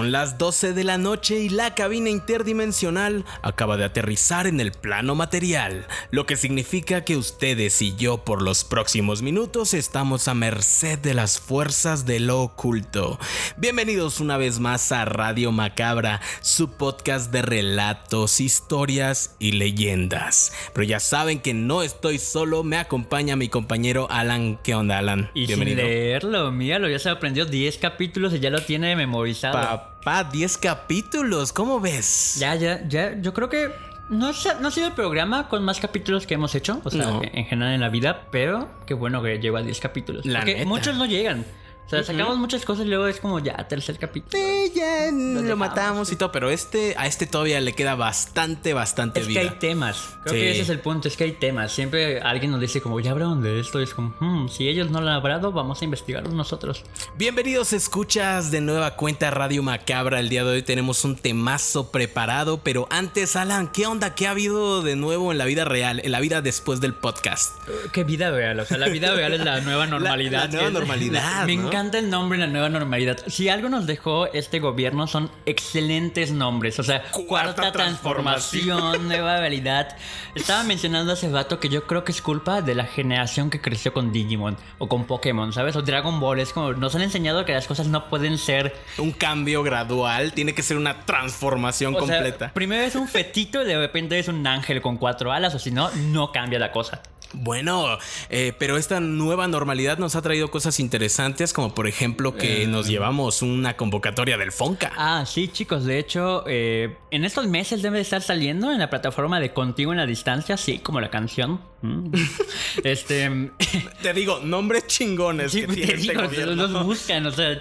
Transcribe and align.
Son 0.00 0.12
las 0.12 0.38
12 0.38 0.72
de 0.72 0.82
la 0.82 0.96
noche 0.96 1.40
y 1.40 1.50
la 1.50 1.74
cabina 1.74 2.08
interdimensional 2.08 3.26
acaba 3.42 3.76
de 3.76 3.84
aterrizar 3.84 4.46
en 4.46 4.58
el 4.58 4.72
plano 4.72 5.14
material, 5.14 5.86
lo 6.10 6.24
que 6.24 6.36
significa 6.36 7.04
que 7.04 7.18
ustedes 7.18 7.82
y 7.82 7.94
yo 7.96 8.24
por 8.24 8.40
los 8.40 8.64
próximos 8.64 9.20
minutos 9.20 9.74
estamos 9.74 10.26
a 10.26 10.32
merced 10.32 10.98
de 11.00 11.12
las 11.12 11.38
fuerzas 11.38 12.06
de 12.06 12.18
lo 12.18 12.40
oculto. 12.40 13.18
Bienvenidos 13.58 14.20
una 14.20 14.38
vez 14.38 14.58
más 14.58 14.90
a 14.90 15.04
Radio 15.04 15.52
Macabra, 15.52 16.22
su 16.40 16.70
podcast 16.70 17.30
de 17.30 17.42
relatos, 17.42 18.40
historias 18.40 19.36
y 19.38 19.52
leyendas. 19.52 20.54
Pero 20.72 20.84
ya 20.84 20.98
saben 20.98 21.40
que 21.40 21.52
no 21.52 21.82
estoy 21.82 22.18
solo, 22.18 22.64
me 22.64 22.78
acompaña 22.78 23.36
mi 23.36 23.50
compañero 23.50 24.08
Alan. 24.10 24.58
¿Qué 24.64 24.74
onda, 24.74 24.96
Alan? 24.96 25.30
Y 25.34 25.46
sin 25.46 25.76
leerlo, 25.76 26.50
míralo, 26.52 26.88
ya 26.88 26.98
se 26.98 27.10
aprendió 27.10 27.44
10 27.44 27.76
capítulos 27.76 28.32
y 28.32 28.40
ya 28.40 28.48
lo 28.48 28.62
tiene 28.62 28.96
memorizado. 28.96 29.89
Papá, 30.02 30.24
10 30.24 30.56
capítulos, 30.56 31.52
¿cómo 31.52 31.78
ves? 31.78 32.36
Ya, 32.38 32.54
ya, 32.54 32.82
ya, 32.88 33.20
yo 33.20 33.34
creo 33.34 33.50
que 33.50 33.70
no, 34.08 34.28
ha 34.28 34.70
sido 34.70 34.86
el 34.86 34.94
programa 34.94 35.46
con 35.46 35.62
más 35.62 35.78
capítulos 35.78 36.26
que 36.26 36.32
hemos 36.32 36.54
hecho, 36.54 36.80
o 36.82 36.90
sea, 36.90 37.20
en 37.20 37.44
general 37.44 37.74
en 37.74 37.82
la 37.82 37.90
vida, 37.90 38.26
pero 38.30 38.66
qué 38.86 38.94
bueno 38.94 39.22
que 39.22 39.38
llegó 39.38 39.58
a 39.58 39.62
10 39.62 39.78
capítulos. 39.78 40.24
porque 40.24 40.64
muchos 40.64 40.96
no 40.96 41.04
llegan. 41.04 41.44
O 41.90 41.92
sea, 41.92 42.04
sacamos 42.04 42.38
muchas 42.38 42.64
cosas 42.64 42.86
y 42.86 42.88
luego 42.88 43.08
es 43.08 43.18
como 43.18 43.40
ya 43.40 43.56
tercer 43.66 43.98
capítulo. 43.98 44.40
Sí, 44.40 44.72
ya 44.76 45.10
lo, 45.10 45.56
matamos 45.56 46.12
y 46.12 46.16
todo, 46.16 46.30
pero 46.30 46.48
este 46.48 46.94
a 46.96 47.08
este 47.08 47.26
todavía 47.26 47.60
le 47.60 47.72
queda 47.72 47.96
bastante, 47.96 48.74
bastante 48.74 49.18
es 49.18 49.26
vida. 49.26 49.40
Es 49.40 49.46
que 49.48 49.52
hay 49.54 49.58
temas. 49.58 50.08
Creo 50.22 50.34
que 50.34 50.52
ese 50.52 50.60
es 50.60 50.68
el 50.68 50.78
punto, 50.78 51.08
es 51.08 51.16
que 51.16 51.24
hay 51.24 51.32
temas. 51.32 51.72
Siempre 51.72 52.20
alguien 52.20 52.52
nos 52.52 52.60
dice 52.60 52.80
como, 52.80 53.00
ya 53.00 53.10
hablaron 53.10 53.42
de 53.42 53.58
esto. 53.58 53.80
Y 53.80 53.82
es 53.82 53.92
como, 53.92 54.14
hmm, 54.20 54.48
si 54.50 54.68
ellos 54.68 54.88
no 54.92 55.00
lo 55.00 55.08
han 55.08 55.14
hablado, 55.14 55.50
vamos 55.50 55.82
a 55.82 55.84
investigarlo 55.84 56.30
nosotros. 56.30 56.84
Bienvenidos, 57.16 57.72
escuchas 57.72 58.52
de 58.52 58.60
nueva 58.60 58.94
cuenta 58.94 59.32
Radio 59.32 59.64
Macabra. 59.64 60.20
El 60.20 60.28
día 60.28 60.44
de 60.44 60.50
hoy 60.50 60.62
tenemos 60.62 61.04
un 61.04 61.16
temazo 61.16 61.90
preparado, 61.90 62.62
pero 62.62 62.86
antes, 62.90 63.34
Alan, 63.34 63.66
¿qué 63.66 63.88
onda? 63.88 64.14
¿Qué 64.14 64.28
ha 64.28 64.30
habido 64.30 64.82
de 64.82 64.94
nuevo 64.94 65.32
en 65.32 65.38
la 65.38 65.44
vida 65.44 65.64
real, 65.64 66.00
en 66.04 66.12
la 66.12 66.20
vida 66.20 66.40
después 66.40 66.80
del 66.80 66.94
podcast? 66.94 67.56
¿Qué 67.92 68.04
vida 68.04 68.30
real? 68.30 68.60
O 68.60 68.64
sea, 68.64 68.78
la 68.78 68.86
vida 68.86 69.12
real 69.12 69.32
es 69.32 69.44
la 69.44 69.60
nueva 69.60 69.86
normalidad. 69.88 70.44
La, 70.44 70.60
nueva 70.60 70.70
normalidad. 70.78 71.46
Me 71.46 71.54
encanta 71.54 71.79
encanta 71.80 71.98
el 71.98 72.10
nombre 72.10 72.38
la 72.38 72.46
nueva 72.46 72.68
normalidad. 72.68 73.20
Si 73.26 73.48
algo 73.48 73.70
nos 73.70 73.86
dejó 73.86 74.26
este 74.34 74.60
gobierno 74.60 75.06
son 75.06 75.30
excelentes 75.46 76.30
nombres. 76.30 76.78
O 76.78 76.82
sea, 76.82 77.02
cuarta, 77.26 77.72
transformación, 77.72 79.08
nueva 79.08 79.38
realidad. 79.40 79.96
Estaba 80.34 80.62
mencionando 80.64 81.12
hace 81.12 81.30
rato 81.30 81.58
que 81.58 81.70
yo 81.70 81.86
creo 81.86 82.04
que 82.04 82.12
es 82.12 82.20
culpa 82.20 82.60
de 82.60 82.74
la 82.74 82.84
generación 82.84 83.48
que 83.48 83.62
creció 83.62 83.94
con 83.94 84.12
Digimon 84.12 84.58
o 84.76 84.88
con 84.88 85.06
Pokémon, 85.06 85.54
¿sabes? 85.54 85.74
O 85.74 85.80
Dragon 85.80 86.20
Ball. 86.20 86.40
Es 86.40 86.52
como 86.52 86.74
nos 86.74 86.94
han 86.94 87.00
enseñado 87.00 87.46
que 87.46 87.54
las 87.54 87.66
cosas 87.66 87.86
no 87.86 88.10
pueden 88.10 88.36
ser 88.36 88.74
un 88.98 89.12
cambio 89.12 89.62
gradual, 89.62 90.32
tiene 90.34 90.54
que 90.54 90.62
ser 90.62 90.76
una 90.76 91.06
transformación 91.06 91.94
completa. 91.94 92.52
primero 92.52 92.82
es 92.82 92.94
un 92.94 93.08
fetito 93.08 93.62
y 93.62 93.64
de 93.64 93.78
repente 93.78 94.18
es 94.18 94.28
un 94.28 94.46
ángel 94.46 94.82
con 94.82 94.98
cuatro 94.98 95.32
alas, 95.32 95.54
o 95.54 95.58
si 95.58 95.70
no, 95.70 95.90
no 95.92 96.30
cambia 96.30 96.58
la 96.58 96.72
cosa. 96.72 97.00
Bueno, 97.32 97.98
eh, 98.28 98.52
pero 98.58 98.76
esta 98.76 99.00
nueva 99.00 99.46
normalidad 99.46 99.98
nos 99.98 100.16
ha 100.16 100.22
traído 100.22 100.50
cosas 100.50 100.80
interesantes, 100.80 101.52
como 101.52 101.74
por 101.74 101.86
ejemplo 101.86 102.34
que 102.36 102.64
eh. 102.64 102.66
nos 102.66 102.88
llevamos 102.88 103.42
una 103.42 103.76
convocatoria 103.76 104.36
del 104.36 104.52
Fonca. 104.52 104.92
Ah, 104.96 105.24
sí, 105.26 105.48
chicos. 105.48 105.84
De 105.84 105.98
hecho, 105.98 106.44
eh, 106.46 106.96
en 107.10 107.24
estos 107.24 107.46
meses 107.46 107.82
debe 107.82 108.00
estar 108.00 108.22
saliendo 108.22 108.72
en 108.72 108.78
la 108.78 108.90
plataforma 108.90 109.38
de 109.40 109.52
Contigo 109.52 109.92
en 109.92 109.98
la 109.98 110.06
Distancia, 110.06 110.56
sí, 110.56 110.78
como 110.78 111.00
la 111.00 111.10
canción. 111.10 111.60
Mm. 111.82 112.12
este. 112.84 113.50
Te 114.02 114.12
digo, 114.12 114.40
nombres 114.40 114.86
chingones. 114.86 115.52
que 115.52 115.66
te 115.66 115.94
este 115.94 115.96
digo, 115.96 116.22
los 116.22 116.84
buscan, 116.84 117.26
o 117.26 117.30
sea. 117.32 117.60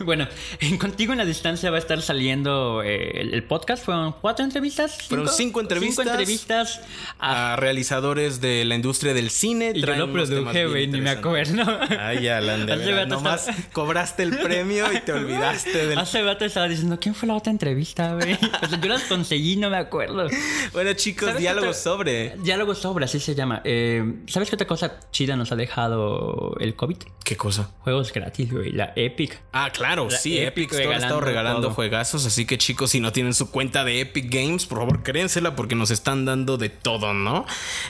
Bueno, 0.00 0.26
en 0.60 0.78
Contigo 0.78 1.12
en 1.12 1.18
la 1.18 1.24
Distancia 1.24 1.70
va 1.70 1.76
a 1.76 1.80
estar 1.80 2.00
saliendo 2.02 2.82
el, 2.82 3.42
podcast. 3.44 3.84
Fueron 3.84 4.12
cuatro 4.20 4.44
entrevistas. 4.44 4.98
Fueron 5.08 5.28
cinco 5.28 5.60
entrevistas. 5.60 6.04
Cinco 6.04 6.10
entrevistas 6.10 6.80
a 7.18 7.56
realizadores 7.56 8.40
de 8.40 8.64
la 8.64 8.74
industria 8.74 9.14
del 9.14 9.30
cine. 9.30 9.72
Y 9.74 9.80
yo 9.80 9.94
lo 9.94 10.12
produje, 10.12 10.66
güey, 10.66 10.86
ni 10.88 11.00
me 11.00 11.10
acuerdo. 11.10 11.62
Ay, 11.98 12.28
Alan, 12.28 12.66
de 12.66 12.76
verdad, 12.76 13.06
nomás 13.06 13.48
cobraste 13.72 14.22
el 14.22 14.36
premio 14.38 14.92
y 14.92 15.00
te 15.00 15.12
olvidaste 15.12 15.86
del... 15.86 15.98
Hace 15.98 16.22
rato 16.22 16.44
estaba 16.44 16.68
diciendo, 16.68 16.98
¿quién 17.00 17.14
fue 17.14 17.28
la 17.28 17.34
otra 17.34 17.52
entrevista, 17.52 18.14
güey? 18.14 18.34
O 18.34 18.38
sea, 18.68 18.80
yo 18.80 18.88
las 18.88 19.02
conseguí, 19.04 19.56
no 19.56 19.70
me 19.70 19.76
acuerdo. 19.76 20.26
Bueno, 20.72 20.92
chicos, 20.94 21.36
diálogo 21.36 21.72
sobre. 21.72 22.36
Diálogo 22.42 22.74
sobre, 22.74 23.04
así 23.04 23.20
se 23.20 23.34
llama. 23.34 23.60
Eh, 23.64 24.22
¿Sabes 24.26 24.48
qué 24.48 24.56
otra 24.56 24.66
cosa 24.66 25.00
chida 25.10 25.36
nos 25.36 25.52
ha 25.52 25.56
dejado 25.56 26.56
el 26.58 26.74
COVID? 26.74 26.98
¿Qué 27.24 27.36
cosa? 27.36 27.70
Juegos 27.80 28.12
gratis, 28.12 28.52
güey. 28.52 28.72
La 28.72 28.92
Epic. 28.96 29.21
Ah, 29.52 29.70
claro, 29.70 30.08
sí. 30.10 30.38
Epic, 30.38 30.72
ha 30.72 30.96
estado 30.96 31.20
regalando 31.20 31.70
juegazos. 31.72 32.26
Así 32.26 32.46
que, 32.46 32.58
chicos, 32.58 32.90
si 32.90 33.00
no 33.00 33.12
tienen 33.12 33.34
su 33.34 33.50
cuenta 33.50 33.84
de 33.84 34.00
Epic 34.00 34.32
Games, 34.32 34.66
por 34.66 34.78
favor, 34.78 35.02
créensela 35.02 35.54
porque 35.54 35.74
nos 35.74 35.90
están 35.90 36.24
dando 36.24 36.56
de 36.56 36.68
todo, 36.68 37.14
¿no? 37.14 37.46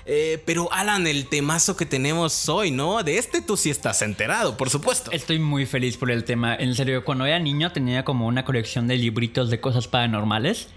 Eh, 0.07 0.43
pero 0.45 0.73
Alan, 0.73 1.07
el 1.07 1.27
temazo 1.27 1.77
que 1.77 1.87
tenemos 1.87 2.49
hoy, 2.49 2.71
¿no? 2.71 3.03
De 3.03 3.19
este 3.19 3.43
tú 3.43 3.57
sí 3.57 3.71
estás 3.71 4.03
enterado, 4.03 4.57
por 4.57 4.71
supuesto. 4.71 5.11
Estoy 5.13 5.39
muy 5.39 5.67
feliz 5.67 5.97
por 5.97 6.11
el 6.11 6.25
tema. 6.25 6.55
En 6.55 6.75
serio, 6.75 7.05
cuando 7.05 7.27
era 7.27 7.39
niño 7.39 7.73
tenía 7.73 8.05
como 8.05 8.27
una 8.27 8.45
colección 8.45 8.87
de 8.87 8.97
libritos 8.97 9.51
de 9.51 9.61
cosas 9.61 9.89
paranormales. 9.89 10.69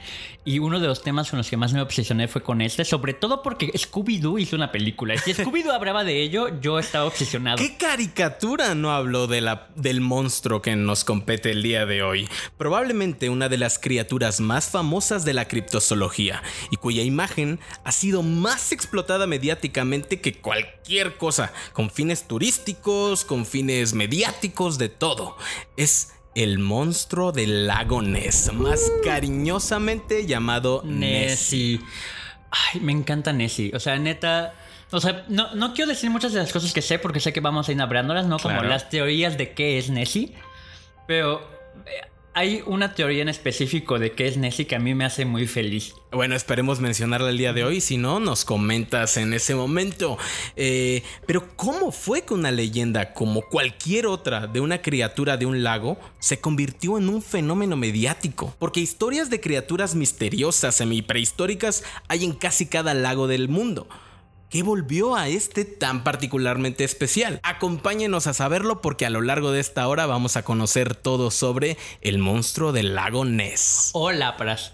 Y 0.48 0.60
uno 0.60 0.80
de 0.80 0.86
los 0.86 1.02
temas 1.02 1.32
con 1.32 1.38
los 1.38 1.50
que 1.50 1.58
más 1.58 1.74
me 1.74 1.82
obsesioné 1.82 2.28
fue 2.28 2.44
con 2.44 2.62
este, 2.62 2.86
sobre 2.86 3.16
todo 3.16 3.42
porque 3.42 3.72
Scooby-Doo 3.74 4.40
hizo 4.40 4.56
una 4.56 4.72
película. 4.72 5.16
Y 5.16 5.18
si 5.18 5.34
Scooby-Doo 5.44 5.74
hablaba 5.74 6.04
de 6.04 6.22
ello, 6.22 6.62
yo 6.62 6.78
estaba 6.78 7.06
obsesionado. 7.06 7.58
¿Qué 7.58 7.78
caricatura 7.78 8.76
no 8.76 8.92
habló 8.92 9.26
de 9.26 9.42
la, 9.42 9.70
del 9.76 10.02
monstruo 10.02 10.45
que 10.62 10.76
nos 10.76 11.04
compete 11.04 11.52
el 11.52 11.64
día 11.64 11.86
de 11.86 12.04
hoy? 12.04 12.30
Probablemente 12.58 13.30
una 13.30 13.50
de 13.50 13.58
las 13.58 13.80
criaturas 13.80 14.40
más 14.40 14.70
famosas 14.70 15.26
de 15.26 15.34
la 15.34 15.48
criptozoología 15.48 16.44
y 16.70 16.78
cuya 16.78 17.04
imagen 17.04 17.60
ha 17.84 17.92
sido 17.92 18.24
más 18.24 18.72
explotada 18.72 19.28
mediáticamente 19.28 20.22
que 20.22 20.36
cualquier 20.36 21.18
cosa, 21.18 21.52
con 21.74 21.90
fines 21.90 22.28
turísticos, 22.28 23.26
con 23.26 23.46
fines 23.46 23.94
mediáticos, 23.94 24.78
de 24.78 24.90
todo. 24.90 25.38
Es 25.78 26.14
el 26.36 26.60
monstruo 26.60 27.32
del 27.32 27.68
lago 27.68 28.02
Ness, 28.02 28.52
más 28.54 28.92
cariñosamente 29.04 30.26
llamado 30.26 30.82
Nessie. 30.86 31.80
Ay, 32.52 32.80
me 32.82 32.92
encanta 32.92 33.34
Nessie. 33.34 33.72
O 33.74 33.80
sea, 33.80 33.98
neta. 33.98 34.54
O 34.96 35.02
sea, 35.02 35.26
no, 35.28 35.54
no, 35.56 35.74
quiero 35.74 35.90
decir 35.90 36.10
muchas 36.10 36.32
de 36.32 36.40
las 36.40 36.54
cosas 36.54 36.72
que 36.72 36.82
sé 36.82 37.00
porque 37.00 37.20
sé 37.20 37.34
que 37.34 37.42
vamos 37.42 37.68
a 37.68 37.74
ir 37.74 37.82
hablándolas, 37.82 38.28
¿no? 38.28 38.40
Como 38.40 38.64
las 38.64 38.90
teorías 38.90 39.38
de 39.38 39.52
qué 39.52 39.78
es 39.78 39.90
Nessie. 39.90 40.34
Pero 41.06 41.42
eh, 41.86 42.08
hay 42.34 42.64
una 42.66 42.94
teoría 42.94 43.22
en 43.22 43.28
específico 43.28 44.00
de 44.00 44.14
qué 44.14 44.26
es 44.26 44.38
Nessie 44.38 44.66
que 44.66 44.78
a 44.78 44.80
mí 44.80 44.96
me 44.96 45.04
hace 45.04 45.26
muy 45.26 45.48
feliz. 45.48 45.94
Bueno, 46.14 46.34
esperemos 46.34 46.80
mencionarla 46.80 47.30
el 47.30 47.38
día 47.38 47.52
de 47.52 47.66
hoy, 47.66 47.82
si 47.82 47.98
no, 47.98 48.22
nos 48.22 48.46
comentas 48.46 49.18
en 49.18 49.34
ese 49.34 49.54
momento. 49.54 50.18
Eh, 50.56 51.04
pero 51.28 51.46
¿cómo 51.58 51.92
fue 51.92 52.22
que 52.22 52.34
una 52.34 52.52
leyenda 52.52 53.14
como 53.14 53.42
cualquier 53.42 54.08
otra 54.08 54.48
de 54.48 54.62
una 54.62 54.82
criatura 54.82 55.36
de 55.36 55.46
un 55.46 55.62
lago 55.62 56.00
se 56.20 56.40
convirtió 56.40 56.98
en 56.98 57.10
un 57.10 57.22
fenómeno 57.22 57.76
mediático? 57.76 58.56
Porque 58.60 58.80
historias 58.80 59.30
de 59.30 59.42
criaturas 59.42 59.94
misteriosas 59.94 60.76
semi-prehistóricas 60.76 61.84
hay 62.08 62.24
en 62.24 62.32
casi 62.32 62.68
cada 62.68 62.94
lago 62.94 63.28
del 63.28 63.50
mundo. 63.50 63.90
¿Qué 64.56 64.64
volvió 64.64 65.18
a 65.18 65.28
este 65.28 65.66
tan 65.66 66.06
particularmente 66.06 66.86
especial? 66.86 67.42
Acompáñenos 67.44 68.26
a 68.26 68.34
saberlo 68.34 68.80
porque 68.80 69.06
a 69.06 69.10
lo 69.10 69.20
largo 69.20 69.52
de 69.52 69.60
esta 69.60 69.86
hora 69.86 70.06
vamos 70.06 70.38
a 70.38 70.44
conocer 70.44 70.96
todo 70.96 71.30
sobre 71.30 71.78
el 72.00 72.20
monstruo 72.20 72.72
del 72.72 72.96
lago 72.96 73.26
Ness. 73.26 73.90
Hola, 73.92 74.38
Pras. 74.38 74.72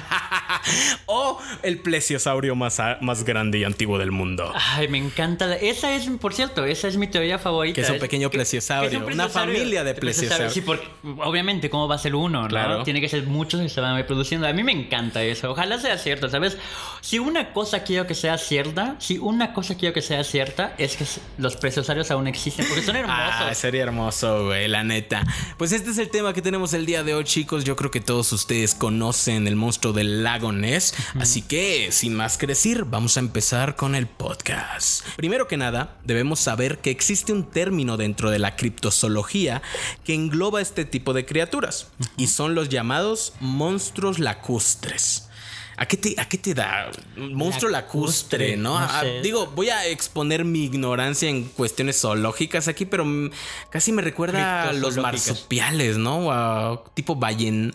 o 1.06 1.38
el 1.62 1.78
plesiosaurio 1.78 2.54
más, 2.54 2.80
más 3.00 3.24
grande 3.24 3.58
y 3.58 3.64
antiguo 3.64 3.98
del 3.98 4.10
mundo. 4.10 4.52
Ay, 4.54 4.88
me 4.88 4.98
encanta. 4.98 5.54
Esa 5.56 5.94
es, 5.94 6.08
por 6.20 6.34
cierto, 6.34 6.64
esa 6.64 6.88
es 6.88 6.96
mi 6.96 7.06
teoría 7.06 7.38
favorita. 7.38 7.74
Que 7.74 7.80
es 7.82 7.90
un 7.90 7.98
pequeño 7.98 8.30
plesiosaurio. 8.30 9.06
una 9.06 9.28
familia 9.28 9.84
de 9.84 9.94
plesiosaurios. 9.94 10.52
Sí, 10.52 10.60
porque 10.60 10.86
obviamente, 11.18 11.70
¿cómo 11.70 11.88
va 11.88 11.96
a 11.96 11.98
ser 11.98 12.14
uno? 12.14 12.46
Claro. 12.48 12.82
Tiene 12.84 13.00
que 13.00 13.08
ser 13.08 13.24
muchos 13.24 13.60
que 13.60 13.68
se 13.68 13.80
van 13.80 13.96
reproduciendo. 13.96 14.46
A 14.46 14.52
mí 14.52 14.62
me 14.62 14.72
encanta 14.72 15.22
eso. 15.22 15.50
Ojalá 15.50 15.78
sea 15.78 15.98
cierto, 15.98 16.28
¿sabes? 16.28 16.56
Si 17.00 17.18
una 17.18 17.52
cosa 17.52 17.82
quiero 17.82 18.06
que 18.06 18.14
sea 18.14 18.38
cierta, 18.38 18.96
si 18.98 19.18
una 19.18 19.52
cosa 19.52 19.76
quiero 19.76 19.94
que 19.94 20.02
sea 20.02 20.24
cierta, 20.24 20.74
es 20.78 20.96
que 20.96 21.04
los 21.38 21.56
plesiosaurios 21.56 22.10
aún 22.10 22.26
existen 22.26 22.66
porque 22.66 22.82
son 22.82 22.96
hermosos. 22.96 23.20
Ah, 23.20 23.54
sería 23.54 23.82
hermoso, 23.82 24.46
güey, 24.46 24.68
la 24.68 24.84
neta. 24.84 25.24
Pues 25.56 25.72
este 25.72 25.90
es 25.90 25.98
el 25.98 26.10
tema 26.10 26.32
que 26.32 26.42
tenemos 26.42 26.72
el 26.74 26.86
día 26.86 27.02
de 27.02 27.14
hoy, 27.14 27.24
chicos. 27.24 27.64
Yo 27.64 27.76
creo 27.76 27.90
que 27.90 28.00
todos 28.00 28.32
ustedes 28.32 28.74
conocen 28.74 29.46
el 29.46 29.56
monstruo 29.56 29.89
del 29.92 30.22
lago 30.22 30.52
Ness. 30.52 30.94
Así 31.18 31.42
que, 31.42 31.88
sin 31.92 32.14
más 32.14 32.38
que 32.38 32.46
decir, 32.46 32.84
vamos 32.84 33.16
a 33.16 33.20
empezar 33.20 33.76
con 33.76 33.94
el 33.94 34.06
podcast. 34.06 35.04
Primero 35.16 35.46
que 35.48 35.56
nada, 35.56 35.96
debemos 36.04 36.40
saber 36.40 36.78
que 36.78 36.90
existe 36.90 37.32
un 37.32 37.50
término 37.50 37.96
dentro 37.96 38.30
de 38.30 38.38
la 38.38 38.56
criptozoología 38.56 39.62
que 40.04 40.14
engloba 40.14 40.60
este 40.60 40.84
tipo 40.84 41.12
de 41.12 41.24
criaturas 41.26 41.88
y 42.16 42.26
son 42.28 42.54
los 42.54 42.68
llamados 42.68 43.34
monstruos 43.40 44.18
lacustres. 44.18 45.26
¿A 45.76 45.86
qué 45.86 45.96
te, 45.96 46.14
a 46.20 46.28
qué 46.28 46.36
te 46.36 46.52
da? 46.52 46.90
Monstruo 47.16 47.70
lacustre, 47.70 48.50
Lacustre, 48.50 48.56
¿no? 48.58 48.78
no 48.78 48.86
Ah, 48.86 49.00
sé. 49.00 49.22
digo, 49.22 49.46
voy 49.46 49.70
a 49.70 49.86
exponer 49.86 50.44
mi 50.44 50.64
ignorancia 50.64 51.30
en 51.30 51.44
cuestiones 51.44 51.98
zoológicas 51.98 52.68
aquí, 52.68 52.84
pero 52.84 53.06
mm, 53.06 53.30
casi 53.70 53.90
me 53.90 54.02
recuerda 54.02 54.64
a 54.68 54.72
los 54.74 54.98
marsupiales, 54.98 55.96
¿no? 55.96 56.30
A 56.30 56.84
tipo 56.94 57.16
ballen... 57.16 57.72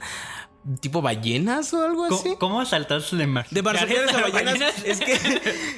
tipo 0.80 1.02
ballenas 1.02 1.74
o 1.74 1.84
algo 1.84 2.06
así. 2.06 2.16
¿Cómo, 2.24 2.40
cómo 2.40 2.66
saltaste 2.66 3.16
de 3.16 3.28
mar? 3.28 3.46
De 3.52 3.62
marsupiales 3.62 4.14
a 4.14 4.22
ballenas. 4.22 4.60
Es 4.84 5.00
que, 5.00 5.14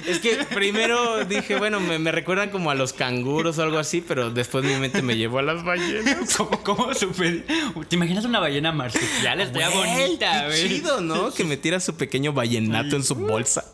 es 0.08 0.20
que 0.20 0.46
primero 0.54 1.26
dije, 1.26 1.58
bueno, 1.58 1.80
me, 1.80 2.00
me 2.00 2.12
recuerdan 2.12 2.50
como 2.50 2.72
a 2.72 2.76
los 2.76 2.94
canguros 2.94 3.58
o 3.58 3.64
algo 3.64 3.80
así, 3.80 4.02
pero 4.02 4.30
después 4.32 4.64
mi 4.64 4.76
mente 4.76 5.02
me 5.02 5.18
llevó 5.18 5.40
a 5.40 5.42
las 5.42 5.64
ballenas. 5.64 6.34
¿Cómo, 6.38 6.62
cómo? 6.64 6.88
¿Te 6.94 7.96
imaginas 7.96 8.26
una 8.26 8.40
ballena 8.40 8.72
marsupial? 8.72 9.42
Estaría 9.42 9.70
bonita, 9.70 10.48
qué 10.50 10.68
chido, 10.70 11.02
¿no? 11.02 11.34
Que 11.34 11.44
metiera 11.44 11.80
su 11.80 11.96
pequeño 11.98 12.34
vallenato 12.34 12.96
en 12.96 13.04
su 13.04 13.16
bolsa. 13.16 13.66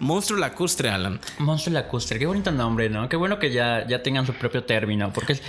Monstruo 0.00 0.38
lacustre, 0.38 0.88
Alan. 0.90 1.20
Monstruo 1.38 1.72
lacustre, 1.74 2.18
qué 2.18 2.26
bonito 2.26 2.50
nombre, 2.50 2.88
¿no? 2.90 3.08
Qué 3.08 3.16
bueno 3.16 3.38
que 3.38 3.52
ya, 3.52 3.86
ya 3.86 4.02
tengan 4.02 4.26
su 4.26 4.32
propio 4.34 4.64
término, 4.64 5.12
porque 5.12 5.34
es- 5.34 5.42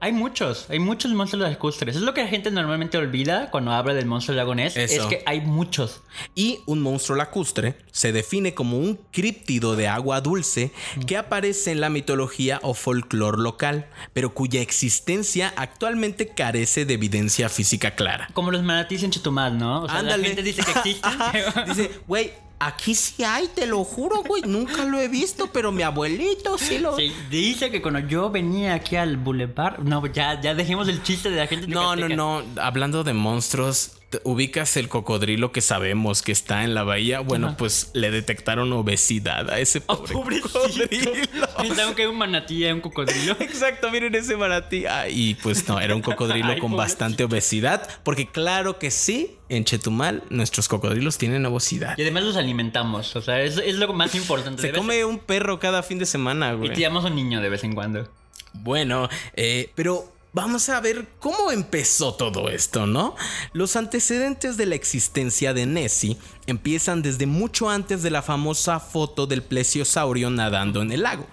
hay 0.00 0.12
muchos, 0.12 0.66
hay 0.68 0.78
muchos 0.78 1.12
monstruos 1.12 1.48
lacustres. 1.48 1.96
Es 1.96 2.02
lo 2.02 2.12
que 2.12 2.22
la 2.22 2.28
gente 2.28 2.50
normalmente 2.50 2.98
olvida 2.98 3.50
cuando 3.50 3.72
habla 3.72 3.94
del 3.94 4.06
monstruo 4.06 4.36
lagonés, 4.36 4.76
es 4.76 5.00
que 5.06 5.22
hay 5.24 5.40
muchos. 5.40 6.02
Y 6.34 6.60
un 6.66 6.82
monstruo 6.82 7.16
lacustre 7.16 7.76
se 7.90 8.12
define 8.12 8.54
como 8.54 8.78
un 8.78 9.00
críptido 9.12 9.76
de 9.76 9.88
agua 9.88 10.20
dulce 10.20 10.72
que 11.06 11.16
aparece 11.16 11.72
en 11.72 11.80
la 11.80 11.88
mitología 11.88 12.60
o 12.62 12.74
folclore 12.74 13.40
local, 13.40 13.86
pero 14.12 14.34
cuya 14.34 14.60
existencia 14.60 15.52
actualmente 15.56 16.28
carece 16.28 16.84
de 16.84 16.94
evidencia 16.94 17.48
física 17.48 17.92
clara. 17.92 18.28
Como 18.34 18.50
los 18.50 18.62
manatíes 18.62 19.02
en 19.04 19.10
Chetumal, 19.10 19.56
¿no? 19.56 19.84
O 19.84 19.88
sea, 19.88 20.00
Ándale. 20.00 20.22
la 20.22 20.28
gente 20.28 20.42
dice 20.42 20.62
que 20.62 20.70
existen. 20.70 21.12
Ajá. 21.12 21.64
Dice, 21.66 21.90
güey, 22.06 22.32
aquí 22.58 22.94
sí 22.94 23.24
hay, 23.24 23.48
te 23.48 23.66
lo 23.66 23.84
juro, 23.84 24.22
güey. 24.22 24.42
Nunca 24.42 24.84
lo 24.84 25.00
he 25.00 25.08
visto, 25.08 25.48
pero 25.52 25.72
mi 25.72 25.82
abuelito 25.82 26.58
sí 26.58 26.78
lo. 26.78 26.96
Sí, 26.96 27.12
dice 27.30 27.70
que 27.70 27.82
cuando 27.82 28.00
yo 28.00 28.30
venía 28.30 28.74
aquí 28.74 28.96
al 28.96 29.16
boulevard, 29.16 29.78
no, 29.80 30.04
ya, 30.06 30.40
ya 30.40 30.54
dejemos 30.54 30.88
el 30.88 31.02
chiste 31.02 31.30
de 31.30 31.36
la 31.36 31.46
gente. 31.46 31.66
No, 31.66 31.94
no, 31.96 32.08
yucateca. 32.08 32.16
no. 32.16 32.42
Hablando 32.60 33.04
de 33.04 33.12
monstruos, 33.12 33.92
¿te 34.03 34.03
ubicas 34.24 34.76
el 34.76 34.88
cocodrilo 34.88 35.50
que 35.52 35.60
sabemos 35.60 36.22
que 36.22 36.32
está 36.32 36.64
en 36.64 36.74
la 36.74 36.84
bahía. 36.84 37.20
Bueno, 37.20 37.48
Ajá. 37.48 37.56
pues 37.56 37.90
le 37.94 38.10
detectaron 38.10 38.72
obesidad 38.72 39.50
a 39.50 39.58
ese 39.58 39.82
Oh, 39.86 40.04
pobre 40.04 40.40
cocodrilo. 40.40 41.12
Pensaban 41.58 41.94
que 41.94 42.02
era 42.02 42.10
un 42.10 42.18
manatí, 42.18 42.64
era 42.64 42.74
un 42.74 42.80
cocodrilo. 42.80 43.36
Exacto, 43.40 43.90
miren 43.90 44.14
ese 44.14 44.36
maratí. 44.36 44.86
Ah, 44.86 45.08
y 45.08 45.34
pues 45.36 45.68
no, 45.68 45.80
era 45.80 45.94
un 45.94 46.02
cocodrilo 46.02 46.46
Ay, 46.52 46.58
con 46.60 46.70
pobrecito. 46.72 46.76
bastante 46.76 47.24
obesidad. 47.24 47.88
Porque 48.02 48.28
claro 48.28 48.78
que 48.78 48.90
sí, 48.90 49.36
en 49.48 49.64
Chetumal 49.64 50.22
nuestros 50.30 50.68
cocodrilos 50.68 51.18
tienen 51.18 51.44
obesidad. 51.46 51.96
Y 51.98 52.02
además 52.02 52.22
los 52.24 52.36
alimentamos, 52.36 53.14
o 53.16 53.22
sea, 53.22 53.42
es, 53.42 53.58
es 53.58 53.74
lo 53.76 53.92
más 53.92 54.14
importante. 54.14 54.62
Se 54.62 54.68
vez- 54.72 54.78
come 54.78 55.04
un 55.04 55.18
perro 55.18 55.58
cada 55.58 55.82
fin 55.82 55.98
de 55.98 56.06
semana, 56.06 56.52
Y 56.52 56.56
güey. 56.56 56.72
tiramos 56.72 57.04
a 57.04 57.08
un 57.08 57.16
niño 57.16 57.40
de 57.40 57.48
vez 57.48 57.64
en 57.64 57.74
cuando. 57.74 58.08
Bueno, 58.52 59.08
eh, 59.34 59.70
pero 59.74 60.12
vamos 60.34 60.68
a 60.68 60.80
ver 60.80 61.06
cómo 61.20 61.50
empezó 61.50 62.14
todo 62.14 62.50
esto, 62.50 62.86
¿no? 62.86 63.14
Los 63.54 63.76
antecedentes 63.76 64.56
de 64.58 64.66
la 64.66 64.74
existencia 64.74 65.54
de 65.54 65.64
Nessie 65.64 66.18
empiezan 66.46 67.00
desde 67.00 67.24
mucho 67.26 67.70
antes 67.70 68.02
de 68.02 68.10
la 68.10 68.20
famosa 68.20 68.80
foto 68.80 69.26
del 69.26 69.42
plesiosaurio 69.42 70.28
nadando 70.28 70.82
en 70.82 70.92
el 70.92 71.02
lago. 71.02 71.26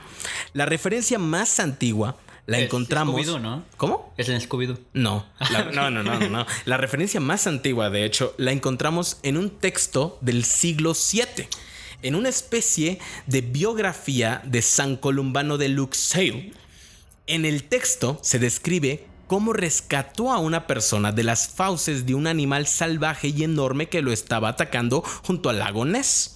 La 0.54 0.66
referencia 0.66 1.20
más 1.20 1.60
antigua 1.60 2.16
la 2.48 2.58
Es 2.58 2.66
encontramos. 2.66 3.26
¿no? 3.40 3.64
¿Cómo? 3.78 4.14
Es 4.18 4.28
en 4.30 4.40
Scooby-Doo. 4.42 4.78
No, 4.94 5.26
la- 5.52 5.66
no, 5.66 5.90
no, 5.92 6.02
no, 6.04 6.20
no, 6.20 6.30
no. 6.30 6.46
La 6.66 6.78
referencia 6.78 7.20
más 7.20 7.48
antigua, 7.48 7.90
de 7.90 8.06
hecho, 8.06 8.34
la 8.38 8.52
encontramos 8.52 9.18
en 9.24 9.38
un 9.38 9.50
texto 9.50 10.18
del 10.22 10.44
siglo 10.44 10.94
VII, 10.94 11.48
en 12.02 12.16
una 12.16 12.30
especie 12.30 13.00
de 13.28 13.42
biografía 13.42 14.42
de 14.44 14.62
San 14.64 14.96
Columbano 14.96 15.58
de 15.58 15.70
Luxeuil. 15.70 16.56
En 17.32 17.46
el 17.46 17.64
texto 17.64 18.20
se 18.22 18.40
describe 18.40 19.06
cómo 19.28 19.54
rescató 19.54 20.34
a 20.34 20.40
una 20.40 20.68
persona 20.68 21.14
de 21.14 21.24
las 21.24 21.48
fauces 21.48 22.06
de 22.06 22.14
un 22.14 22.28
animal 22.28 22.68
salvaje 22.68 23.30
y 23.30 23.46
enorme 23.46 23.88
que 23.88 24.02
lo 24.02 24.12
estaba 24.12 24.50
atacando 24.50 25.02
junto 25.26 25.48
al 25.50 25.60
lago 25.60 25.86
Ness. 25.86 26.36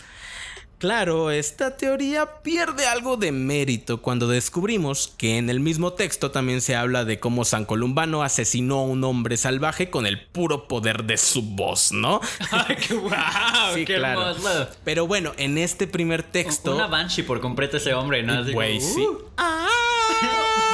Claro, 0.77 1.31
esta 1.31 1.75
teoría 1.75 2.42
pierde 2.44 2.86
algo 2.86 3.18
de 3.18 3.33
mérito 3.33 4.01
cuando 4.01 4.30
descubrimos 4.30 5.13
que 5.18 5.38
en 5.38 5.50
el 5.50 5.59
mismo 5.59 5.92
texto 5.92 6.31
también 6.31 6.62
se 6.62 6.77
habla 6.77 7.03
de 7.03 7.19
cómo 7.19 7.44
San 7.44 7.65
Columbano 7.65 8.24
asesinó 8.24 8.80
a 8.80 8.83
un 8.83 9.03
hombre 9.03 9.36
salvaje 9.36 9.89
con 9.89 10.06
el 10.06 10.25
puro 10.27 10.69
poder 10.69 11.03
de 11.03 11.18
su 11.18 11.41
voz, 11.41 11.91
¿no? 11.91 12.21
¡Ay, 12.51 12.77
qué! 12.77 12.95
Sí, 13.74 13.83
¡Qué 13.83 13.95
claro. 13.95 14.30
hermoso! 14.30 14.69
Pero 14.86 15.07
bueno, 15.07 15.33
en 15.38 15.57
este 15.57 15.88
primer 15.88 16.24
texto... 16.24 16.74
Una 16.74 16.88
banshee 16.88 17.24
por 17.24 17.41
completo 17.41 17.75
ese 17.75 17.94
hombre, 17.94 18.24
¿no? 18.24 18.45
Güey, 18.53 18.80
sí. 18.80 19.01
"Uh", 19.01 19.18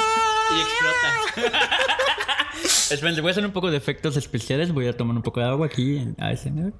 y 0.57 0.61
explota. 0.61 1.67
Esperen, 2.93 3.15
voy 3.21 3.29
a 3.29 3.31
hacer 3.31 3.45
un 3.45 3.51
poco 3.53 3.71
de 3.71 3.77
efectos 3.77 4.17
especiales. 4.17 4.71
Voy 4.73 4.87
a 4.87 4.95
tomar 4.97 5.15
un 5.15 5.21
poco 5.23 5.39
de 5.39 5.45
agua 5.47 5.67
aquí 5.67 5.97
en 5.97 6.15
ASMR. 6.19 6.73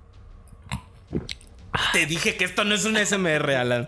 Te 1.94 2.06
dije 2.06 2.36
que 2.36 2.46
esto 2.46 2.64
no 2.64 2.76
es 2.76 2.86
un 2.86 2.98
SMR, 2.98 3.52
Alan. 3.56 3.88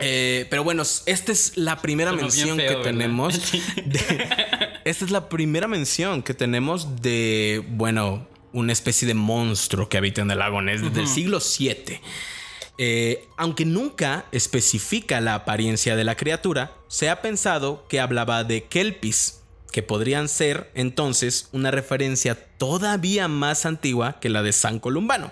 Eh, 0.00 0.46
pero 0.50 0.62
bueno, 0.62 0.82
esta 1.06 1.32
es 1.32 1.56
la 1.56 1.82
primera 1.82 2.12
mención 2.12 2.56
feo, 2.56 2.68
que 2.68 2.74
¿verdad? 2.76 2.82
tenemos. 2.84 3.34
Sí. 3.42 3.60
de- 3.84 4.28
esta 4.84 5.04
es 5.04 5.10
la 5.10 5.28
primera 5.28 5.66
mención 5.66 6.22
que 6.22 6.34
tenemos 6.34 7.02
de, 7.02 7.64
bueno, 7.70 8.26
una 8.52 8.72
especie 8.72 9.06
de 9.08 9.14
monstruo 9.14 9.88
que 9.88 9.98
habita 9.98 10.22
en 10.22 10.30
el 10.30 10.38
lago 10.38 10.62
Ness 10.62 10.82
desde 10.82 11.00
el 11.00 11.08
siglo 11.08 11.40
VII. 11.40 12.00
Eh, 12.78 13.26
aunque 13.36 13.64
nunca 13.64 14.26
especifica 14.32 15.20
la 15.20 15.34
apariencia 15.34 15.96
de 15.96 16.04
la 16.04 16.16
criatura, 16.16 16.72
se 16.86 17.10
ha 17.10 17.20
pensado 17.22 17.84
que 17.88 18.00
hablaba 18.00 18.44
de 18.44 18.64
kelpis, 18.64 19.40
que 19.72 19.82
podrían 19.82 20.28
ser 20.28 20.70
entonces 20.74 21.48
una 21.52 21.70
referencia 21.70 22.34
todavía 22.56 23.28
más 23.28 23.66
antigua 23.66 24.18
que 24.20 24.28
la 24.28 24.42
de 24.42 24.52
San 24.52 24.78
Columbano. 24.78 25.30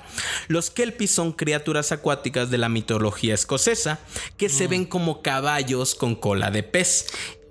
Los 0.49 0.71
kelpis 0.71 1.11
son 1.11 1.33
criaturas 1.33 1.93
acuáticas 1.93 2.51
de 2.51 2.59
la 2.59 2.69
mitología 2.69 3.35
escocesa 3.35 4.01
que 4.37 4.49
se 4.49 4.67
ven 4.67 4.85
como 4.85 5.23
caballos 5.23 5.95
con 5.95 6.15
cola 6.17 6.51
de 6.51 6.63
pez 6.63 7.07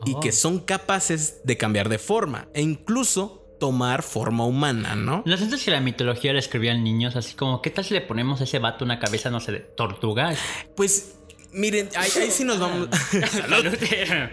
y 0.06 0.14
Oh. 0.14 0.20
que 0.20 0.32
son 0.32 0.60
capaces 0.60 1.38
de 1.46 1.58
cambiar 1.58 1.90
de 1.90 1.98
forma 1.98 2.48
e 2.54 2.62
incluso 2.62 3.45
tomar 3.66 4.04
forma 4.04 4.46
humana, 4.46 4.96
¿no? 4.96 5.24
¿No 5.26 5.38
sientes 5.38 5.64
que 5.64 5.72
la 5.72 5.82
mitología 5.82 6.32
la 6.34 6.38
escribían 6.38 6.84
niños? 6.84 7.16
Así 7.16 7.34
como, 7.34 7.64
¿qué 7.64 7.72
tal 7.72 7.84
si 7.84 7.96
le 7.96 8.02
ponemos 8.02 8.40
a 8.40 8.44
ese 8.44 8.60
vato 8.60 8.86
una 8.86 9.00
cabeza, 9.00 9.32
no 9.32 9.40
sé, 9.40 9.54
de 9.54 9.60
tortuga? 9.60 10.36
Pues 10.76 11.16
miren, 11.52 11.90
ahí, 11.98 12.12
ahí 12.22 12.30
sí 12.30 12.44
nos 12.44 12.60
vamos. 12.60 12.90
Salud. 13.32 13.66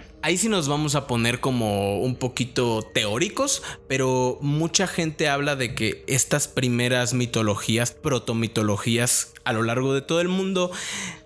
Ahí 0.23 0.39
sí 0.39 0.49
nos 0.49 0.69
vamos 0.69 0.95
a 0.95 1.09
poner 1.09 1.41
como 1.41 1.99
un 1.99 2.15
poquito 2.15 2.83
teóricos, 2.83 3.63
pero 3.89 4.39
mucha 4.41 4.87
gente 4.87 5.29
habla 5.29 5.57
de 5.57 5.75
que 5.75 6.05
estas 6.07 6.47
primeras 6.47 7.13
mitologías, 7.13 7.91
protomitologías 7.91 9.35
a 9.45 9.53
lo 9.53 9.65
largo 9.65 9.93
de 9.95 10.03
todo 10.03 10.21
el 10.21 10.29
mundo, 10.29 10.71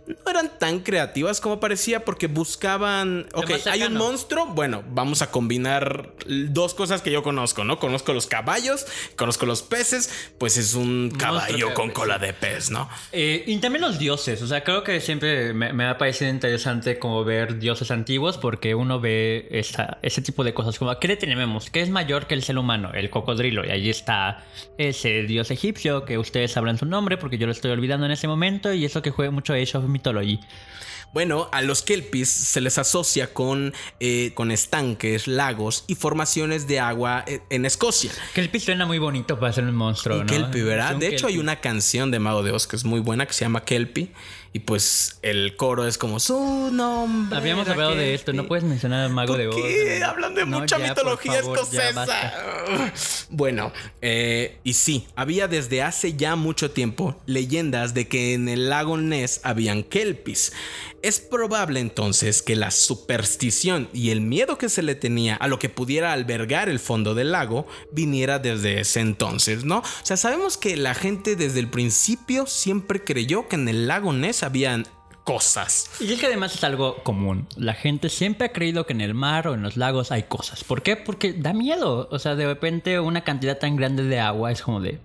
no 0.06 0.30
eran 0.30 0.58
tan 0.58 0.80
creativas 0.80 1.40
como 1.40 1.58
parecía 1.58 2.04
porque 2.04 2.28
buscaban, 2.28 3.26
ok, 3.34 3.50
hay 3.66 3.82
un 3.82 3.94
monstruo, 3.94 4.46
bueno, 4.46 4.84
vamos 4.90 5.20
a 5.22 5.30
combinar 5.30 6.12
dos 6.26 6.74
cosas 6.74 7.02
que 7.02 7.10
yo 7.10 7.22
conozco, 7.22 7.64
¿no? 7.64 7.78
Conozco 7.78 8.12
los 8.12 8.26
caballos, 8.26 8.86
conozco 9.16 9.46
los 9.46 9.62
peces, 9.62 10.30
pues 10.38 10.56
es 10.58 10.74
un 10.74 11.10
caballo 11.10 11.74
con 11.74 11.90
cola 11.90 12.18
de 12.18 12.32
pez, 12.32 12.70
¿no? 12.70 12.88
Eh, 13.12 13.42
y 13.46 13.56
también 13.58 13.82
los 13.82 13.98
dioses, 13.98 14.42
o 14.42 14.46
sea, 14.46 14.62
creo 14.62 14.84
que 14.84 15.00
siempre 15.00 15.52
me, 15.52 15.72
me 15.72 15.86
ha 15.86 15.98
parecido 15.98 16.30
interesante 16.30 16.98
como 16.98 17.24
ver 17.24 17.58
dioses 17.58 17.90
antiguos 17.90 18.38
porque 18.38 18.74
uno 18.74 18.85
ve 19.00 19.48
esa- 19.50 19.98
ese 20.02 20.22
tipo 20.22 20.44
de 20.44 20.54
cosas 20.54 20.78
como, 20.78 20.90
¿a 20.90 21.00
qué 21.00 21.08
le 21.08 21.16
tenemos? 21.16 21.70
¿Qué 21.70 21.80
es 21.82 21.90
mayor 21.90 22.26
que 22.26 22.34
el 22.34 22.42
ser 22.42 22.56
humano? 22.58 22.90
El 22.94 23.10
cocodrilo. 23.10 23.64
Y 23.66 23.70
ahí 23.70 23.90
está 23.90 24.44
ese 24.78 25.22
dios 25.24 25.50
egipcio 25.50 26.04
que 26.04 26.18
ustedes 26.18 26.52
sabrán 26.52 26.78
su 26.78 26.86
nombre 26.86 27.16
porque 27.18 27.38
yo 27.38 27.46
lo 27.46 27.52
estoy 27.52 27.70
olvidando 27.72 28.06
en 28.06 28.12
ese 28.12 28.28
momento 28.28 28.72
y 28.72 28.84
eso 28.84 29.02
que 29.02 29.10
juega 29.10 29.30
mucho 29.30 29.52
Age 29.52 29.76
of 29.78 29.84
Mythology. 29.84 30.40
Bueno, 31.12 31.48
a 31.52 31.62
los 31.62 31.82
kelpis 31.82 32.28
se 32.28 32.60
les 32.60 32.76
asocia 32.78 33.32
con, 33.32 33.72
eh, 34.00 34.32
con 34.34 34.50
estanques, 34.50 35.26
lagos 35.28 35.84
y 35.86 35.94
formaciones 35.94 36.66
de 36.66 36.78
agua 36.80 37.24
eh, 37.26 37.40
en 37.48 37.64
Escocia. 37.64 38.10
Kelpie 38.34 38.60
suena 38.60 38.84
muy 38.84 38.98
bonito 38.98 39.38
para 39.38 39.52
ser 39.52 39.64
un 39.64 39.74
monstruo, 39.76 40.18
¿no? 40.18 40.26
kelpie, 40.26 40.62
¿verdad? 40.62 40.94
Un 40.94 41.00
De 41.00 41.08
hecho, 41.08 41.28
hay 41.28 41.38
una 41.38 41.60
canción 41.60 42.10
de 42.10 42.18
Mago 42.18 42.42
de 42.42 42.50
Oz 42.50 42.66
que 42.66 42.76
es 42.76 42.84
muy 42.84 43.00
buena 43.00 43.24
que 43.24 43.32
se 43.32 43.44
llama 43.46 43.64
Kelpie. 43.64 44.10
Y 44.56 44.60
pues 44.60 45.18
el 45.20 45.54
coro 45.54 45.86
es 45.86 45.98
como 45.98 46.18
su 46.18 46.70
nombre. 46.72 47.36
Habíamos 47.36 47.68
hablado 47.68 47.94
de 47.94 48.14
esto, 48.14 48.32
Kelpie". 48.32 48.42
no 48.42 48.48
puedes 48.48 48.64
mencionar 48.64 49.04
al 49.04 49.12
mago 49.12 49.34
¿Por 49.34 49.38
de 49.38 49.48
Oz. 49.48 49.54
qué? 49.54 50.02
Hablan 50.02 50.34
de 50.34 50.46
No, 50.46 50.60
mucha 50.60 50.78
ya, 50.78 50.88
mitología 50.88 51.42
favor, 51.42 51.58
escocesa. 51.58 52.32
bueno, 53.28 53.70
eh, 54.00 54.56
y 54.64 54.72
sí, 54.72 55.08
había 55.14 55.46
desde 55.46 55.82
hace 55.82 56.14
ya 56.14 56.36
mucho 56.36 56.70
tiempo 56.70 57.20
leyendas 57.26 57.92
de 57.92 58.08
que 58.08 58.32
en 58.32 58.48
el 58.48 58.70
lago 58.70 58.96
Ness 58.96 59.42
habían 59.42 59.82
kelpis. 59.82 60.54
Es 61.02 61.20
probable 61.20 61.78
entonces 61.80 62.40
que 62.40 62.56
la 62.56 62.70
superstición 62.70 63.88
y 63.92 64.10
el 64.10 64.22
miedo 64.22 64.56
que 64.58 64.68
se 64.70 64.82
le 64.82 64.94
tenía 64.94 65.36
a 65.36 65.46
lo 65.46 65.58
que 65.58 65.68
pudiera 65.68 66.12
albergar 66.12 66.68
el 66.70 66.80
fondo 66.80 67.14
del 67.14 67.30
lago 67.32 67.66
viniera 67.92 68.38
desde 68.38 68.80
ese 68.80 69.00
entonces, 69.00 69.64
¿no? 69.64 69.80
O 69.80 69.84
sea, 70.02 70.16
sabemos 70.16 70.56
que 70.56 70.76
la 70.76 70.94
gente 70.94 71.36
desde 71.36 71.60
el 71.60 71.68
principio 71.68 72.46
siempre 72.46 73.04
creyó 73.04 73.46
que 73.46 73.56
en 73.56 73.68
el 73.68 73.86
lago 73.86 74.12
Ness 74.14 74.42
habían 74.46 74.86
cosas. 75.26 75.90
Y 76.00 76.12
es 76.12 76.20
que 76.20 76.26
además 76.26 76.54
es 76.54 76.62
algo 76.62 77.02
común. 77.02 77.48
La 77.56 77.74
gente 77.74 78.08
siempre 78.08 78.46
ha 78.46 78.52
creído 78.52 78.86
que 78.86 78.92
en 78.92 79.00
el 79.00 79.12
mar 79.12 79.48
o 79.48 79.54
en 79.54 79.62
los 79.62 79.76
lagos 79.76 80.12
hay 80.12 80.22
cosas. 80.22 80.62
¿Por 80.62 80.82
qué? 80.82 80.96
Porque 80.96 81.32
da 81.32 81.52
miedo. 81.52 82.08
O 82.12 82.18
sea, 82.20 82.36
de 82.36 82.46
repente 82.46 83.00
una 83.00 83.24
cantidad 83.24 83.58
tan 83.58 83.74
grande 83.76 84.04
de 84.04 84.20
agua 84.20 84.52
es 84.52 84.62
como 84.62 84.80
de... 84.80 85.00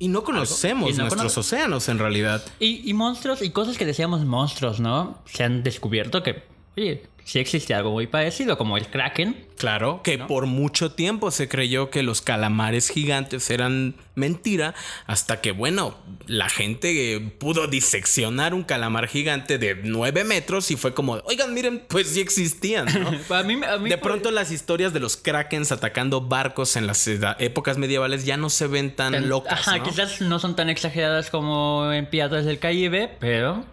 Y 0.00 0.08
no 0.08 0.24
conocemos 0.24 0.96
nuestros 0.96 1.38
océanos 1.38 1.88
en 1.88 1.98
realidad. 1.98 2.42
Y, 2.58 2.88
y, 2.88 2.94
monstruos 2.94 3.42
y 3.42 3.50
cosas 3.50 3.76
que 3.76 3.84
decíamos 3.84 4.24
monstruos, 4.24 4.80
¿no? 4.80 5.18
Se 5.26 5.44
han 5.44 5.62
descubierto 5.62 6.22
que, 6.22 6.42
oye, 6.80 7.02
sí 7.24 7.38
existe 7.38 7.74
algo 7.74 7.92
muy 7.92 8.06
parecido, 8.06 8.56
como 8.56 8.76
el 8.76 8.86
kraken. 8.86 9.46
Claro, 9.56 10.00
que 10.02 10.18
por 10.18 10.46
mucho 10.46 10.92
tiempo 10.92 11.30
se 11.30 11.48
creyó 11.48 11.90
que 11.90 12.02
los 12.02 12.22
calamares 12.22 12.88
gigantes 12.88 13.50
eran 13.50 13.94
mentira, 14.14 14.74
hasta 15.06 15.40
que, 15.40 15.52
bueno, 15.52 15.96
la 16.26 16.48
gente 16.48 17.20
pudo 17.38 17.66
diseccionar 17.66 18.54
un 18.54 18.64
calamar 18.64 19.06
gigante 19.06 19.58
de 19.58 19.74
9 19.76 20.24
metros 20.24 20.70
y 20.70 20.76
fue 20.76 20.94
como, 20.94 21.20
oigan, 21.24 21.52
miren, 21.52 21.84
pues 21.88 22.08
sí 22.08 22.20
existían, 22.20 22.86
¿no? 22.86 23.10
de 23.84 23.98
pronto 23.98 24.30
las 24.30 24.50
historias 24.50 24.92
de 24.92 25.00
los 25.00 25.16
krakens 25.16 25.72
atacando 25.72 26.22
barcos 26.22 26.76
en 26.76 26.86
las 26.86 27.06
épocas 27.06 27.76
medievales 27.76 28.24
ya 28.24 28.38
no 28.38 28.48
se 28.48 28.66
ven 28.66 28.96
tan, 28.96 29.28
locas. 29.28 29.68
Ajá, 29.68 29.82
quizás 29.82 30.20
no 30.22 30.38
son 30.38 30.56
tan 30.56 30.70
exageradas 30.70 31.30
como 31.30 31.92
en 31.92 32.06
Piratas 32.06 32.44
del 32.44 32.58
Caribe, 32.58 33.16
pero 33.20 33.64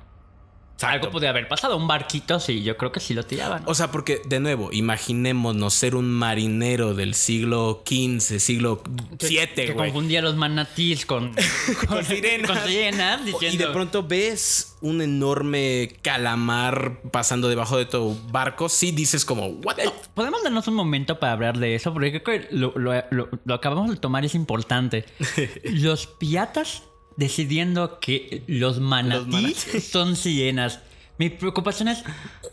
algo 0.82 1.10
podría 1.10 1.32
haber 1.32 1.48
pasado, 1.48 1.76
un 1.76 1.88
barquito, 1.88 2.40
sí, 2.40 2.62
yo 2.62 2.78
creo 2.78 2.92
que 2.92 3.00
sí 3.00 3.14
lo 3.14 3.24
tiraban. 3.24 3.64
O 3.66 3.74
sea, 3.74 3.92
porque 3.92 4.22
de 4.26 4.40
nuevo, 4.40 4.70
imaginémonos 4.72 5.74
ser 5.74 5.96
un 5.96 6.10
marinero 6.10 6.94
del 6.94 7.16
siglo 7.16 7.84
XV, 7.86 8.40
siglo 8.40 8.84
VII, 9.20 9.48
Que 9.56 9.74
confundía 9.76 10.22
los 10.22 10.36
manatís 10.36 11.06
con, 11.06 11.34
con, 11.88 12.06
sirenas. 12.06 13.22
Y 13.42 13.58
de 13.58 13.68
pronto 13.68 14.04
ves 14.04 14.78
un 14.82 15.02
enorme 15.02 15.98
calamar 16.04 17.02
pasando 17.12 17.50
debajo 17.50 17.78
de 17.78 17.86
tu 17.86 18.16
barco, 18.30 18.70
sí 18.70 18.92
dices 18.92 19.26
como, 19.26 19.48
¿what? 19.48 19.80
Eh, 19.80 19.90
Podemos 20.14 20.44
darnos 20.44 20.68
un 20.68 20.76
momento 20.76 21.20
para 21.20 21.34
hablar 21.34 21.58
de 21.58 21.76
eso, 21.76 21.92
porque 21.92 22.22
creo 22.22 22.42
que 22.42 22.48
lo, 22.52 22.74
lo 22.76 23.54
acabamos 23.54 23.90
de 23.90 23.98
tomar, 23.98 24.26
es 24.26 24.36
importante. 24.36 25.06
los 25.64 26.06
piratas 26.06 26.84
decidiendo 27.18 28.00
que 28.00 28.44
los 28.48 28.80
manatís, 28.80 29.68
son 29.92 30.16
sirenas. 30.16 30.80
Mi 31.18 31.32
preocupación 31.32 31.88
es 31.88 32.04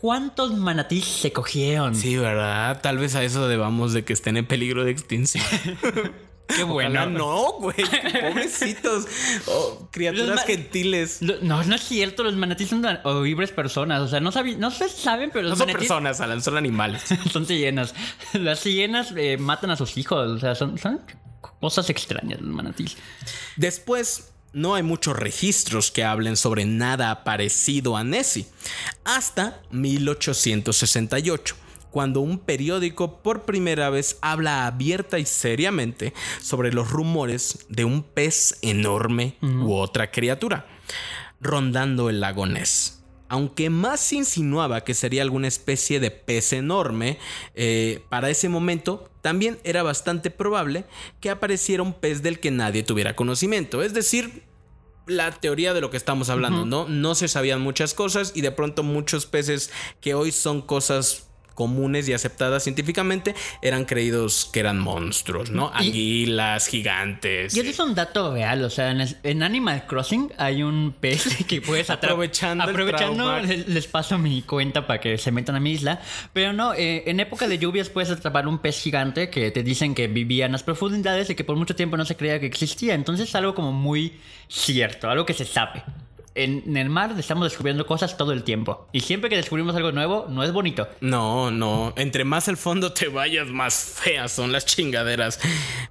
cuántos 0.01 0.55
manatís 0.55 1.05
se 1.05 1.31
cogieron. 1.31 1.95
Sí, 1.95 2.17
¿verdad? 2.17 2.81
Tal 2.81 2.97
vez 2.97 3.15
a 3.15 3.23
eso 3.23 3.47
debamos 3.47 3.93
de 3.93 4.03
que 4.03 4.13
estén 4.13 4.37
en 4.37 4.45
peligro 4.47 4.83
de 4.83 4.91
extinción. 4.91 5.43
Qué 6.47 6.63
bueno. 6.63 7.07
no, 7.07 7.53
güey. 7.53 7.75
Pobrecitos. 8.21 9.07
Oh, 9.47 9.87
criaturas 9.91 10.43
gentiles. 10.45 11.21
no, 11.21 11.63
no 11.63 11.75
es 11.75 11.81
cierto. 11.81 12.23
Los 12.23 12.35
manatíes 12.35 12.69
son 12.69 12.85
horribles 13.03 13.51
personas. 13.51 14.01
O 14.01 14.07
sea, 14.07 14.19
no, 14.19 14.31
no 14.31 14.71
se 14.71 14.89
saben, 14.89 15.31
pero 15.31 15.49
no 15.49 15.55
son 15.55 15.71
personas, 15.71 16.21
Alan, 16.21 16.43
son 16.43 16.57
animales. 16.57 17.03
son 17.31 17.47
sirenas. 17.47 17.95
Las 18.33 18.59
sirenas 18.59 19.11
eh, 19.15 19.37
matan 19.37 19.71
a 19.71 19.75
sus 19.75 19.97
hijos. 19.97 20.27
O 20.29 20.39
sea, 20.39 20.53
son, 20.53 20.77
son 20.77 21.01
cosas 21.59 21.89
extrañas 21.89 22.41
los 22.41 22.53
manatíes. 22.53 22.97
Después 23.55 24.34
no 24.55 24.73
hay 24.73 24.83
muchos 24.83 25.17
registros 25.17 25.91
que 25.91 26.05
hablen 26.05 26.37
sobre 26.37 26.65
nada 26.65 27.25
parecido 27.25 27.97
a 27.97 28.03
Nessie, 28.03 28.47
hasta 29.03 29.61
1868 29.71 31.55
cuando 31.91 32.19
un 32.19 32.39
periódico 32.39 33.21
por 33.21 33.43
primera 33.43 33.89
vez 33.89 34.17
habla 34.21 34.65
abierta 34.65 35.17
y 35.17 35.25
seriamente 35.25 36.13
sobre 36.41 36.73
los 36.73 36.89
rumores 36.89 37.65
de 37.69 37.85
un 37.85 38.03
pez 38.03 38.57
enorme 38.61 39.37
u 39.41 39.73
otra 39.73 40.11
criatura 40.11 40.65
rondando 41.39 42.09
el 42.09 42.19
lago 42.19 42.45
Ness. 42.45 42.94
Aunque 43.27 43.69
más 43.69 44.13
insinuaba 44.13 44.83
que 44.83 44.93
sería 44.93 45.21
alguna 45.21 45.47
especie 45.47 45.99
de 45.99 46.11
pez 46.11 46.53
enorme, 46.53 47.17
eh, 47.55 48.03
para 48.09 48.29
ese 48.29 48.49
momento 48.49 49.09
también 49.21 49.57
era 49.63 49.81
bastante 49.83 50.29
probable 50.29 50.85
que 51.19 51.29
apareciera 51.29 51.83
un 51.83 51.93
pez 51.93 52.21
del 52.21 52.39
que 52.39 52.51
nadie 52.51 52.83
tuviera 52.83 53.15
conocimiento. 53.15 53.81
Es 53.81 53.93
decir, 53.93 54.43
la 55.07 55.31
teoría 55.31 55.73
de 55.73 55.81
lo 55.81 55.89
que 55.89 55.97
estamos 55.97 56.29
hablando, 56.29 56.65
¿no? 56.65 56.87
No 56.87 57.15
se 57.15 57.27
sabían 57.27 57.61
muchas 57.61 57.93
cosas 57.93 58.31
y 58.35 58.41
de 58.41 58.51
pronto 58.51 58.83
muchos 58.83 59.25
peces 59.25 59.71
que 60.01 60.13
hoy 60.13 60.31
son 60.31 60.61
cosas 60.61 61.29
comunes 61.55 62.07
y 62.07 62.13
aceptadas 62.13 62.63
científicamente 62.63 63.33
eran 63.61 63.85
creídos 63.85 64.49
que 64.51 64.59
eran 64.59 64.77
monstruos, 64.77 65.49
¿no? 65.49 65.71
Anguilas, 65.73 66.67
gigantes. 66.67 67.55
Y 67.55 67.61
eso 67.61 67.69
es 67.69 67.79
un 67.79 67.95
dato 67.95 68.33
real, 68.33 68.63
o 68.63 68.69
sea, 68.69 68.91
en, 69.23 69.43
Animal 69.43 69.87
Crossing 69.87 70.31
hay 70.37 70.63
un 70.63 70.93
pez 70.99 71.45
que 71.47 71.61
puedes 71.61 71.89
aprovechando. 71.89 72.63
Aprovechando, 72.63 73.39
les, 73.39 73.87
paso 73.87 74.17
mi 74.17 74.41
cuenta 74.41 74.85
para 74.85 74.99
que 74.99 75.17
se 75.17 75.31
metan 75.31 75.55
a 75.55 75.59
mi 75.59 75.71
isla. 75.71 76.01
Pero 76.33 76.53
no, 76.53 76.73
eh, 76.73 77.03
en 77.07 77.19
época 77.19 77.47
de 77.47 77.57
lluvias 77.57 77.89
puedes 77.89 78.11
atrapar 78.11 78.47
un 78.47 78.59
pez 78.59 78.81
gigante 78.81 79.29
que 79.29 79.51
te 79.51 79.63
dicen 79.63 79.95
que 79.95 80.07
vivía 80.07 80.45
en 80.45 80.51
las 80.51 80.63
profundidades 80.63 81.29
y 81.29 81.35
que 81.35 81.43
por 81.43 81.55
mucho 81.55 81.75
tiempo 81.75 81.95
no 81.95 82.05
se 82.05 82.15
creía 82.15 82.39
que 82.39 82.47
existía. 82.47 82.93
Entonces 82.93 83.29
es 83.29 83.35
algo 83.35 83.55
como 83.55 83.71
muy 83.71 84.19
cierto, 84.49 85.09
algo 85.09 85.25
que 85.25 85.33
se 85.33 85.45
sabe 85.45 85.83
en 86.35 86.75
el 86.75 86.89
mar 86.89 87.15
estamos 87.17 87.45
descubriendo 87.45 87.85
cosas 87.85 88.17
todo 88.17 88.33
el 88.33 88.43
tiempo. 88.43 88.87
Y 88.91 88.99
siempre 88.99 89.29
que 89.29 89.37
descubrimos 89.37 89.75
algo 89.75 89.91
nuevo, 89.91 90.27
no 90.29 90.43
es 90.43 90.51
bonito. 90.51 90.87
No, 90.99 91.49
no. 91.49 91.93
Entre 91.95 92.25
más 92.25 92.47
al 92.49 92.57
fondo 92.57 92.91
te 92.93 93.07
vayas, 93.07 93.47
más 93.47 93.73
feas 93.75 94.33
son 94.33 94.51
las 94.51 94.65
chingaderas. 94.65 95.39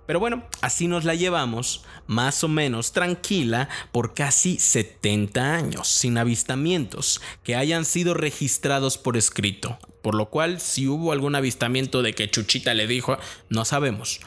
Pero 0.06 0.20
bueno, 0.20 0.44
así 0.60 0.86
nos 0.86 1.04
la 1.04 1.14
llevamos, 1.14 1.84
más 2.06 2.44
o 2.44 2.48
menos 2.48 2.92
tranquila, 2.92 3.68
por 3.90 4.14
casi 4.14 4.58
70 4.58 5.54
años, 5.54 5.88
sin 5.88 6.18
avistamientos 6.18 7.22
que 7.42 7.56
hayan 7.56 7.84
sido 7.86 8.12
registrados 8.14 8.98
por 8.98 9.16
escrito. 9.16 9.78
Por 10.04 10.14
lo 10.16 10.26
cual, 10.26 10.60
si 10.60 10.86
hubo 10.86 11.12
algún 11.12 11.34
avistamiento 11.34 12.02
de 12.02 12.12
que 12.12 12.30
Chuchita 12.30 12.74
le 12.74 12.86
dijo, 12.86 13.16
no 13.48 13.64
sabemos. 13.64 14.20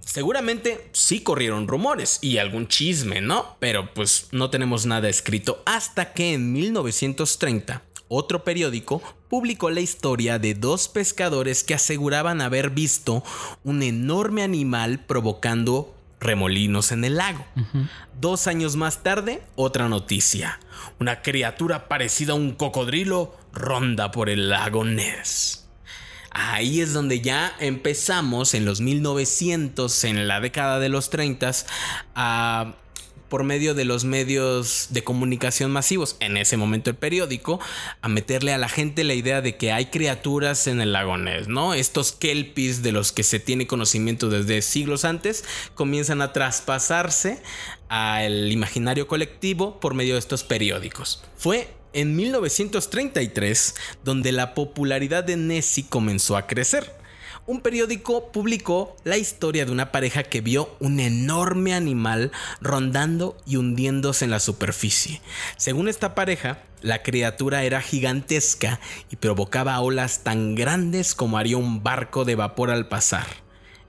Seguramente 0.00 0.88
sí 0.90 1.20
corrieron 1.20 1.68
rumores 1.68 2.18
y 2.22 2.38
algún 2.38 2.66
chisme, 2.66 3.20
¿no? 3.20 3.56
Pero 3.60 3.94
pues 3.94 4.26
no 4.32 4.50
tenemos 4.50 4.84
nada 4.84 5.08
escrito 5.08 5.62
hasta 5.64 6.12
que 6.12 6.34
en 6.34 6.52
1930 6.52 7.82
otro 8.08 8.42
periódico 8.42 9.00
publicó 9.28 9.70
la 9.70 9.80
historia 9.80 10.40
de 10.40 10.54
dos 10.54 10.88
pescadores 10.88 11.62
que 11.62 11.74
aseguraban 11.74 12.40
haber 12.40 12.70
visto 12.70 13.22
un 13.62 13.84
enorme 13.84 14.42
animal 14.42 15.04
provocando 15.06 15.94
remolinos 16.18 16.92
en 16.92 17.04
el 17.04 17.16
lago. 17.16 17.44
Dos 18.20 18.46
años 18.46 18.74
más 18.76 19.02
tarde, 19.02 19.42
otra 19.54 19.88
noticia. 19.88 20.58
Una 20.98 21.22
criatura 21.22 21.88
parecida 21.88 22.32
a 22.32 22.36
un 22.36 22.52
cocodrilo 22.52 23.36
ronda 23.56 24.12
por 24.12 24.30
el 24.30 24.50
lago. 24.50 24.84
Ahí 26.30 26.80
es 26.80 26.92
donde 26.92 27.22
ya 27.22 27.56
empezamos 27.58 28.54
en 28.54 28.66
los 28.66 28.80
1900, 28.80 30.04
en 30.04 30.28
la 30.28 30.40
década 30.40 30.78
de 30.78 30.90
los 30.90 31.08
30, 31.08 31.50
a 32.14 32.74
por 33.28 33.42
medio 33.42 33.74
de 33.74 33.84
los 33.84 34.04
medios 34.04 34.88
de 34.90 35.02
comunicación 35.02 35.70
masivos, 35.70 36.16
en 36.20 36.36
ese 36.36 36.56
momento 36.56 36.90
el 36.90 36.96
periódico, 36.96 37.58
a 38.00 38.08
meterle 38.08 38.52
a 38.52 38.58
la 38.58 38.68
gente 38.68 39.02
la 39.02 39.14
idea 39.14 39.40
de 39.40 39.56
que 39.56 39.72
hay 39.72 39.86
criaturas 39.86 40.66
en 40.66 40.80
el 40.80 40.92
lago 40.92 41.16
¿no? 41.16 41.74
Estos 41.74 42.12
kelpies 42.12 42.82
de 42.82 42.92
los 42.92 43.12
que 43.12 43.22
se 43.22 43.40
tiene 43.40 43.66
conocimiento 43.66 44.28
desde 44.28 44.62
siglos 44.62 45.04
antes 45.04 45.44
comienzan 45.74 46.22
a 46.22 46.32
traspasarse 46.32 47.42
al 47.88 48.52
imaginario 48.52 49.06
colectivo 49.06 49.80
por 49.80 49.94
medio 49.94 50.14
de 50.14 50.20
estos 50.20 50.44
periódicos. 50.44 51.24
Fue 51.36 51.74
en 51.96 52.14
1933 52.14 53.74
donde 54.04 54.30
la 54.30 54.52
popularidad 54.52 55.24
de 55.24 55.36
Nessie 55.38 55.86
comenzó 55.88 56.36
a 56.36 56.46
crecer. 56.46 56.92
Un 57.46 57.62
periódico 57.62 58.32
publicó 58.32 58.96
la 59.04 59.16
historia 59.16 59.64
de 59.64 59.72
una 59.72 59.92
pareja 59.92 60.24
que 60.24 60.42
vio 60.42 60.76
un 60.78 61.00
enorme 61.00 61.72
animal 61.74 62.32
rondando 62.60 63.38
y 63.46 63.56
hundiéndose 63.56 64.26
en 64.26 64.30
la 64.30 64.40
superficie. 64.40 65.22
Según 65.56 65.88
esta 65.88 66.14
pareja, 66.14 66.58
la 66.82 67.02
criatura 67.02 67.64
era 67.64 67.80
gigantesca 67.80 68.78
y 69.10 69.16
provocaba 69.16 69.80
olas 69.80 70.22
tan 70.22 70.54
grandes 70.54 71.14
como 71.14 71.38
haría 71.38 71.56
un 71.56 71.82
barco 71.82 72.26
de 72.26 72.34
vapor 72.34 72.70
al 72.70 72.88
pasar. 72.88 73.45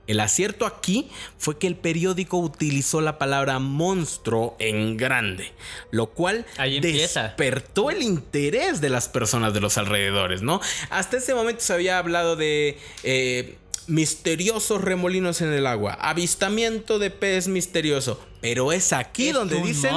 El 0.08 0.20
acierto 0.20 0.66
aquí 0.66 1.08
fue 1.36 1.58
que 1.58 1.66
el 1.66 1.76
periódico 1.76 2.38
utilizó 2.38 3.00
la 3.00 3.18
palabra 3.18 3.58
monstruo 3.60 4.56
en 4.58 4.96
grande, 4.96 5.52
lo 5.90 6.06
cual 6.06 6.46
despertó 6.80 7.90
el 7.90 8.02
interés 8.02 8.80
de 8.80 8.88
las 8.88 9.08
personas 9.08 9.54
de 9.54 9.60
los 9.60 9.78
alrededores, 9.78 10.42
¿no? 10.42 10.60
Hasta 10.90 11.18
ese 11.18 11.34
momento 11.34 11.60
se 11.60 11.74
había 11.74 11.98
hablado 11.98 12.36
de 12.36 12.78
eh, 13.02 13.58
misteriosos 13.86 14.80
remolinos 14.80 15.42
en 15.42 15.52
el 15.52 15.66
agua, 15.66 15.92
avistamiento 16.00 16.98
de 16.98 17.10
pez 17.10 17.46
misterioso, 17.48 18.18
pero 18.40 18.72
es 18.72 18.94
aquí 18.94 19.32
donde 19.32 19.60
dicen 19.60 19.92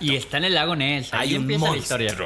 y 0.00 0.14
está 0.14 0.38
en 0.38 0.44
el 0.44 0.54
lago 0.54 0.76
Ness. 0.76 1.12
Ahí 1.12 1.30
Hay 1.30 1.34
empieza 1.34 1.70
la 1.70 1.76
historia. 1.76 2.16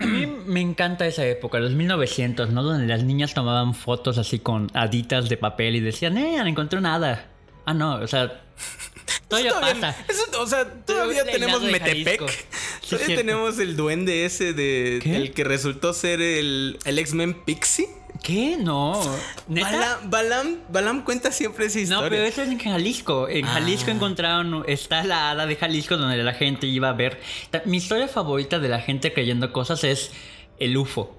A 0.00 0.06
mí 0.06 0.26
me 0.26 0.60
encanta 0.60 1.06
esa 1.06 1.24
época, 1.26 1.58
los 1.58 1.72
1900, 1.72 2.50
¿no? 2.50 2.62
Donde 2.62 2.86
las 2.86 3.04
niñas 3.04 3.32
tomaban 3.32 3.74
fotos 3.74 4.18
así 4.18 4.38
con 4.38 4.70
aditas 4.74 5.28
de 5.28 5.36
papel 5.36 5.76
y 5.76 5.80
decían, 5.80 6.18
eh, 6.18 6.36
no 6.36 6.46
encontré 6.46 6.80
nada. 6.80 7.30
Ah, 7.64 7.74
no, 7.74 7.96
o 7.96 8.06
sea, 8.06 8.42
todavía, 9.28 9.52
pasa. 9.60 9.96
Eso, 10.08 10.42
o 10.42 10.46
sea, 10.46 10.68
todavía 10.84 11.24
tenemos 11.24 11.62
Metepec. 11.62 12.22
Sí, 12.84 12.90
todavía 12.90 13.06
cierto. 13.06 13.24
tenemos 13.26 13.58
el 13.60 13.76
duende 13.76 14.26
ese 14.26 14.52
de 14.52 15.00
¿Qué? 15.02 15.16
el 15.16 15.32
que 15.32 15.42
resultó 15.42 15.94
ser 15.94 16.20
el, 16.20 16.78
el 16.84 16.98
X-Men 16.98 17.42
Pixie. 17.42 17.88
¿Qué? 18.24 18.56
No. 18.58 19.00
Balam, 19.46 20.10
Balam, 20.10 20.56
Balam 20.70 21.04
cuenta 21.04 21.30
siempre 21.30 21.66
esa 21.66 21.78
historia. 21.78 22.02
No, 22.04 22.08
pero 22.10 22.22
eso 22.24 22.40
es 22.42 22.48
en 22.48 22.58
Jalisco. 22.58 23.28
En 23.28 23.44
Jalisco 23.44 23.90
Ah. 23.90 23.94
encontraron, 23.94 24.64
está 24.66 25.04
la 25.04 25.30
hada 25.30 25.44
de 25.46 25.56
Jalisco 25.56 25.98
donde 25.98 26.16
la 26.22 26.32
gente 26.32 26.66
iba 26.66 26.88
a 26.88 26.94
ver. 26.94 27.20
Mi 27.66 27.76
historia 27.76 28.08
favorita 28.08 28.58
de 28.58 28.68
la 28.70 28.80
gente 28.80 29.12
creyendo 29.12 29.52
cosas 29.52 29.84
es 29.84 30.10
el 30.58 30.74
UFO. 30.76 31.14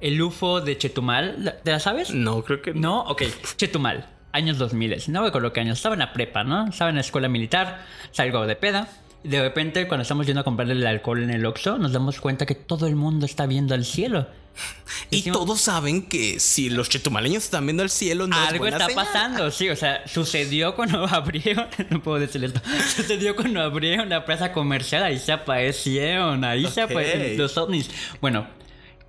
El 0.00 0.20
UFO 0.20 0.60
de 0.60 0.76
Chetumal, 0.76 1.36
¿la- 1.44 1.56
¿te 1.58 1.70
la 1.70 1.78
sabes? 1.78 2.10
No, 2.12 2.42
creo 2.42 2.60
que 2.60 2.74
No, 2.74 3.02
ok. 3.02 3.22
Chetumal, 3.56 4.08
años 4.32 4.58
2000. 4.58 5.04
No 5.12 5.22
me 5.22 5.28
acuerdo 5.28 5.52
qué 5.52 5.60
años. 5.60 5.78
Estaba 5.78 5.94
en 5.94 6.00
la 6.00 6.12
prepa, 6.12 6.42
¿no? 6.42 6.66
Estaba 6.66 6.90
en 6.90 6.96
la 6.96 7.02
escuela 7.02 7.28
militar, 7.28 7.86
salgo 8.10 8.44
de 8.46 8.56
peda. 8.56 8.88
De 9.22 9.40
repente, 9.40 9.86
cuando 9.86 10.02
estamos 10.02 10.26
yendo 10.26 10.40
a 10.40 10.44
comprarle 10.44 10.74
el 10.74 10.86
alcohol 10.86 11.22
en 11.22 11.30
el 11.30 11.46
Oxxo, 11.46 11.78
nos 11.78 11.92
damos 11.92 12.20
cuenta 12.20 12.44
que 12.44 12.56
todo 12.56 12.88
el 12.88 12.96
mundo 12.96 13.24
está 13.24 13.46
viendo 13.46 13.72
al 13.74 13.84
cielo. 13.84 14.26
Y 15.10 15.22
todos 15.30 15.60
saben 15.60 16.02
que 16.02 16.40
si 16.40 16.70
los 16.70 16.88
chetumaleños 16.88 17.44
están 17.44 17.66
viendo 17.66 17.82
el 17.82 17.90
cielo, 17.90 18.26
no 18.26 18.36
es 18.40 18.48
Algo 18.48 18.60
buena 18.60 18.76
está 18.78 18.88
señal. 18.88 19.04
pasando, 19.06 19.50
sí, 19.50 19.68
o 19.68 19.76
sea, 19.76 20.06
sucedió 20.08 20.74
cuando 20.74 21.04
abrieron, 21.08 21.66
no 21.90 22.02
puedo 22.02 22.18
decir 22.18 22.42
esto, 22.44 22.60
sucedió 22.96 23.36
cuando 23.36 23.60
abrieron 23.60 24.08
la 24.08 24.24
plaza 24.24 24.52
comercial, 24.52 25.02
ahí 25.04 25.18
se 25.18 25.32
aparecieron, 25.32 26.44
ahí 26.44 26.66
se 26.66 26.84
Ok. 26.84 26.90
aparecieron 26.92 27.36
los 27.38 27.56
ovnis. 27.58 27.90
Bueno, 28.20 28.46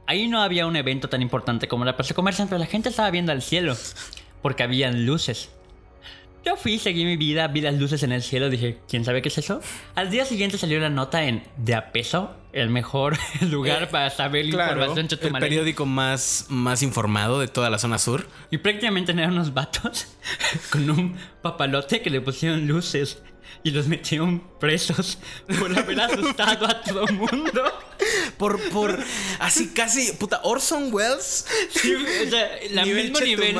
ahí 0.08 0.28
no 0.28 0.42
había 0.42 0.68
un 0.68 0.75
evento 0.75 1.10
tan 1.10 1.22
importante 1.22 1.68
como 1.68 1.86
la 1.86 1.96
plaza 1.96 2.14
comercial, 2.14 2.48
pero 2.50 2.60
la 2.60 2.68
gente 2.68 2.90
estaba 2.90 3.10
viendo 3.12 3.32
al 3.32 3.42
cielo, 3.42 3.75
porque 4.42 4.64
habían 4.64 5.06
luces. 5.06 5.50
Yo 6.44 6.56
fui, 6.58 6.78
seguí 6.78 7.06
mi 7.06 7.18
vida, 7.18 7.48
vi 7.48 7.62
las 7.62 7.74
luces 7.74 8.04
en 8.04 8.12
el 8.12 8.22
cielo, 8.22 8.50
dije, 8.52 8.78
¿quién 8.88 9.04
sabe 9.04 9.24
qué 9.24 9.30
es 9.30 9.38
eso? 9.40 9.62
Al 9.96 10.12
día 10.12 10.25
siguiente 10.25 10.60
salió 10.60 10.80
la 10.80 10.90
nota 10.92 11.24
en 11.24 11.44
De 11.58 11.74
a 11.74 11.92
peso, 11.92 12.36
el 12.56 12.70
mejor 12.70 13.18
lugar 13.42 13.90
para 13.90 14.10
saber 14.10 14.50
Claro, 14.50 14.82
información 14.86 15.08
el 15.22 15.40
periódico 15.40 15.86
más, 15.86 16.46
más 16.50 16.82
informado 16.82 17.40
de 17.40 17.48
toda 17.50 17.70
la 17.70 17.78
zona 17.78 18.00
sur. 18.00 18.28
Y 18.50 18.58
prácticamente 18.58 19.12
eran 19.12 19.34
unos 19.34 19.54
vatos 19.54 20.08
con 20.72 20.90
un 20.90 21.18
papalote 21.42 22.02
que 22.02 22.10
le 22.10 22.22
pusieron 22.22 22.66
luces 22.66 23.20
y 23.62 23.72
los 23.72 23.88
metieron 23.88 24.42
presos 24.60 25.18
por 25.60 25.78
haber 25.78 26.00
asustado 26.00 26.66
a 26.66 26.82
todo 26.82 27.06
mundo. 27.08 27.64
Por, 28.38 28.60
por, 28.70 29.00
así 29.40 29.70
casi, 29.74 30.12
puta, 30.12 30.42
Orson 30.44 30.94
Welles. 30.94 31.48
Sí, 31.72 31.96
o 31.96 32.30
sea, 32.30 32.58
el 32.58 32.76
Nivel 32.76 33.04
mismo 33.12 33.20
nivel. 33.22 33.58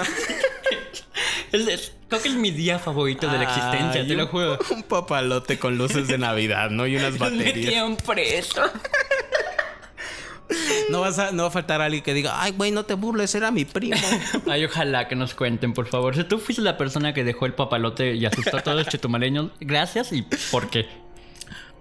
Es- 1.54 1.94
creo 2.08 2.22
que 2.22 2.30
es 2.30 2.36
mi 2.36 2.52
día 2.52 2.80
favorito 2.80 3.28
de 3.28 3.38
la 3.38 3.44
existencia, 3.44 4.02
Ay, 4.02 4.08
te 4.08 4.16
lo 4.16 4.28
juro. 4.28 4.58
Un 4.72 4.84
papalote 4.84 5.58
con 5.60 5.78
luces 5.78 6.08
de 6.08 6.18
Navidad, 6.18 6.70
¿no? 6.70 6.88
Y 6.88 6.96
unas 6.98 7.18
baterías. 7.20 7.56
metieron 7.56 7.98
presos. 7.98 8.70
No, 10.92 11.02
vas 11.02 11.18
a, 11.18 11.32
no 11.32 11.42
va 11.42 11.50
a 11.50 11.52
faltar 11.52 11.82
alguien 11.82 12.04
que 12.04 12.14
diga, 12.14 12.40
ay, 12.40 12.52
güey, 12.52 12.70
no 12.70 12.86
te 12.86 12.94
burles, 12.94 13.34
era 13.34 13.50
mi 13.50 13.66
primo. 13.66 13.98
Ay, 14.48 14.63
ojalá 14.63 15.08
que 15.08 15.15
nos 15.15 15.34
cuenten, 15.34 15.74
por 15.74 15.88
favor. 15.88 16.15
Si 16.15 16.24
tú 16.24 16.38
fuiste 16.38 16.62
la 16.62 16.78
persona 16.78 17.15
que 17.15 17.24
dejó 17.24 17.48
el 17.48 17.54
papalote 17.54 18.13
y 18.13 18.28
asustó 18.28 18.58
a 18.58 18.62
todos 18.62 18.78
los 18.78 18.88
chetumaleños, 18.88 19.50
gracias 19.60 20.12
y 20.12 20.22
por 20.52 20.70
qué. 20.70 20.88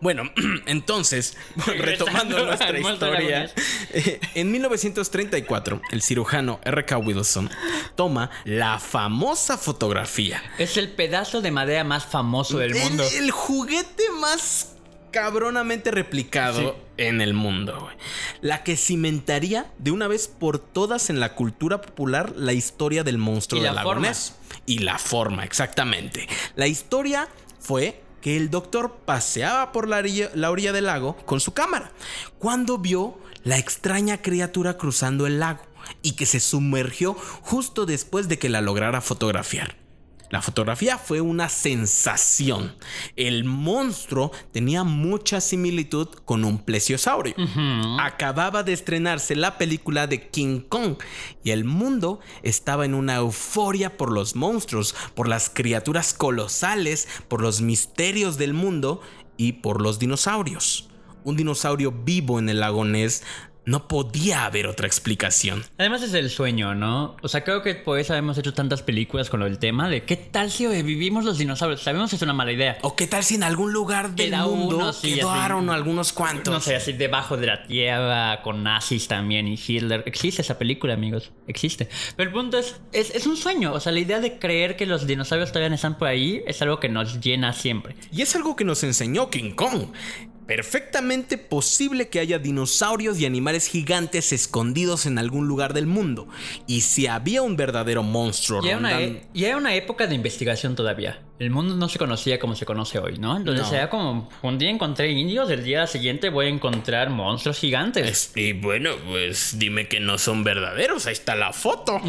Bueno, 0.05 0.31
entonces, 0.67 1.35
retomando 1.79 2.45
nuestra 2.45 2.79
historia, 2.79 3.51
eh, 3.95 4.21
en 4.35 4.53
1934, 4.53 5.81
el 5.93 6.03
cirujano 6.03 6.61
R.K. 6.63 6.99
Wilson 6.99 7.49
toma 7.97 8.29
la 8.45 8.79
famosa 8.79 9.57
fotografía. 9.57 10.43
Es 10.59 10.77
el 10.77 10.91
pedazo 10.91 11.41
de 11.41 11.51
madera 11.51 11.85
más 11.85 12.05
famoso 12.05 12.59
del 12.59 12.77
El- 12.77 12.83
mundo. 12.83 13.03
El, 13.17 13.31
juguete 13.31 14.03
más 14.21 14.75
cabronamente 15.11 15.91
replicado 15.91 16.73
Sí. 16.99 17.05
en 17.07 17.23
el 17.23 17.33
mundo. 17.33 17.89
La 18.43 18.63
que 18.63 18.77
cimentaría 18.77 19.73
de 19.79 19.91
una 19.91 20.07
vez 20.07 20.29
por 20.29 20.59
todas 20.59 21.09
en 21.09 21.19
la 21.19 21.35
cultura 21.35 21.81
popular 21.81 22.35
la 22.37 22.53
historia 22.53 23.05
del 23.05 23.17
monstruo 23.17 23.59
Y 23.59 23.65
del 23.65 23.71
la 23.75 23.77
lago 23.77 23.93
forma. 23.93 24.09
Ness. 24.09 24.35
Y 24.67 24.81
la 24.81 24.99
forma, 24.99 25.45
exactamente. 25.45 26.29
La 26.57 26.67
historia 26.67 27.27
fue 27.59 28.04
que 28.25 28.39
el 28.39 28.49
doctor 28.49 29.01
paseaba 29.05 29.71
por 29.71 29.87
la 29.87 29.99
orilla, 29.99 30.31
la 30.35 30.51
orilla 30.51 30.73
del 30.73 30.87
lago 30.87 31.15
con 31.27 31.41
su 31.41 31.53
cámara 31.53 31.93
cuando 32.39 32.79
vio 32.79 33.19
la 33.43 33.59
extraña 33.59 34.23
criatura 34.23 34.79
cruzando 34.79 35.27
el 35.27 35.41
lago 35.41 35.61
y 36.01 36.13
que 36.13 36.25
se 36.25 36.41
sumergió 36.41 37.13
justo 37.43 37.85
después 37.85 38.27
de 38.27 38.39
que 38.39 38.49
la 38.49 38.63
lograra 38.63 39.03
fotografiar. 39.03 39.84
La 40.31 40.43
fotografía 40.43 40.99
fue 40.99 41.21
una 41.21 41.49
sensación. 41.49 42.75
El 43.15 43.45
monstruo 43.45 44.33
tenía 44.53 44.83
mucha 44.83 45.41
similitud 45.41 46.09
con 46.25 46.45
un 46.45 46.59
plesiosaurio. 46.59 47.35
Acababa 48.01 48.63
de 48.63 48.73
estrenarse 48.73 49.37
la 49.37 49.59
película 49.59 50.07
de 50.07 50.29
King 50.29 50.61
Kong 50.61 50.97
y 51.43 51.51
el 51.51 51.65
mundo 51.65 52.21
estaba 52.43 52.85
en 52.85 52.95
una 52.95 53.17
euforia 53.17 53.97
por 53.97 54.11
los 54.11 54.35
monstruos, 54.35 54.95
por 55.15 55.29
las 55.29 55.51
criaturas 55.51 56.15
colosales, 56.15 57.07
por 57.29 57.41
los 57.41 57.61
misterios 57.61 58.39
del 58.39 58.55
mundo 58.55 59.01
y 59.37 59.53
por 59.53 59.83
los 59.83 59.99
dinosaurios. 59.99 60.89
Un 61.25 61.37
dinosaurio 61.37 61.91
vivo 61.93 62.39
en 62.39 62.49
el 62.49 62.61
lago 62.61 62.85
Ness 62.85 63.23
no 63.67 63.89
podía 63.89 64.45
haber 64.45 64.67
otra 64.67 64.87
explicación. 64.87 65.65
Además 65.79 66.03
es 66.03 66.15
el 66.15 66.31
sueño, 66.31 66.75
¿no? 66.75 67.17
O 67.23 67.29
sea, 67.29 67.45
creo 67.45 67.63
que 67.63 67.75
por 67.75 67.99
eso 67.99 68.15
hemos 68.15 68.37
hecho 68.39 68.53
tantas 68.53 68.83
películas 68.83 69.31
con 69.31 69.43
el 69.43 69.59
tema 69.59 69.89
de 69.89 70.05
qué 70.05 70.17
tal 70.17 70.51
si 70.51 70.67
revivimos 70.67 71.25
los 71.25 71.39
dinosaurios. 71.39 71.83
Sabemos 71.83 72.11
que 72.11 72.17
es 72.17 72.23
una 72.23 72.35
mala 72.35 72.53
idea. 72.53 72.79
¿O 72.83 72.97
qué 72.97 73.07
tal 73.07 73.25
si 73.25 73.37
en 73.37 73.43
algún 73.43 73.73
lugar 73.73 74.15
del 74.15 74.27
Queda 74.31 74.47
mundo 74.47 74.77
uno, 74.77 74.93
sí, 74.93 75.15
quedaron 75.15 75.69
así. 75.71 75.77
algunos 75.77 76.13
cuantos? 76.13 76.53
No 76.53 76.61
sé, 76.61 76.77
así 76.77 76.93
debajo 76.93 77.37
de 77.37 77.47
la 77.47 77.67
tierra, 77.67 78.43
con 78.43 78.63
nazis 78.63 79.09
también 79.09 79.49
y 79.49 79.55
Hitler. 79.55 80.03
Existe 80.07 80.43
esa 80.43 80.59
película, 80.59 80.95
amigos. 80.95 81.33
Existe. 81.47 81.89
Pero 82.17 82.29
el 82.29 82.35
punto 82.35 82.59
es, 82.59 82.81
es, 82.93 83.15
es 83.15 83.27
un 83.27 83.37
sueño. 83.37 83.73
O 83.73 83.81
sea, 83.81 83.93
la 83.93 84.01
idea 84.01 84.21
de 84.21 84.39
creer 84.39 84.77
que 84.77 84.87
los 84.87 85.07
dinosaurios 85.07 85.53
todavía 85.53 85.75
están 85.75 85.99
por 85.99 86.09
ahí 86.09 86.43
es 86.47 86.61
algo 86.63 86.81
que 86.81 86.89
nos 86.89 87.21
llena 87.21 87.53
siempre. 87.53 87.97
Y 88.13 88.23
es 88.23 88.35
algo 88.37 88.57
que 88.57 88.65
nos 88.65 88.83
enseñó 88.85 89.31
King 89.31 89.53
Kong. 89.53 89.87
Perfectamente 90.47 91.39
posible 91.39 92.09
que 92.09 92.21
haya 92.21 92.39
dinosaurios 92.39 93.19
y 93.21 93.27
animales 93.27 93.67
gigantes 93.69 94.33
escondidos 94.33 95.07
en 95.07 95.19
algún 95.19 95.47
lugar 95.49 95.73
del 95.75 95.87
mundo. 95.87 96.29
Y 96.67 96.83
si 96.83 97.07
había 97.07 97.43
un 97.43 97.57
verdadero 97.57 98.03
monstruo 98.03 98.61
Y 98.65 98.69
era, 98.69 98.79
una, 98.79 98.91
rondando- 98.91 99.19
e- 99.19 99.27
y 99.35 99.45
era 99.45 99.57
una 99.57 99.75
época 99.75 100.07
de 100.07 100.15
investigación 100.15 100.75
todavía. 100.77 101.23
El 101.39 101.51
mundo 101.51 101.75
no 101.77 101.89
se 101.89 101.99
conocía 101.99 102.39
como 102.39 102.55
se 102.55 102.65
conoce 102.65 102.99
hoy, 102.99 103.19
¿no? 103.19 103.37
Entonces 103.37 103.67
No. 103.71 103.75
era 103.77 103.91
como, 103.91 104.29
un 104.43 104.59
día 104.59 104.71
encontré 104.71 105.11
indios, 105.11 105.51
el 105.51 105.65
día 105.65 105.87
siguiente 105.87 106.29
voy 106.29 106.47
a 106.47 106.49
encontrar 106.51 107.11
monstruos 107.11 107.59
gigantes. 107.59 108.09
Es- 108.09 108.33
Y 108.37 108.53
bueno, 108.53 108.91
pues 109.09 109.59
dime 109.59 109.89
que 109.89 109.99
no 110.01 110.19
son 110.19 110.45
verdaderos. 110.45 111.07
Ahí 111.07 111.13
está 111.15 111.35
la 111.35 111.53
foto. 111.53 112.01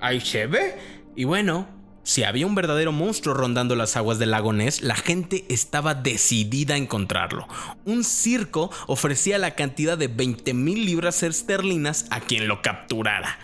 Ahí 0.00 0.20
se 0.20 0.46
ve. 0.46 0.76
Y 1.16 1.24
bueno, 1.24 1.68
si 2.02 2.24
había 2.24 2.46
un 2.46 2.54
verdadero 2.54 2.92
monstruo 2.92 3.34
rondando 3.34 3.76
las 3.76 3.96
aguas 3.96 4.18
del 4.18 4.30
lago 4.32 4.52
Ness, 4.52 4.82
la 4.82 4.96
gente 4.96 5.44
estaba 5.48 5.94
decidida 5.94 6.74
a 6.74 6.78
encontrarlo. 6.78 7.46
Un 7.84 8.04
circo 8.04 8.70
ofrecía 8.86 9.38
la 9.38 9.54
cantidad 9.54 9.96
de 9.98 10.08
20 10.08 10.54
mil 10.54 10.84
libras 10.86 11.22
esterlinas 11.22 12.06
a 12.10 12.20
quien 12.20 12.48
lo 12.48 12.62
capturara. 12.62 13.38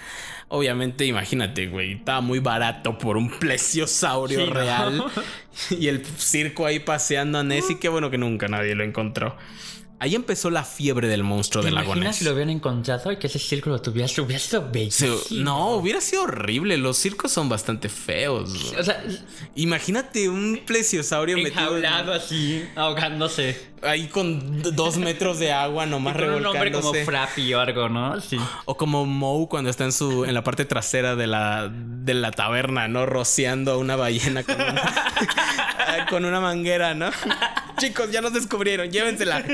Obviamente, 0.48 1.04
imagínate, 1.04 1.66
güey, 1.66 1.94
estaba 1.94 2.20
muy 2.20 2.38
barato 2.38 2.98
por 2.98 3.16
un 3.16 3.30
plesiosaurio 3.30 4.40
Sí, 4.40 4.46
¿no? 4.46 4.52
real. 4.54 5.04
Y 5.70 5.88
el 5.88 6.04
circo 6.04 6.66
ahí 6.66 6.78
paseando 6.80 7.38
a 7.38 7.42
Ness 7.42 7.70
y 7.70 7.76
qué 7.76 7.88
bueno 7.88 8.10
que 8.10 8.18
nunca 8.18 8.46
nadie 8.46 8.74
lo 8.74 8.84
encontró. 8.84 9.36
Ahí 9.98 10.14
empezó 10.14 10.50
la 10.50 10.62
fiebre 10.62 11.08
del 11.08 11.22
monstruo 11.22 11.62
¿Te 11.62 11.68
del 11.68 11.74
lago 11.76 11.86
imaginas 11.92 12.08
Ness. 12.10 12.16
si 12.18 12.24
lo 12.24 12.32
hubieran 12.32 12.50
encontrado 12.50 13.10
y 13.12 13.16
que 13.16 13.28
ese 13.28 13.38
círculo 13.38 13.80
tuviera, 13.80 14.08
hubiera 14.22 14.38
sido 14.38 14.62
Se- 14.62 14.68
bellísimo? 14.70 15.42
no, 15.42 15.70
hubiera 15.76 16.00
sido 16.02 16.24
horrible. 16.24 16.76
Los 16.76 16.98
circos 16.98 17.32
son 17.32 17.48
bastante 17.48 17.88
feos. 17.88 18.74
O 18.78 18.82
sea, 18.84 19.02
Imagínate 19.54 20.28
un 20.28 20.60
plesiosaurio 20.66 21.36
metido 21.38 21.78
enjaulado 21.78 22.12
así, 22.12 22.62
ahogándose. 22.74 23.74
Ahí 23.82 24.08
con 24.08 24.62
dos 24.62 24.96
metros 24.96 25.38
de 25.38 25.52
agua 25.52 25.86
nomás 25.86 26.14
Con 26.16 26.24
un 26.24 26.46
hombre 26.46 26.72
como 26.72 26.92
revolcándose. 26.92 27.04
Frappy 27.04 27.54
o 27.54 27.60
algo, 27.60 27.88
¿no? 27.88 28.20
Sí. 28.20 28.38
o 28.64 28.76
como 28.76 29.06
Moe 29.06 29.48
cuando 29.48 29.70
está 29.70 29.84
en 29.84 29.92
su 29.92 30.24
en 30.24 30.34
la 30.34 30.42
parte 30.42 30.64
trasera 30.64 31.16
de 31.16 31.26
la 31.26 31.70
de 31.72 32.14
la 32.14 32.30
taberna, 32.30 32.88
¿no? 32.88 33.06
Rociando 33.06 33.72
a 33.72 33.78
una 33.78 33.96
ballena 33.96 34.42
con 34.42 34.56
una, 34.56 34.82
con 36.10 36.24
una 36.24 36.40
manguera, 36.40 36.94
¿no? 36.94 37.10
Chicos, 37.78 38.10
ya 38.10 38.20
nos 38.20 38.32
descubrieron, 38.32 38.90
llévensela. 38.90 39.44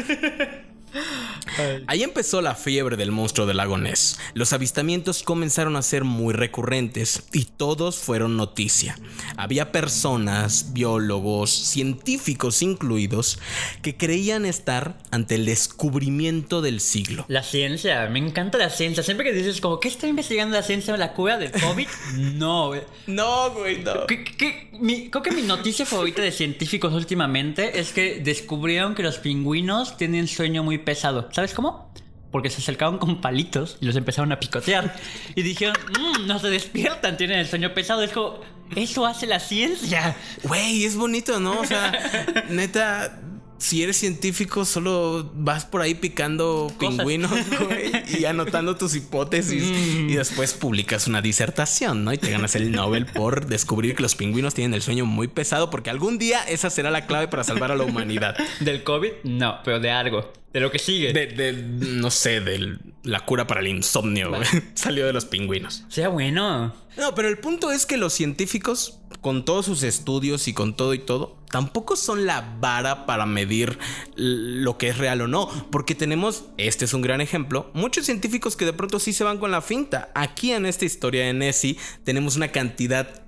Ahí 1.87 2.03
empezó 2.03 2.41
la 2.43 2.55
fiebre 2.55 2.97
del 2.97 3.11
monstruo 3.13 3.47
del 3.47 3.57
lago 3.59 3.79
Ness. 3.79 4.19
Los 4.35 4.53
avistamientos 4.53 5.23
comenzaron 5.23 5.77
a 5.77 5.83
ser 5.83 6.05
muy 6.05 6.35
recurrentes 6.35 7.25
y 7.33 7.45
todos 7.45 7.97
fueron 7.99 8.37
noticia. 8.37 8.99
Había 9.37 9.73
personas, 9.73 10.73
biólogos, 10.73 11.51
científicos 11.51 12.63
incluidos, 12.63 13.39
que 13.83 13.97
creían 13.97 14.45
estar 14.47 14.99
ante 15.11 15.35
el 15.37 15.47
descubrimiento 15.47 16.63
del 16.63 16.81
siglo. 16.81 17.25
La 17.29 17.43
ciencia, 17.43 18.07
me 18.09 18.19
encanta 18.19 18.59
la 18.59 18.71
ciencia. 18.71 19.03
Siempre 19.03 19.27
que 19.27 19.33
dices 19.33 19.61
como, 19.61 19.81
¿qué 19.81 19.89
está 19.89 20.07
investigando 20.07 20.57
la 20.57 20.63
ciencia? 20.63 20.97
¿La 20.97 21.13
cura 21.15 21.39
del 21.39 21.53
COVID? 21.53 21.87
No, 22.43 22.69
güey. 22.69 22.83
No, 23.07 23.51
güey, 23.51 23.79
no. 23.83 24.07
¿Qué- 24.07 24.25
qué- 24.25 24.69
mi- 24.81 25.11
creo 25.11 25.23
que 25.23 25.31
mi 25.33 25.43
noticia 25.43 25.85
favorita 25.87 26.23
de 26.23 26.33
científicos 26.33 26.93
últimamente 26.93 27.79
es 27.81 27.93
que 27.93 28.21
descubrieron 28.21 28.95
que 28.95 29.03
los 29.03 29.19
pingüinos 29.19 29.97
tienen 29.97 30.27
sueño 30.29 30.63
muy 30.63 30.79
pesado. 30.85 31.29
¿Sabes 31.33 31.55
cómo? 31.55 31.93
Porque 32.31 32.49
se 32.51 32.63
acercaron 32.63 32.99
con 32.99 33.21
palitos 33.21 33.77
y 33.81 33.87
los 33.87 33.97
empezaron 33.97 34.33
a 34.33 34.41
picotear. 34.41 34.95
Y 35.35 35.43
dijeron, 35.43 35.77
"Mm, 35.99 36.27
no 36.27 36.39
se 36.39 36.49
despiertan, 36.49 37.17
tienen 37.17 37.39
el 37.39 37.47
sueño 37.47 37.75
pesado. 37.75 38.03
Es 38.03 38.13
como, 38.13 38.41
eso 38.75 39.05
hace 39.07 39.27
la 39.27 39.39
ciencia. 39.39 40.17
Güey, 40.45 40.85
es 40.85 40.97
bonito, 40.97 41.41
¿no? 41.41 41.61
O 41.61 41.65
sea, 41.67 41.93
neta, 42.49 43.21
si 43.59 43.83
eres 43.83 43.99
científico, 43.99 44.65
solo 44.65 45.31
vas 45.35 45.67
por 45.67 45.83
ahí 45.83 45.95
picando 45.95 46.73
Cosas. 46.79 46.97
pingüinos, 46.97 47.31
güey, 47.61 47.93
y 48.19 48.25
anotando 48.25 48.77
tus 48.77 48.97
hipótesis. 48.97 49.63
Y 50.09 50.15
después 50.15 50.55
publicas 50.55 51.07
una 51.07 51.21
disertación, 51.21 52.03
¿no? 52.03 52.15
Y 52.15 52.19
te 52.19 52.31
ganas 52.31 52.57
el 52.57 52.73
Nobel 52.73 53.05
por 53.05 53.45
descubrir 53.47 53.95
que 53.95 54.03
los 54.03 54.15
pingüinos 54.15 54.55
tienen 54.55 54.73
el 54.73 54.81
sueño 54.81 55.05
muy 55.05 55.29
pesado, 55.29 55.69
porque 55.69 55.91
algún 55.91 56.17
día 56.19 56.43
esa 56.49 56.71
será 56.71 56.91
la 56.91 57.07
clave 57.07 57.29
para 57.29 57.45
salvar 57.45 57.71
a 57.73 57.77
la 57.77 57.85
humanidad. 57.85 58.37
¿Del 58.61 58.83
COVID? 58.85 59.11
No, 59.25 59.59
pero 59.65 59.79
de 59.81 59.91
algo. 59.91 60.33
De 60.53 60.61
lo 60.61 60.71
que 60.71 60.79
sigue. 60.79 61.13
De, 61.13 61.27
de, 61.29 61.53
no 61.53 62.11
sé, 62.11 62.41
de 62.41 62.79
la 63.05 63.21
cura 63.21 63.47
para 63.47 63.61
el 63.61 63.69
insomnio. 63.69 64.33
Salió 64.75 65.07
de 65.07 65.13
los 65.13 65.25
pingüinos. 65.25 65.85
Sea 65.89 66.09
bueno. 66.09 66.75
No, 66.97 67.15
pero 67.15 67.29
el 67.29 67.39
punto 67.39 67.71
es 67.71 67.87
que 67.87 67.97
los 67.97 68.13
científicos, 68.13 68.99
con 69.23 69.45
todos 69.45 69.65
sus 69.65 69.83
estudios 69.83 70.47
y 70.49 70.53
con 70.53 70.77
todo 70.77 70.93
y 70.93 70.99
todo, 70.99 71.39
tampoco 71.51 71.97
son 71.97 72.27
la 72.27 72.57
vara 72.61 73.07
para 73.07 73.25
medir 73.25 73.79
lo 74.15 74.77
que 74.77 74.89
es 74.89 74.99
real 74.99 75.23
o 75.23 75.27
no. 75.27 75.49
Porque 75.71 75.95
tenemos, 75.95 76.45
este 76.59 76.85
es 76.85 76.93
un 76.93 77.01
gran 77.01 77.23
ejemplo, 77.23 77.71
muchos 77.73 78.05
científicos 78.05 78.57
que 78.57 78.67
de 78.67 78.75
pronto 78.75 78.99
sí 78.99 79.15
se 79.15 79.25
van 79.25 79.39
con 79.39 79.51
la 79.51 79.63
finta. 79.63 80.11
Aquí 80.15 80.53
en 80.53 80.67
esta 80.67 80.85
historia 80.85 81.25
de 81.25 81.33
Nessie 81.33 81.79
tenemos 82.05 82.37
una 82.37 82.49
cantidad 82.49 83.23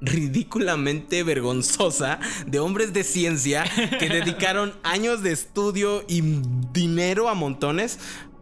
ridículamente 0.00 1.22
vergonzosa 1.22 2.18
de 2.46 2.58
hombres 2.58 2.92
de 2.92 3.04
ciencia 3.04 3.64
que 3.98 4.08
dedicaron 4.10 4.74
años 4.82 5.22
de 5.22 5.32
estudio 5.32 6.04
y 6.08 6.22
dinero 6.72 7.28
a 7.28 7.34
montones, 7.34 7.98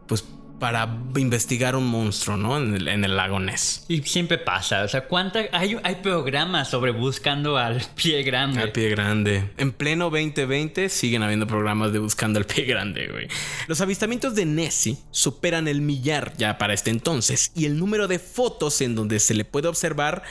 pues 0.07 0.25
para 0.59 0.99
investigar 1.17 1.77
un 1.77 1.87
monstruo, 1.87 2.37
¿no? 2.37 2.57
En 2.57 2.75
el, 2.75 2.89
en 2.89 3.05
el 3.05 3.17
lago 3.17 3.41
Ness. 3.41 3.85
Y 3.89 4.03
siempre 4.03 4.39
pasa. 4.39 4.83
O 4.83 4.89
sea, 4.89 5.07
¿cuánta, 5.07 5.41
hay, 5.53 5.77
hay 5.83 5.95
programas 5.97 6.69
sobre 6.69 6.93
buscando 6.93 7.57
al 7.57 7.81
pie 7.95 8.23
grande. 8.23 8.61
Al 8.61 8.73
pie 8.73 8.91
grande. 8.91 9.51
En 9.57 9.73
pleno 9.73 10.11
2020 10.11 10.89
siguen 10.89 11.23
habiendo 11.23 11.47
programas 11.47 11.93
de 11.93 11.99
buscando 11.99 12.39
al 12.39 12.47
pie 12.47 12.65
grande, 12.65 13.09
güey. 13.09 13.29
Los 13.67 13.81
avistamientos 13.81 14.35
de 14.35 14.47
Nessie 14.47 14.99
superan 15.11 15.69
el 15.69 15.81
millar 15.81 16.35
ya 16.37 16.59
para 16.59 16.75
este 16.75 16.91
entonces 16.91 17.53
y 17.55 17.67
el 17.67 17.79
número 17.79 18.09
de 18.09 18.19
fotos 18.19 18.81
en 18.81 18.95
donde 18.95 19.21
se 19.21 19.35
le 19.35 19.45
puede 19.45 19.69
observar 19.69 20.23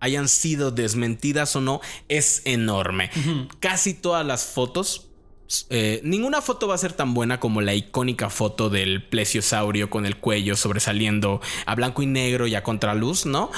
hayan 0.00 0.28
sido 0.28 0.70
desmentidas 0.70 1.56
o 1.56 1.60
no 1.60 1.80
es 2.08 2.42
enorme. 2.44 3.10
Casi 3.60 3.94
todas 3.94 4.26
las 4.26 4.44
fotos 4.44 5.05
eh, 5.70 6.00
ninguna 6.02 6.42
foto 6.42 6.68
va 6.68 6.74
a 6.74 6.78
ser 6.78 6.92
tan 6.92 7.14
buena 7.14 7.38
como 7.40 7.60
la 7.60 7.74
icónica 7.74 8.30
foto 8.30 8.68
del 8.68 9.02
plesiosaurio 9.02 9.90
con 9.90 10.06
el 10.06 10.16
cuello 10.16 10.56
sobresaliendo 10.56 11.40
a 11.66 11.74
blanco 11.74 12.02
y 12.02 12.06
negro 12.06 12.46
y 12.46 12.54
a 12.54 12.62
contraluz, 12.62 13.26
¿no? 13.26 13.50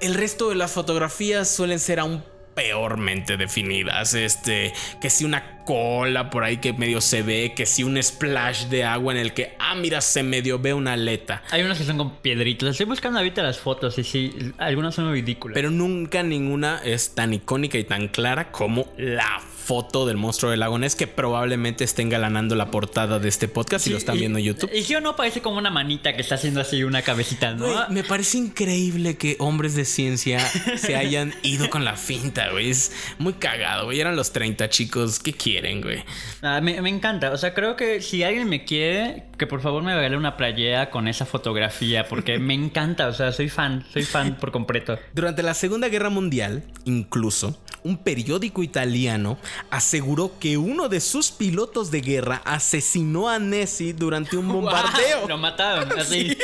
El 0.00 0.14
resto 0.14 0.48
de 0.48 0.54
las 0.54 0.72
fotografías 0.72 1.48
suelen 1.48 1.78
ser 1.78 2.00
aún 2.00 2.22
peormente 2.58 3.36
definidas. 3.36 4.14
Este, 4.14 4.72
que 5.00 5.10
si 5.10 5.24
una 5.24 5.64
cola 5.64 6.28
por 6.28 6.42
ahí 6.42 6.56
que 6.56 6.72
medio 6.72 7.00
se 7.00 7.22
ve, 7.22 7.52
que 7.54 7.66
si 7.66 7.84
un 7.84 8.02
splash 8.02 8.64
de 8.64 8.82
agua 8.82 9.12
en 9.12 9.20
el 9.20 9.32
que, 9.32 9.54
ah, 9.60 9.76
mira, 9.76 10.00
se 10.00 10.24
medio 10.24 10.58
ve 10.58 10.74
una 10.74 10.94
aleta. 10.94 11.44
Hay 11.50 11.62
unos 11.62 11.78
que 11.78 11.84
son 11.84 11.98
con 11.98 12.16
piedritos. 12.16 12.68
Estoy 12.70 12.86
buscando 12.86 13.20
ahorita 13.20 13.44
las 13.44 13.58
fotos 13.58 13.96
y 13.98 14.02
sí, 14.02 14.52
algunas 14.58 14.96
son 14.96 15.12
ridículas. 15.12 15.54
Pero 15.54 15.70
nunca 15.70 16.24
ninguna 16.24 16.80
es 16.82 17.14
tan 17.14 17.32
icónica 17.32 17.78
y 17.78 17.84
tan 17.84 18.08
clara 18.08 18.50
como 18.50 18.92
la 18.96 19.40
foto 19.68 20.06
del 20.06 20.16
monstruo 20.16 20.50
del 20.50 20.60
lago 20.60 20.78
Ness 20.78 20.94
que 20.96 21.06
probablemente 21.06 21.84
esté 21.84 22.00
engalanando 22.00 22.54
la 22.56 22.70
portada 22.70 23.18
de 23.18 23.28
este 23.28 23.48
podcast 23.48 23.84
si 23.84 23.90
Sí, 23.90 23.92
lo 23.92 23.98
están 23.98 24.16
y- 24.16 24.20
viendo 24.20 24.38
en 24.38 24.46
YouTube. 24.46 24.70
Y 24.74 24.82
sí 24.82 24.94
o 24.94 25.02
no 25.02 25.14
parece 25.14 25.42
como 25.42 25.58
una 25.58 25.68
manita 25.70 26.14
que 26.14 26.22
está 26.22 26.36
haciendo 26.36 26.62
así 26.62 26.84
una 26.84 27.02
cabecita, 27.02 27.52
¿no? 27.54 27.66
Me 27.90 28.02
parece 28.02 28.38
increíble 28.38 29.18
que 29.18 29.36
hombres 29.40 29.74
de 29.74 29.84
ciencia 29.84 30.40
se 30.78 30.96
hayan 30.96 31.34
ido 31.42 31.68
con 31.68 31.84
la 31.84 31.96
finta, 31.96 32.48
güey. 32.50 32.70
Es 32.70 32.92
muy 33.18 33.34
cagado, 33.34 33.84
güey. 33.84 34.00
Eran 34.00 34.16
los 34.16 34.32
30 34.32 34.70
chicos. 34.70 35.18
¿Qué 35.18 35.34
quieren, 35.34 35.82
güey? 35.82 36.02
Ah, 36.40 36.60
me, 36.62 36.80
me 36.80 36.88
encanta. 36.88 37.30
O 37.32 37.36
sea, 37.36 37.52
creo 37.52 37.76
que 37.76 38.00
si 38.00 38.22
alguien 38.22 38.48
me 38.48 38.64
quiere, 38.64 39.24
que 39.36 39.46
por 39.46 39.60
favor 39.60 39.82
me 39.82 39.94
regale 39.94 40.16
una 40.16 40.38
playera 40.38 40.88
con 40.88 41.08
esa 41.08 41.26
fotografía, 41.26 42.08
porque 42.08 42.38
me 42.38 42.54
encanta. 42.54 43.06
O 43.08 43.12
sea, 43.12 43.32
soy 43.32 43.50
fan, 43.50 43.84
soy 43.92 44.04
fan 44.04 44.36
por 44.40 44.50
completo. 44.50 44.98
Durante 45.12 45.42
la 45.42 45.52
Segunda 45.52 45.88
Guerra 45.88 46.08
Mundial, 46.08 46.64
incluso, 46.86 47.60
un 47.84 47.98
periódico 47.98 48.62
italiano 48.62 49.38
aseguró 49.70 50.32
que 50.38 50.56
uno 50.56 50.88
de 50.88 51.00
sus 51.00 51.30
pilotos 51.30 51.90
de 51.90 52.00
guerra 52.00 52.42
asesinó 52.44 53.28
a 53.28 53.38
Nessie 53.38 53.92
durante 53.92 54.36
un 54.36 54.48
bombardeo. 54.52 55.28
Lo 55.28 55.38
mataron, 55.38 55.90
así. 55.98 56.36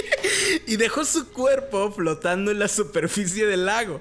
y 0.66 0.76
dejó 0.76 1.04
su 1.04 1.28
cuerpo 1.28 1.92
flotando 1.92 2.50
en 2.50 2.58
la 2.58 2.68
superficie 2.68 3.46
del 3.46 3.66
lago. 3.66 4.00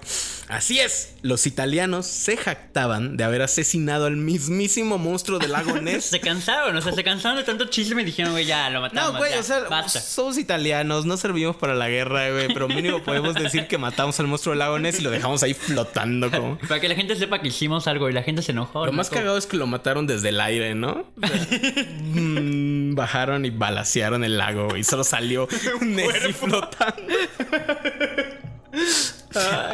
Así 0.50 0.80
es, 0.80 1.16
los 1.22 1.48
italianos 1.48 2.06
se 2.06 2.36
jactaban 2.36 3.16
de 3.18 3.24
haber 3.24 3.42
asesinado 3.42 4.06
al 4.06 4.18
mismísimo 4.18 4.98
monstruo 4.98 5.40
del 5.40 5.54
lago 5.54 5.78
Ness. 5.82 6.06
Se 6.06 6.20
cansaron, 6.20 6.76
o 6.76 6.82
sea, 6.82 6.92
se 6.94 7.04
cansaron 7.04 7.38
de 7.38 7.44
tanto 7.44 7.66
chisme 7.66 8.02
y 8.02 8.06
dijeron, 8.06 8.34
güey, 8.34 8.46
ya, 8.46 8.70
lo 8.70 8.82
matamos. 8.82 9.14
No, 9.14 9.20
güey, 9.20 9.32
ya, 9.32 9.40
o 9.40 9.44
sea, 9.44 9.62
basta. 9.62 10.02
somos 10.02 10.38
italianos, 10.38 11.06
no 11.06 11.18
servimos 11.18 11.56
para 11.56 11.74
la 11.74 11.88
guerra, 11.90 12.30
güey, 12.30 12.48
pero 12.54 12.68
mínimo 12.68 13.02
podemos 13.02 13.36
decir 13.36 13.68
que 13.68 13.78
matamos 13.78 14.20
al 14.20 14.28
monstruo 14.28 14.52
del 14.52 14.60
lago 14.60 14.78
Ness 14.80 15.00
y 15.00 15.04
lo 15.04 15.12
dejamos 15.12 15.42
ahí 15.44 15.54
flotando 15.54 16.30
como... 16.30 16.58
Para 16.60 16.80
que 16.80 16.90
la 16.90 16.96
gente 16.96 17.16
sepa 17.16 17.42
que 17.42 17.48
hicimos 17.48 17.88
algo 17.88 18.10
y 18.10 18.14
la 18.14 18.24
gente 18.24 18.42
se 18.42 18.52
enojó. 18.52 18.86
Lo 18.86 18.92
¿no? 18.92 18.98
Más 19.04 19.10
cagado 19.10 19.38
es 19.38 19.46
que 19.46 19.58
lo 19.58 19.68
mataron 19.68 20.08
desde 20.08 20.30
el 20.30 20.40
aire, 20.40 20.76
¿no? 20.76 21.06
O 21.24 21.28
sea, 21.28 22.42
mm, 22.42 22.96
bajaron 22.96 23.46
y 23.46 23.50
balacearon 23.50 24.24
el 24.24 24.38
lago 24.38 24.76
y 24.78 24.84
solo 24.84 25.04
salió 25.04 25.48
Nessie 25.82 26.34
flotando. 26.34 27.14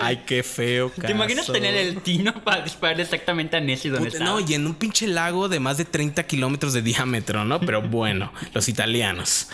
Ay, 0.02 0.24
qué 0.26 0.44
feo, 0.44 0.90
¿Te 0.90 1.12
imaginas 1.12 1.44
caso. 1.44 1.54
tener 1.54 1.76
el 1.76 2.02
tino 2.02 2.44
para 2.44 2.62
disparar 2.64 3.00
exactamente 3.00 3.58
a 3.58 3.60
Nessie 3.60 3.90
donde 3.92 4.10
Puta, 4.10 4.18
estaba? 4.24 4.40
No, 4.40 4.48
y 4.48 4.54
en 4.54 4.66
un 4.66 4.76
pinche 4.76 5.08
lago 5.08 5.50
de 5.50 5.60
más 5.60 5.78
de 5.78 5.86
30 5.86 6.24
kilómetros 6.24 6.74
de 6.74 6.82
diámetro, 6.82 7.44
¿no? 7.46 7.60
Pero 7.60 7.82
bueno, 7.82 8.32
los 8.54 8.70
italianos. 8.70 9.48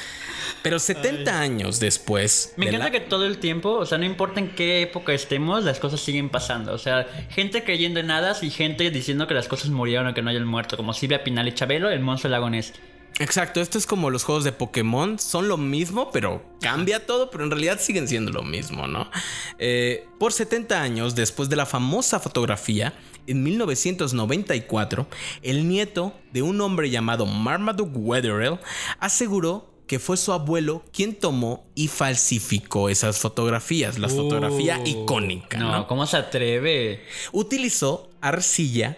Pero 0.62 0.80
70 0.80 1.40
años 1.40 1.80
después. 1.80 2.54
Me 2.58 2.66
de 2.66 2.72
encanta 2.76 2.86
la- 2.86 2.92
que 2.92 3.00
todo 3.02 3.26
el 3.26 3.38
tiempo, 3.38 3.72
o 3.74 3.86
sea, 3.86 3.98
no 3.98 4.06
importa 4.06 4.40
en 4.40 4.50
qué 4.56 4.82
época 4.82 5.14
estemos, 5.14 5.64
las 5.64 5.80
cosas 5.80 6.00
siguen 6.02 6.30
pasando. 6.30 6.74
O 6.74 6.78
sea, 6.78 7.08
gente 7.30 7.64
creyendo 7.64 8.00
en 8.00 8.12
hadas 8.12 8.44
y 8.44 8.50
gente 8.50 8.90
diciendo 8.92 9.28
que 9.28 9.34
las 9.34 9.48
cosas 9.48 9.70
murieron 9.70 10.08
o 10.08 10.14
que 10.14 10.22
no 10.22 10.30
hayan 10.30 10.46
muerto, 10.46 10.78
como 10.78 10.94
Silvia 10.94 11.24
Pinal 11.24 11.48
y 11.48 11.54
Chabelo, 11.54 11.90
el 11.90 12.00
monstruo 12.02 12.30
del 12.30 12.40
lago 12.40 12.50
Ness. 12.50 12.74
Exacto, 13.18 13.62
esto 13.62 13.78
es 13.78 13.86
como 13.86 14.10
los 14.10 14.26
juegos 14.26 14.44
de 14.44 14.52
Pokémon, 14.52 15.18
son 15.20 15.48
lo 15.48 15.56
mismo, 15.56 16.12
pero 16.12 16.44
cambia 16.60 17.06
todo, 17.06 17.32
pero 17.32 17.46
en 17.46 17.52
realidad 17.52 17.80
siguen 17.80 18.10
siendo 18.10 18.34
lo 18.34 18.44
mismo, 18.44 18.88
¿no? 18.88 19.10
Eh, 19.58 20.06
por 20.20 20.34
70 20.34 20.82
años, 20.82 21.16
después 21.16 21.48
de 21.48 21.56
la 21.56 21.66
famosa 21.66 22.20
fotografía, 22.20 22.94
en 23.26 23.42
1994, 23.44 25.08
el 25.44 25.68
nieto 25.68 26.14
de 26.34 26.42
un 26.42 26.60
hombre 26.62 26.90
llamado 26.90 27.26
Marmaduke 27.26 27.96
Wetherell 27.98 28.60
aseguró 29.00 29.74
que 29.88 30.00
fue 30.00 30.18
su 30.18 30.34
abuelo 30.34 30.84
quien 30.92 31.16
tomó 31.16 31.66
y 31.76 31.88
falsificó 31.88 32.90
esas 32.90 33.20
fotografías, 33.20 34.00
la 34.00 34.10
fotografía 34.10 34.80
Uh, 34.80 34.88
icónica, 34.88 35.58
No, 35.58 35.72
¿no? 35.72 35.88
¿cómo 35.88 36.06
se 36.08 36.18
atreve? 36.18 37.04
Utilizó 37.32 38.10
arcilla, 38.22 38.98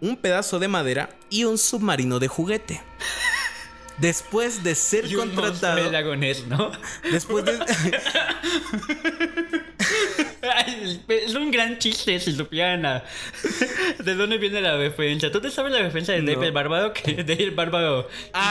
un 0.00 0.16
pedazo 0.16 0.58
de 0.58 0.68
madera 0.68 1.10
y 1.30 1.44
un 1.44 1.58
submarino 1.58 2.18
de 2.18 2.28
juguete. 2.28 2.82
Después 3.98 4.62
de 4.64 4.74
ser 4.74 5.04
Y 5.06 5.16
un 5.16 5.34
monstruo 5.34 5.46
contratado. 5.50 6.72
Después 7.10 7.44
de. 7.44 7.58
Ay, 10.42 11.00
es 11.08 11.34
un 11.34 11.50
gran 11.50 11.78
chiste 11.78 12.18
si 12.18 12.32
supieran 12.32 12.86
a- 12.86 13.04
de 13.98 14.14
dónde 14.14 14.38
viene 14.38 14.60
la 14.62 14.76
referencia. 14.76 15.30
¿Tú 15.30 15.40
te 15.40 15.50
sabes 15.50 15.72
la 15.72 15.80
referencia 15.80 16.14
de 16.14 16.20
Dave 16.22 16.36
No. 16.36 16.42
el 16.44 16.52
Bárbaro? 16.52 16.92
Que 16.92 17.14
Dave 17.16 17.42
el 17.44 17.50
Bárbaro 17.50 18.08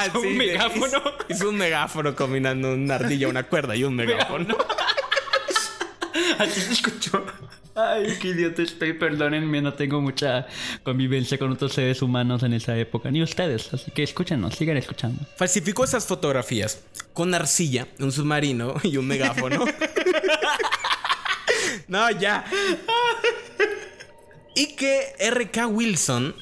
hizo 0.08 0.20
un 0.22 0.38
megáfono. 0.38 1.02
Hizo 1.30 1.50
un 1.50 1.56
megáfono 1.58 2.16
combinando 2.16 2.74
una 2.74 2.96
ardilla, 2.96 3.28
una 3.28 3.44
cuerda 3.44 3.76
y 3.76 3.84
un 3.84 3.96
megáfono. 3.96 4.56
Así 6.38 6.62
se 6.62 6.74
escuchó. 6.74 7.26
Ay, 7.76 8.18
qué 8.22 8.30
idiota 8.30 8.62
estoy, 8.62 8.92
perdónenme, 8.94 9.62
no 9.62 9.74
tengo 9.74 10.02
mucha 10.02 10.48
convivencia 10.84 11.38
con 11.38 11.52
otros 11.52 11.72
seres 11.74 12.02
humanos 12.02 12.44
en 12.44 12.52
esa 12.54 12.78
época, 12.78 13.10
ni 13.10 13.24
ustedes, 13.24 13.74
así 13.74 13.90
que 13.92 14.04
escúchenos, 14.04 14.54
sigan 14.56 14.76
escuchando. 14.76 15.22
Falsificó 15.38 15.86
esas 15.86 16.06
fotografías 16.06 16.84
con 17.14 17.34
arcilla, 17.34 17.88
un 18.00 18.12
submarino 18.12 18.74
y 18.84 18.98
un 18.98 19.08
megáfono. 19.08 19.64
no, 21.88 22.10
ya. 22.12 22.46
Y 24.56 24.76
que 24.76 25.14
R.K. 25.20 25.68
Wilson 25.68 26.36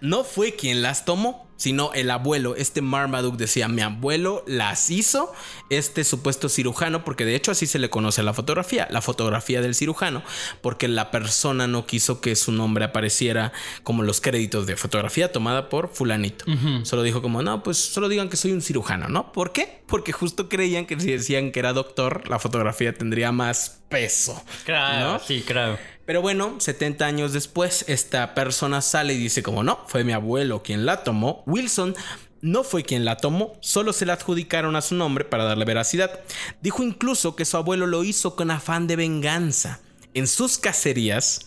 no 0.00 0.24
fue 0.24 0.54
quien 0.54 0.82
las 0.82 1.04
tomó 1.04 1.48
sino 1.56 1.92
el 1.92 2.10
abuelo. 2.10 2.56
Este 2.56 2.82
Marmaduke 2.82 3.36
decía, 3.36 3.68
mi 3.68 3.82
abuelo 3.82 4.44
las 4.46 4.90
hizo, 4.90 5.32
este 5.70 6.04
supuesto 6.04 6.48
cirujano, 6.48 7.04
porque 7.04 7.24
de 7.24 7.34
hecho 7.34 7.50
así 7.52 7.66
se 7.66 7.78
le 7.78 7.90
conoce 7.90 8.20
a 8.20 8.24
la 8.24 8.34
fotografía, 8.34 8.86
la 8.90 9.00
fotografía 9.00 9.60
del 9.60 9.74
cirujano, 9.74 10.22
porque 10.60 10.88
la 10.88 11.10
persona 11.10 11.66
no 11.66 11.86
quiso 11.86 12.20
que 12.20 12.36
su 12.36 12.52
nombre 12.52 12.84
apareciera 12.84 13.52
como 13.82 14.02
los 14.02 14.20
créditos 14.20 14.66
de 14.66 14.76
fotografía 14.76 15.32
tomada 15.32 15.68
por 15.68 15.88
fulanito. 15.88 16.44
Solo 16.82 17.02
dijo 17.02 17.22
como, 17.22 17.42
no, 17.42 17.62
pues 17.62 17.78
solo 17.78 18.08
digan 18.08 18.28
que 18.28 18.36
soy 18.36 18.52
un 18.52 18.62
cirujano, 18.62 19.08
¿no? 19.08 19.32
¿Por 19.32 19.52
qué? 19.52 19.82
Porque 19.86 20.12
justo 20.12 20.48
creían 20.48 20.86
que 20.86 20.98
si 20.98 21.10
decían 21.10 21.52
que 21.52 21.60
era 21.60 21.72
doctor, 21.72 22.28
la 22.28 22.38
fotografía 22.38 22.94
tendría 22.94 23.32
más 23.32 23.80
peso. 23.88 24.42
Claro, 24.64 25.20
sí, 25.24 25.42
claro. 25.46 25.78
Pero 26.06 26.20
bueno, 26.20 26.56
70 26.58 27.06
años 27.06 27.32
después, 27.32 27.84
esta 27.88 28.34
persona 28.34 28.80
sale 28.82 29.14
y 29.14 29.18
dice 29.18 29.42
como 29.42 29.62
no, 29.62 29.80
fue 29.86 30.04
mi 30.04 30.12
abuelo 30.12 30.62
quien 30.62 30.84
la 30.84 31.02
tomó. 31.02 31.42
Wilson 31.46 31.94
no 32.42 32.62
fue 32.62 32.82
quien 32.82 33.06
la 33.06 33.16
tomó, 33.16 33.54
solo 33.60 33.94
se 33.94 34.04
la 34.04 34.12
adjudicaron 34.14 34.76
a 34.76 34.82
su 34.82 34.94
nombre 34.94 35.24
para 35.24 35.44
darle 35.44 35.64
veracidad. 35.64 36.20
Dijo 36.60 36.82
incluso 36.82 37.36
que 37.36 37.46
su 37.46 37.56
abuelo 37.56 37.86
lo 37.86 38.04
hizo 38.04 38.36
con 38.36 38.50
afán 38.50 38.86
de 38.86 38.96
venganza. 38.96 39.80
En 40.14 40.28
sus 40.28 40.58
cacerías, 40.58 41.40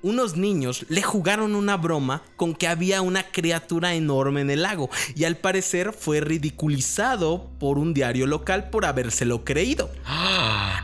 unos 0.00 0.38
niños 0.38 0.86
le 0.88 1.02
jugaron 1.02 1.54
una 1.54 1.76
broma 1.76 2.22
con 2.36 2.54
que 2.54 2.66
había 2.66 3.02
una 3.02 3.24
criatura 3.30 3.94
enorme 3.94 4.40
en 4.40 4.48
el 4.48 4.62
lago 4.62 4.88
y 5.14 5.24
al 5.24 5.36
parecer 5.36 5.92
fue 5.92 6.20
ridiculizado 6.20 7.50
por 7.60 7.76
un 7.76 7.92
diario 7.92 8.26
local 8.26 8.70
por 8.70 8.86
habérselo 8.86 9.44
creído. 9.44 9.90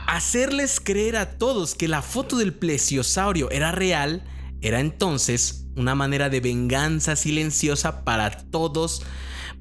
Hacerles 0.06 0.78
creer 0.78 1.16
a 1.16 1.38
todos 1.38 1.74
que 1.74 1.88
la 1.88 2.02
foto 2.02 2.36
del 2.36 2.52
plesiosaurio 2.52 3.50
era 3.50 3.72
real 3.72 4.24
era 4.60 4.80
entonces 4.80 5.64
una 5.74 5.94
manera 5.94 6.28
de 6.28 6.40
venganza 6.40 7.16
silenciosa 7.16 8.04
para 8.04 8.30
todos 8.30 9.02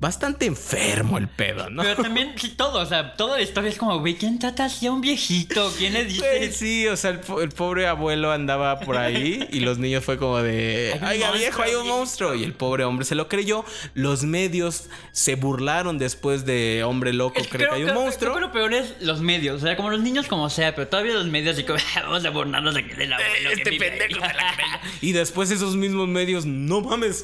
bastante 0.01 0.47
enfermo 0.47 1.19
el 1.19 1.27
pedo, 1.27 1.69
¿no? 1.69 1.83
Pero 1.83 2.01
también, 2.01 2.33
sí, 2.35 2.49
todo, 2.49 2.81
o 2.81 2.85
sea, 2.87 3.13
toda 3.13 3.37
la 3.37 3.43
historia 3.43 3.69
es 3.69 3.77
como, 3.77 3.99
güey, 3.99 4.15
¿quién 4.15 4.39
trata 4.39 4.65
así 4.65 4.87
a 4.87 4.91
un 4.91 4.99
viejito? 4.99 5.71
¿Quién 5.77 5.93
le 5.93 6.05
dice? 6.05 6.51
sí, 6.51 6.87
o 6.87 6.97
sea, 6.97 7.11
el, 7.11 7.49
pobre 7.49 7.85
abuelo 7.85 8.31
andaba 8.31 8.79
por 8.79 8.97
ahí 8.97 9.47
y 9.51 9.59
los 9.59 9.77
niños 9.77 10.03
fue 10.03 10.17
como 10.17 10.41
de, 10.41 10.99
oiga 11.07 11.31
viejo, 11.33 11.61
hay 11.61 11.75
un 11.75 11.87
monstruo. 11.87 12.33
Y 12.33 12.43
el 12.43 12.53
pobre 12.53 12.83
hombre 12.83 13.05
se 13.05 13.13
lo 13.13 13.27
creyó. 13.27 13.63
Los 13.93 14.23
medios 14.23 14.89
se 15.11 15.35
burlaron 15.35 15.99
después 15.99 16.47
de 16.47 16.83
hombre 16.83 17.13
loco, 17.13 17.39
cree 17.47 17.69
que 17.69 17.75
hay 17.75 17.83
un 17.83 17.93
monstruo. 17.93 18.33
Creo 18.33 18.33
que 18.33 18.47
lo 18.47 18.51
peor 18.51 18.73
es 18.73 18.95
los 19.01 19.21
medios, 19.21 19.61
o 19.61 19.65
sea, 19.67 19.77
como 19.77 19.91
los 19.91 20.01
niños 20.01 20.25
como 20.25 20.49
sea, 20.49 20.73
pero 20.73 20.87
todavía 20.87 21.13
los 21.13 21.27
medios 21.27 21.59
y 21.59 21.63
como, 21.63 21.77
vamos 21.95 22.25
a 22.25 22.29
burlarnos 22.31 22.73
de 22.73 22.81
del 22.81 23.13
abuelo. 23.13 23.51
Este 23.51 23.71
pendejo 23.73 24.19
Y 25.01 25.11
después 25.11 25.51
esos 25.51 25.75
mismos 25.75 26.07
medios, 26.07 26.47
no 26.47 26.81
mames, 26.81 27.23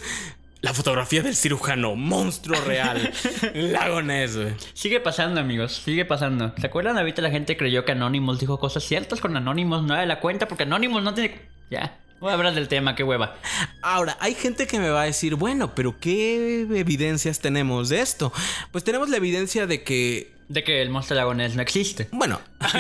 la 0.68 0.74
fotografía 0.74 1.22
del 1.22 1.34
cirujano, 1.34 1.96
monstruo 1.96 2.60
real, 2.60 3.14
Lagones, 3.54 4.36
güey. 4.36 4.54
Sigue 4.74 5.00
pasando, 5.00 5.40
amigos, 5.40 5.82
sigue 5.86 6.04
pasando. 6.04 6.54
¿Se 6.60 6.68
acuerdan? 6.68 6.98
Ahorita 6.98 7.22
la 7.22 7.30
gente 7.30 7.56
creyó 7.56 7.86
que 7.86 7.94
Anonymous 7.94 8.38
dijo 8.38 8.60
cosas 8.60 8.84
ciertas 8.84 9.22
con 9.22 9.38
Anonymous, 9.38 9.84
no 9.84 9.96
de 9.96 10.06
la 10.06 10.20
cuenta, 10.20 10.46
porque 10.46 10.64
Anonymous 10.64 11.02
no 11.04 11.14
tiene. 11.14 11.40
Ya. 11.70 11.98
Voy 12.20 12.32
a 12.32 12.34
hablar 12.34 12.54
del 12.54 12.68
tema, 12.68 12.96
qué 12.96 13.04
hueva. 13.06 13.38
Ahora, 13.82 14.18
hay 14.20 14.34
gente 14.34 14.68
que 14.68 14.78
me 14.78 14.90
va 14.90 15.04
a 15.04 15.06
decir, 15.06 15.36
bueno, 15.36 15.74
pero 15.74 15.98
¿qué 16.02 16.64
evidencias 16.64 17.40
tenemos 17.40 17.88
de 17.88 18.02
esto? 18.02 18.34
Pues 18.74 18.84
tenemos 18.84 19.08
la 19.08 19.16
evidencia 19.16 19.68
de 19.68 19.84
que 19.84 20.36
de 20.50 20.64
que 20.64 20.82
el 20.82 20.90
monstruo 20.90 21.18
lagonés 21.18 21.56
no 21.56 21.62
existe. 21.62 22.08
Bueno, 22.12 22.40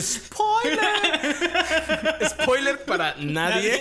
spoiler. 0.00 0.80
spoiler 2.28 2.84
para 2.84 3.16
nadie. 3.18 3.80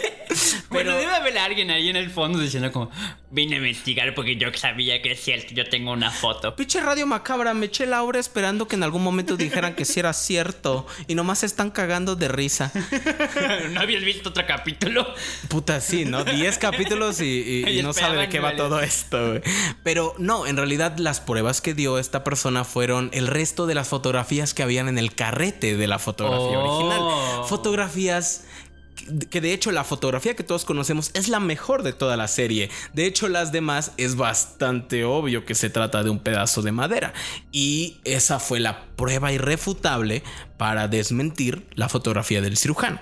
Bueno, 0.73 0.95
debe 0.95 1.13
haber 1.13 1.37
alguien 1.37 1.69
ahí 1.71 1.89
en 1.89 1.95
el 1.95 2.09
fondo 2.09 2.39
diciendo 2.39 2.71
como 2.71 2.91
vine 3.31 3.55
a 3.55 3.57
investigar 3.57 4.13
porque 4.13 4.35
yo 4.35 4.47
sabía 4.53 5.01
que 5.01 5.11
es 5.11 5.21
cierto, 5.21 5.53
yo 5.53 5.67
tengo 5.67 5.91
una 5.91 6.11
foto. 6.11 6.55
Pinche 6.55 6.79
radio 6.81 7.07
macabra, 7.07 7.53
me 7.53 7.67
eché 7.67 7.85
la 7.85 8.03
hora 8.03 8.19
esperando 8.19 8.67
que 8.67 8.75
en 8.75 8.83
algún 8.83 9.03
momento 9.03 9.37
dijeran 9.37 9.75
que 9.75 9.85
sí 9.85 9.99
era 9.99 10.13
cierto 10.13 10.85
y 11.07 11.15
nomás 11.15 11.39
se 11.39 11.45
están 11.45 11.71
cagando 11.71 12.15
de 12.15 12.27
risa. 12.27 12.71
¿No 13.71 13.81
habías 13.81 14.03
visto 14.03 14.29
otro 14.29 14.45
capítulo? 14.45 15.07
Puta, 15.47 15.81
sí, 15.81 16.05
¿no? 16.05 16.23
Diez 16.23 16.57
capítulos 16.57 17.21
y, 17.21 17.79
no 17.83 17.93
sabe 17.93 18.17
de 18.17 18.29
qué 18.29 18.39
va 18.39 18.55
todo 18.55 18.79
esto. 18.79 19.41
Pero 19.83 20.13
no, 20.17 20.47
en 20.47 20.57
realidad 20.57 20.97
las 20.97 21.19
pruebas 21.19 21.61
que 21.61 21.73
dio 21.73 21.97
esta 21.99 22.23
persona 22.23 22.63
fueron 22.63 23.09
el 23.13 23.27
resto 23.27 23.65
de 23.65 23.75
las 23.75 23.87
fotografías 23.87 24.53
que 24.53 24.63
habían 24.63 24.87
en 24.87 24.97
el 24.97 25.13
carrete 25.13 25.75
de 25.75 25.87
la 25.87 25.99
fotografía 25.99 26.59
original. 26.59 26.99
Oh. 27.01 27.45
Fotografías 27.47 28.45
que 29.29 29.41
de 29.41 29.53
hecho 29.53 29.71
la 29.71 29.83
fotografía 29.83 30.35
que 30.35 30.43
todos 30.43 30.65
conocemos 30.65 31.11
es 31.13 31.27
la 31.27 31.39
mejor 31.39 31.83
de 31.83 31.93
toda 31.93 32.17
la 32.17 32.27
serie. 32.27 32.69
De 32.93 33.05
hecho 33.05 33.27
las 33.27 33.51
demás 33.51 33.91
es 33.97 34.15
bastante 34.15 35.03
obvio 35.03 35.45
que 35.45 35.55
se 35.55 35.69
trata 35.69 36.03
de 36.03 36.09
un 36.09 36.19
pedazo 36.19 36.61
de 36.61 36.71
madera. 36.71 37.13
Y 37.51 37.97
esa 38.03 38.39
fue 38.39 38.59
la 38.59 38.85
prueba 38.95 39.31
irrefutable 39.31 40.23
para 40.57 40.87
desmentir 40.87 41.67
la 41.75 41.89
fotografía 41.89 42.41
del 42.41 42.57
cirujano. 42.57 42.99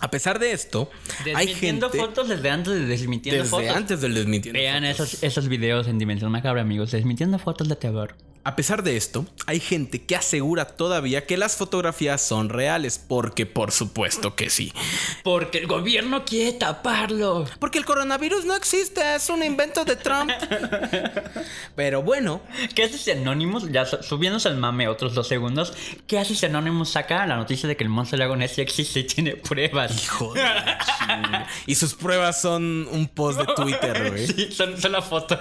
A 0.00 0.10
pesar 0.10 0.38
de 0.38 0.52
esto, 0.52 0.90
hay 1.34 1.48
gente. 1.54 1.88
fotos 1.88 2.28
desde 2.28 2.50
antes 2.50 2.74
de 2.74 2.86
desmintiendo 2.86 3.42
desde 3.42 3.70
antes 3.70 4.00
del 4.02 4.14
desmintiendo 4.14 4.58
Vean 4.58 4.84
esos, 4.84 5.22
esos 5.22 5.48
videos 5.48 5.88
en 5.88 5.98
Dimensión 5.98 6.30
Macabra, 6.30 6.60
amigos. 6.60 6.90
Desmintiendo 6.90 7.38
fotos 7.38 7.68
de 7.68 7.76
terror. 7.76 8.14
A 8.46 8.56
pesar 8.56 8.82
de 8.82 8.98
esto, 8.98 9.24
hay 9.46 9.58
gente 9.58 10.02
que 10.02 10.16
asegura 10.16 10.66
todavía 10.66 11.24
que 11.24 11.38
las 11.38 11.56
fotografías 11.56 12.20
son 12.20 12.50
reales, 12.50 12.98
porque 12.98 13.46
por 13.46 13.72
supuesto 13.72 14.36
que 14.36 14.50
sí. 14.50 14.70
Porque 15.22 15.56
el 15.56 15.66
gobierno 15.66 16.26
quiere 16.26 16.52
taparlo. 16.52 17.46
Porque 17.58 17.78
el 17.78 17.86
coronavirus 17.86 18.44
no 18.44 18.54
existe, 18.54 19.14
es 19.14 19.30
un 19.30 19.42
invento 19.42 19.86
de 19.86 19.96
Trump. 19.96 20.30
Pero 21.74 22.02
bueno. 22.02 22.42
¿Qué 22.74 22.84
hace 22.84 22.98
si 22.98 23.12
Anonymous, 23.12 23.72
ya 23.72 23.86
subiéndose 23.86 24.48
al 24.48 24.58
mame 24.58 24.88
otros 24.88 25.14
dos 25.14 25.26
segundos, 25.26 25.72
qué 26.06 26.18
hace 26.18 26.34
si 26.34 26.44
Anonymous 26.44 26.90
saca 26.90 27.26
la 27.26 27.36
noticia 27.36 27.66
de 27.66 27.78
que 27.78 27.84
el 27.84 27.88
monstruo 27.88 28.18
lago 28.18 28.36
sí 28.46 28.60
existe 28.60 29.00
y 29.00 29.04
tiene 29.04 29.36
pruebas? 29.36 30.04
Hijo 30.04 30.34
de 30.34 30.42
Y 31.66 31.76
sus 31.76 31.94
pruebas 31.94 32.42
son 32.42 32.88
un 32.90 33.08
post 33.08 33.40
de 33.40 33.46
Twitter, 33.54 34.10
güey. 34.10 34.26
Sí, 34.26 34.52
son, 34.52 34.78
son 34.78 34.92
la 34.92 35.00
foto. 35.00 35.38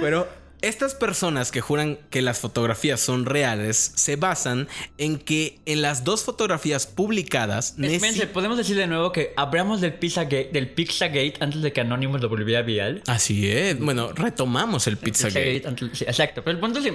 Pero 0.00 0.45
estas 0.62 0.94
personas 0.94 1.50
que 1.50 1.60
juran 1.60 1.98
que 2.10 2.22
las 2.22 2.38
fotografías 2.38 3.00
son 3.00 3.26
reales 3.26 3.92
se 3.94 4.16
basan 4.16 4.68
en 4.98 5.18
que 5.18 5.58
en 5.66 5.82
las 5.82 6.04
dos 6.04 6.24
fotografías 6.24 6.86
publicadas. 6.86 7.74
Nessie... 7.76 8.26
podemos 8.26 8.56
decir 8.56 8.76
de 8.76 8.86
nuevo 8.86 9.12
que 9.12 9.32
hablamos 9.36 9.80
del 9.80 9.94
Pizzagate, 9.94 10.50
del 10.52 10.68
Pizzagate 10.68 11.34
antes 11.40 11.62
de 11.62 11.72
que 11.72 11.80
Anonymous 11.80 12.20
lo 12.20 12.28
volviera 12.28 12.62
viral. 12.62 13.02
Así 13.06 13.50
es. 13.50 13.78
Bueno, 13.78 14.12
retomamos 14.12 14.86
el 14.86 14.96
Pizzagate. 14.96 15.62
exacto. 16.06 16.42
Pero 16.42 16.56
el 16.56 16.60
punto 16.60 16.78
es. 16.80 16.92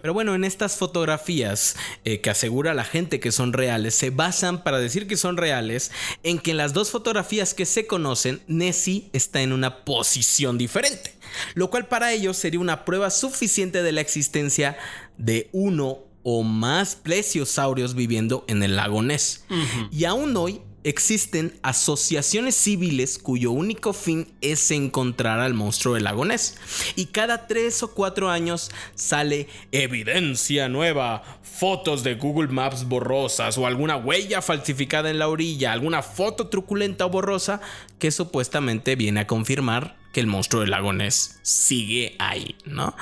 Pero 0.00 0.14
bueno, 0.14 0.34
en 0.34 0.44
estas 0.44 0.76
fotografías 0.76 1.76
eh, 2.04 2.20
que 2.20 2.30
asegura 2.30 2.74
la 2.74 2.84
gente 2.84 3.20
que 3.20 3.32
son 3.32 3.52
reales, 3.52 3.94
se 3.94 4.10
basan 4.10 4.62
para 4.62 4.78
decir 4.78 5.06
que 5.06 5.16
son 5.16 5.36
reales 5.36 5.90
en 6.22 6.38
que 6.38 6.52
en 6.52 6.56
las 6.58 6.72
dos 6.72 6.90
fotografías 6.90 7.54
que 7.54 7.66
se 7.66 7.86
conocen, 7.86 8.40
Nessie 8.46 9.08
está 9.12 9.42
en 9.42 9.52
una 9.52 9.84
posición 9.84 10.58
diferente 10.58 11.21
lo 11.54 11.70
cual 11.70 11.88
para 11.88 12.12
ellos 12.12 12.36
sería 12.36 12.60
una 12.60 12.84
prueba 12.84 13.10
suficiente 13.10 13.82
de 13.82 13.92
la 13.92 14.00
existencia 14.00 14.76
de 15.18 15.48
uno 15.52 16.00
o 16.22 16.42
más 16.42 16.96
plesiosaurios 16.96 17.94
viviendo 17.94 18.44
en 18.48 18.62
el 18.62 18.76
lago 18.76 19.02
Ness. 19.02 19.44
Y 19.90 20.04
aún 20.04 20.36
hoy 20.36 20.60
existen 20.84 21.58
asociaciones 21.62 22.56
civiles 22.56 23.18
cuyo 23.18 23.52
único 23.52 23.92
fin 23.92 24.34
es 24.40 24.70
encontrar 24.70 25.38
al 25.38 25.54
monstruo 25.54 25.94
del 25.94 26.04
lago 26.04 26.24
Ness. 26.24 26.56
Y 26.96 27.06
cada 27.06 27.46
tres 27.46 27.82
o 27.82 27.94
cuatro 27.94 28.30
años 28.30 28.70
sale 28.94 29.48
evidencia 29.70 30.68
nueva, 30.68 31.22
fotos 31.42 32.02
de 32.02 32.14
Google 32.14 32.48
Maps 32.48 32.88
borrosas 32.88 33.58
o 33.58 33.66
alguna 33.66 33.96
huella 33.96 34.42
falsificada 34.42 35.10
en 35.10 35.18
la 35.18 35.28
orilla, 35.28 35.72
alguna 35.72 36.02
foto 36.02 36.48
truculenta 36.48 37.06
o 37.06 37.10
borrosa 37.10 37.60
que 37.98 38.10
supuestamente 38.10 38.96
viene 38.96 39.20
a 39.20 39.26
confirmar 39.26 40.01
que 40.12 40.20
el 40.20 40.26
monstruo 40.26 40.60
del 40.60 40.70
lago 40.70 40.92
Ness 40.92 41.38
sigue 41.42 42.16
ahí, 42.18 42.56
¿no? 42.64 42.94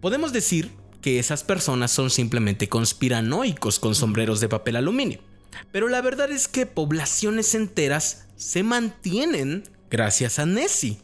Podemos 0.00 0.32
decir 0.32 0.70
que 1.00 1.18
esas 1.18 1.44
personas 1.44 1.90
son 1.90 2.10
simplemente 2.10 2.68
conspiranoicos 2.68 3.78
con 3.78 3.94
sombreros 3.94 4.40
de 4.40 4.48
papel 4.48 4.76
aluminio. 4.76 5.20
Pero 5.70 5.88
la 5.88 6.00
verdad 6.00 6.30
es 6.30 6.48
que 6.48 6.66
poblaciones 6.66 7.54
enteras 7.54 8.26
se 8.36 8.62
mantienen 8.62 9.64
gracias 9.90 10.38
a 10.38 10.46
Nessie. 10.46 10.98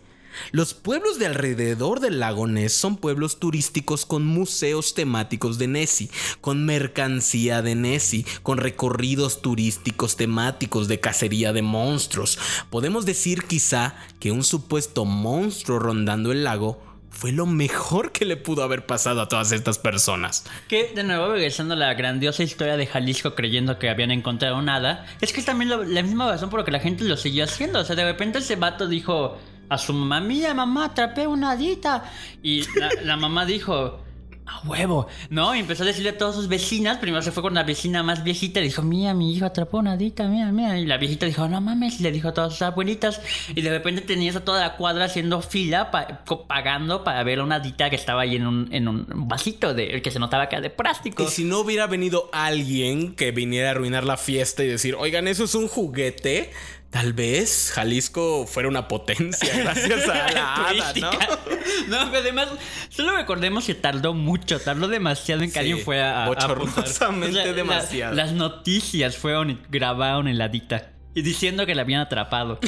Los 0.50 0.74
pueblos 0.74 1.18
de 1.18 1.26
alrededor 1.26 2.00
del 2.00 2.20
lago 2.20 2.46
Ness 2.46 2.72
son 2.72 2.96
pueblos 2.96 3.38
turísticos 3.38 4.06
con 4.06 4.24
museos 4.24 4.94
temáticos 4.94 5.58
de 5.58 5.68
Nessie, 5.68 6.10
con 6.40 6.64
mercancía 6.64 7.62
de 7.62 7.74
Nessie, 7.74 8.24
con 8.42 8.58
recorridos 8.58 9.42
turísticos 9.42 10.16
temáticos 10.16 10.88
de 10.88 11.00
cacería 11.00 11.52
de 11.52 11.62
monstruos. 11.62 12.38
Podemos 12.70 13.06
decir 13.06 13.44
quizá 13.44 13.94
que 14.20 14.30
un 14.30 14.44
supuesto 14.44 15.04
monstruo 15.04 15.78
rondando 15.78 16.32
el 16.32 16.44
lago 16.44 16.88
fue 17.10 17.32
lo 17.32 17.46
mejor 17.46 18.12
que 18.12 18.24
le 18.24 18.36
pudo 18.36 18.62
haber 18.62 18.86
pasado 18.86 19.20
a 19.20 19.28
todas 19.28 19.50
estas 19.50 19.78
personas. 19.78 20.44
Que, 20.68 20.92
de 20.94 21.02
nuevo, 21.02 21.32
regresando 21.32 21.74
a 21.74 21.76
la 21.76 21.94
grandiosa 21.94 22.42
historia 22.42 22.76
de 22.76 22.86
Jalisco 22.86 23.34
creyendo 23.34 23.78
que 23.78 23.90
habían 23.90 24.10
encontrado 24.10 24.62
nada, 24.62 25.06
es 25.20 25.32
que 25.32 25.40
es 25.40 25.46
también 25.46 25.70
la 25.70 26.02
misma 26.02 26.30
razón 26.30 26.48
por 26.48 26.60
la 26.60 26.64
que 26.64 26.70
la 26.70 26.80
gente 26.80 27.04
lo 27.04 27.16
siguió 27.16 27.44
haciendo. 27.44 27.80
O 27.80 27.84
sea, 27.84 27.96
de 27.96 28.04
repente 28.04 28.38
ese 28.38 28.56
vato 28.56 28.86
dijo 28.86 29.36
a 29.68 29.78
su 29.78 29.92
mamá, 29.92 30.20
mía, 30.20 30.54
mamá, 30.54 30.86
atrapé 30.86 31.26
una 31.26 31.52
adita. 31.52 32.04
Y 32.42 32.64
la, 33.04 33.16
mamá 33.16 33.44
dijo, 33.44 34.00
a 34.46 34.66
huevo, 34.66 35.06
¿no? 35.28 35.54
Y 35.54 35.60
empezó 35.60 35.82
a 35.82 35.86
decirle 35.86 36.10
a 36.10 36.18
todas 36.18 36.34
sus 36.34 36.48
vecinas. 36.48 36.98
Primero 36.98 37.22
se 37.22 37.32
fue 37.32 37.42
con 37.42 37.54
la 37.54 37.64
vecina 37.64 38.02
más 38.02 38.24
viejita 38.24 38.60
y 38.60 38.64
dijo, 38.64 38.82
mía, 38.82 39.12
mi 39.12 39.34
hijo 39.34 39.44
atrapó 39.44 39.78
una 39.78 39.92
adita, 39.92 40.26
mía, 40.26 40.50
mía. 40.52 40.78
Y 40.78 40.86
la 40.86 40.96
viejita 40.96 41.26
dijo, 41.26 41.46
no 41.48 41.60
mames, 41.60 42.00
le 42.00 42.10
dijo 42.10 42.28
a 42.28 42.34
todas 42.34 42.52
sus 42.52 42.62
abuelitas. 42.62 43.20
Y 43.54 43.60
de 43.60 43.70
repente 43.70 44.00
tenías 44.00 44.36
a 44.36 44.44
toda 44.44 44.60
la 44.60 44.76
cuadra 44.76 45.04
haciendo 45.04 45.42
fila, 45.42 45.90
pagando 45.90 47.04
para 47.04 47.22
ver 47.24 47.40
a 47.40 47.44
una 47.44 47.56
adita 47.56 47.90
que 47.90 47.96
estaba 47.96 48.22
ahí 48.22 48.36
en 48.36 48.46
un, 48.46 48.68
en 48.72 48.88
un 48.88 49.06
vasito 49.28 49.74
de, 49.74 50.00
que 50.00 50.10
se 50.10 50.18
notaba 50.18 50.48
que 50.48 50.56
era 50.56 50.62
de 50.62 50.70
plástico. 50.70 51.22
Y 51.22 51.26
si 51.26 51.44
no 51.44 51.60
hubiera 51.60 51.86
venido 51.86 52.30
alguien 52.32 53.14
que 53.14 53.32
viniera 53.32 53.68
a 53.68 53.70
arruinar 53.72 54.04
la 54.04 54.16
fiesta 54.16 54.64
y 54.64 54.68
decir, 54.68 54.94
oigan, 54.98 55.28
eso 55.28 55.44
es 55.44 55.54
un 55.54 55.68
juguete 55.68 56.52
Tal 56.90 57.12
vez 57.12 57.70
Jalisco 57.74 58.46
fuera 58.46 58.68
una 58.68 58.88
potencia 58.88 59.54
gracias 59.62 60.08
a 60.08 60.32
la 60.32 60.54
hada, 60.54 60.92
¿no? 61.00 61.10
No, 61.88 62.10
pero 62.10 62.18
además, 62.18 62.48
solo 62.88 63.16
recordemos 63.16 63.64
que 63.66 63.74
tardó 63.74 64.14
mucho, 64.14 64.58
tardó 64.58 64.88
demasiado 64.88 65.42
en 65.42 65.52
que 65.52 65.58
alguien 65.58 65.80
fuera 65.80 66.24
a. 66.24 66.28
Bochornosamente 66.28 67.52
demasiado. 67.52 68.14
las 68.14 68.32
noticias 68.32 69.16
fueron 69.16 69.50
y 69.50 69.58
grabaron 69.70 70.28
en 70.28 70.38
la 70.38 70.48
dicta 70.48 70.92
y 71.14 71.22
diciendo 71.22 71.66
que 71.66 71.74
la 71.74 71.82
habían 71.82 72.00
atrapado. 72.00 72.60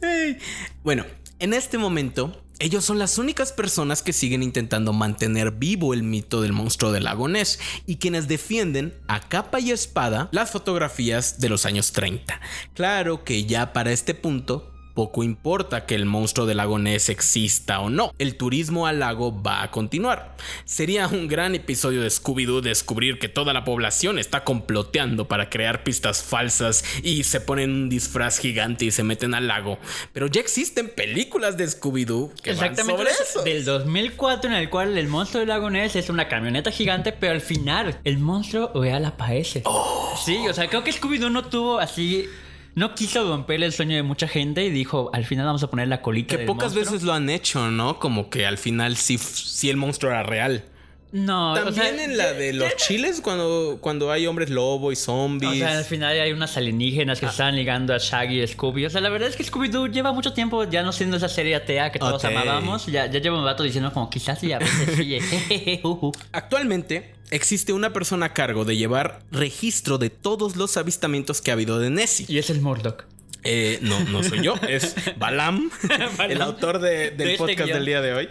bueno, 0.82 1.04
en 1.38 1.54
este 1.54 1.78
momento, 1.78 2.42
ellos 2.58 2.84
son 2.84 2.98
las 2.98 3.18
únicas 3.18 3.52
personas 3.52 4.02
que 4.02 4.12
siguen 4.12 4.42
intentando 4.42 4.92
mantener 4.92 5.52
vivo 5.52 5.94
el 5.94 6.02
mito 6.02 6.42
del 6.42 6.52
monstruo 6.52 6.90
del 6.90 7.04
lago 7.04 7.28
Ness 7.28 7.60
y 7.86 7.96
quienes 7.96 8.26
defienden 8.26 8.94
a 9.06 9.20
capa 9.20 9.60
y 9.60 9.70
espada 9.70 10.28
las 10.32 10.50
fotografías 10.50 11.38
de 11.38 11.48
los 11.48 11.66
años 11.66 11.92
30. 11.92 12.40
Claro 12.74 13.22
que 13.22 13.44
ya 13.44 13.72
para 13.72 13.92
este 13.92 14.14
punto 14.14 14.72
poco 14.98 15.22
importa 15.22 15.86
que 15.86 15.94
el 15.94 16.06
monstruo 16.06 16.44
del 16.44 16.56
lago 16.56 16.76
Ness 16.76 17.08
exista 17.08 17.78
o 17.78 17.88
no, 17.88 18.12
el 18.18 18.34
turismo 18.34 18.88
al 18.88 18.98
lago 18.98 19.44
va 19.44 19.62
a 19.62 19.70
continuar. 19.70 20.34
Sería 20.64 21.06
un 21.06 21.28
gran 21.28 21.54
episodio 21.54 22.02
de 22.02 22.08
Scooby-Doo 22.08 22.62
descubrir 22.62 23.20
que 23.20 23.28
toda 23.28 23.52
la 23.52 23.62
población 23.62 24.18
está 24.18 24.42
comploteando 24.42 25.28
para 25.28 25.50
crear 25.50 25.84
pistas 25.84 26.24
falsas 26.24 26.84
y 27.04 27.22
se 27.22 27.40
ponen 27.40 27.70
un 27.70 27.88
disfraz 27.88 28.40
gigante 28.40 28.86
y 28.86 28.90
se 28.90 29.04
meten 29.04 29.34
al 29.34 29.46
lago. 29.46 29.78
Pero 30.12 30.26
ya 30.26 30.40
existen 30.40 30.88
películas 30.88 31.56
de 31.56 31.68
Scooby-Doo 31.68 32.32
que 32.42 32.50
Exactamente 32.50 33.04
van 33.04 33.14
sobre 33.14 33.22
eso. 33.22 33.42
Del 33.44 33.64
2004 33.64 34.50
en 34.50 34.56
el 34.56 34.68
cual 34.68 34.98
el 34.98 35.06
monstruo 35.06 35.38
del 35.38 35.50
lago 35.50 35.70
Ness 35.70 35.94
es 35.94 36.10
una 36.10 36.26
camioneta 36.26 36.72
gigante, 36.72 37.12
pero 37.12 37.34
al 37.34 37.40
final 37.40 38.00
el 38.02 38.18
monstruo 38.18 38.72
real 38.74 39.04
aparece. 39.04 39.62
Oh. 39.64 40.12
Sí, 40.24 40.38
o 40.48 40.52
sea, 40.52 40.66
creo 40.66 40.82
que 40.82 40.90
Scooby-Doo 40.90 41.30
no 41.30 41.44
tuvo 41.44 41.78
así 41.78 42.28
no 42.78 42.94
quiso 42.94 43.28
romper 43.28 43.62
el 43.62 43.72
sueño 43.72 43.96
de 43.96 44.02
mucha 44.02 44.28
gente 44.28 44.64
y 44.64 44.70
dijo, 44.70 45.10
al 45.12 45.24
final 45.24 45.46
vamos 45.46 45.62
a 45.62 45.70
poner 45.70 45.88
la 45.88 46.00
colita. 46.00 46.36
Que 46.36 46.44
pocas 46.44 46.74
veces 46.74 47.02
lo 47.02 47.12
han 47.12 47.28
hecho, 47.28 47.70
¿no? 47.70 47.98
Como 47.98 48.30
que 48.30 48.46
al 48.46 48.56
final 48.56 48.96
sí, 48.96 49.18
sí 49.18 49.68
el 49.68 49.76
monstruo 49.76 50.12
era 50.12 50.22
real. 50.22 50.64
No, 51.10 51.54
también 51.54 51.98
en 52.00 52.18
la 52.18 52.34
de 52.34 52.52
los 52.52 52.76
chiles 52.76 53.22
cuando, 53.22 53.78
cuando 53.80 54.12
hay 54.12 54.26
hombres 54.26 54.50
lobo 54.50 54.92
y 54.92 54.96
zombies. 54.96 55.52
O 55.52 55.54
sea, 55.54 55.78
al 55.78 55.84
final 55.84 56.20
hay 56.20 56.32
unas 56.32 56.56
alienígenas 56.56 57.18
que 57.18 57.26
ah. 57.26 57.30
están 57.30 57.56
ligando 57.56 57.94
a 57.94 57.98
Shaggy 57.98 58.42
y 58.42 58.46
Scooby. 58.46 58.86
O 58.86 58.90
sea, 58.90 59.00
la 59.00 59.08
verdad 59.08 59.28
es 59.28 59.36
que 59.36 59.44
Scooby-Doo 59.44 59.90
lleva 59.90 60.12
mucho 60.12 60.34
tiempo 60.34 60.64
ya 60.64 60.82
no 60.82 60.92
siendo 60.92 61.16
esa 61.16 61.28
serie 61.28 61.54
atea 61.54 61.90
que 61.90 61.98
todos 61.98 62.24
amábamos. 62.24 62.86
Ya, 62.86 63.06
ya 63.06 63.20
lleva 63.20 63.38
un 63.38 63.44
rato 63.44 63.62
diciendo 63.62 63.92
como 63.92 64.10
quizás 64.10 64.42
y 64.44 64.52
a 64.52 64.58
veces 64.58 64.96
sí. 64.96 65.18
Actualmente 66.32 67.14
existe 67.30 67.72
una 67.72 67.92
persona 67.92 68.26
a 68.26 68.34
cargo 68.34 68.64
de 68.64 68.76
llevar 68.76 69.20
registro 69.30 69.98
de 69.98 70.10
todos 70.10 70.56
los 70.56 70.76
avistamientos 70.76 71.40
que 71.40 71.50
ha 71.50 71.54
habido 71.54 71.78
de 71.78 71.90
Nessie. 71.90 72.26
Y 72.28 72.38
es 72.38 72.50
el 72.50 72.60
Murdoch. 72.60 73.04
Eh, 73.44 73.78
no, 73.82 74.00
no 74.00 74.22
soy 74.22 74.42
yo, 74.42 74.54
es 74.68 74.94
Balam, 75.18 75.70
el 76.28 76.42
autor 76.42 76.80
del 76.80 77.18
este 77.18 77.38
podcast 77.38 77.72
del 77.72 77.86
día 77.86 78.00
de 78.02 78.12
hoy. 78.12 78.28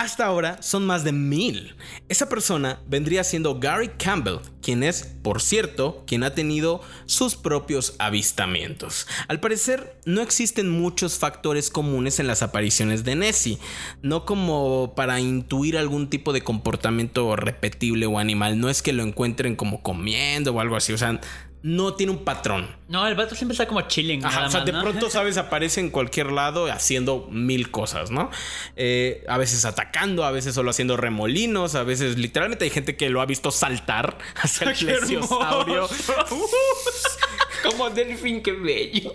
Hasta 0.00 0.24
ahora 0.24 0.56
son 0.62 0.86
más 0.86 1.04
de 1.04 1.12
mil. 1.12 1.76
Esa 2.08 2.30
persona 2.30 2.80
vendría 2.86 3.22
siendo 3.22 3.60
Gary 3.60 3.90
Campbell, 3.98 4.38
quien 4.62 4.82
es, 4.82 5.04
por 5.22 5.42
cierto, 5.42 6.04
quien 6.06 6.22
ha 6.22 6.34
tenido 6.34 6.80
sus 7.04 7.36
propios 7.36 7.96
avistamientos. 7.98 9.06
Al 9.28 9.40
parecer, 9.40 10.00
no 10.06 10.22
existen 10.22 10.70
muchos 10.70 11.18
factores 11.18 11.68
comunes 11.68 12.18
en 12.18 12.26
las 12.26 12.40
apariciones 12.40 13.04
de 13.04 13.14
Nessie, 13.14 13.58
no 14.00 14.24
como 14.24 14.94
para 14.96 15.20
intuir 15.20 15.76
algún 15.76 16.08
tipo 16.08 16.32
de 16.32 16.40
comportamiento 16.40 17.36
repetible 17.36 18.06
o 18.06 18.18
animal, 18.18 18.58
no 18.58 18.70
es 18.70 18.80
que 18.80 18.94
lo 18.94 19.02
encuentren 19.02 19.54
como 19.54 19.82
comiendo 19.82 20.54
o 20.54 20.60
algo 20.60 20.76
así, 20.76 20.94
o 20.94 20.98
sea, 20.98 21.20
no 21.62 21.94
tiene 21.94 22.12
un 22.12 22.24
patrón. 22.24 22.68
No, 22.88 23.06
el 23.06 23.14
vato 23.14 23.34
siempre 23.34 23.52
está 23.52 23.66
como 23.66 23.82
chilling. 23.82 24.24
o 24.24 24.50
sea, 24.50 24.64
de 24.64 24.72
pronto, 24.72 25.10
sabes, 25.10 25.36
aparece 25.36 25.80
en 25.80 25.90
cualquier 25.90 26.32
lado 26.32 26.70
haciendo 26.70 27.28
mil 27.30 27.70
cosas, 27.70 28.10
¿no? 28.10 28.30
Eh, 28.76 29.24
a 29.28 29.36
veces 29.36 29.64
atacando, 29.64 30.24
a 30.24 30.30
veces 30.30 30.54
solo 30.54 30.70
haciendo 30.70 30.96
remolinos, 30.96 31.74
a 31.74 31.82
veces 31.82 32.16
literalmente 32.16 32.64
hay 32.64 32.70
gente 32.70 32.96
que 32.96 33.10
lo 33.10 33.20
ha 33.20 33.26
visto 33.26 33.50
saltar 33.50 34.18
hacia 34.36 34.70
el 34.70 34.76
plesiosaurio. 34.78 35.88
como 37.62 37.90
delfín, 37.90 38.42
qué 38.42 38.52
bello. 38.52 39.14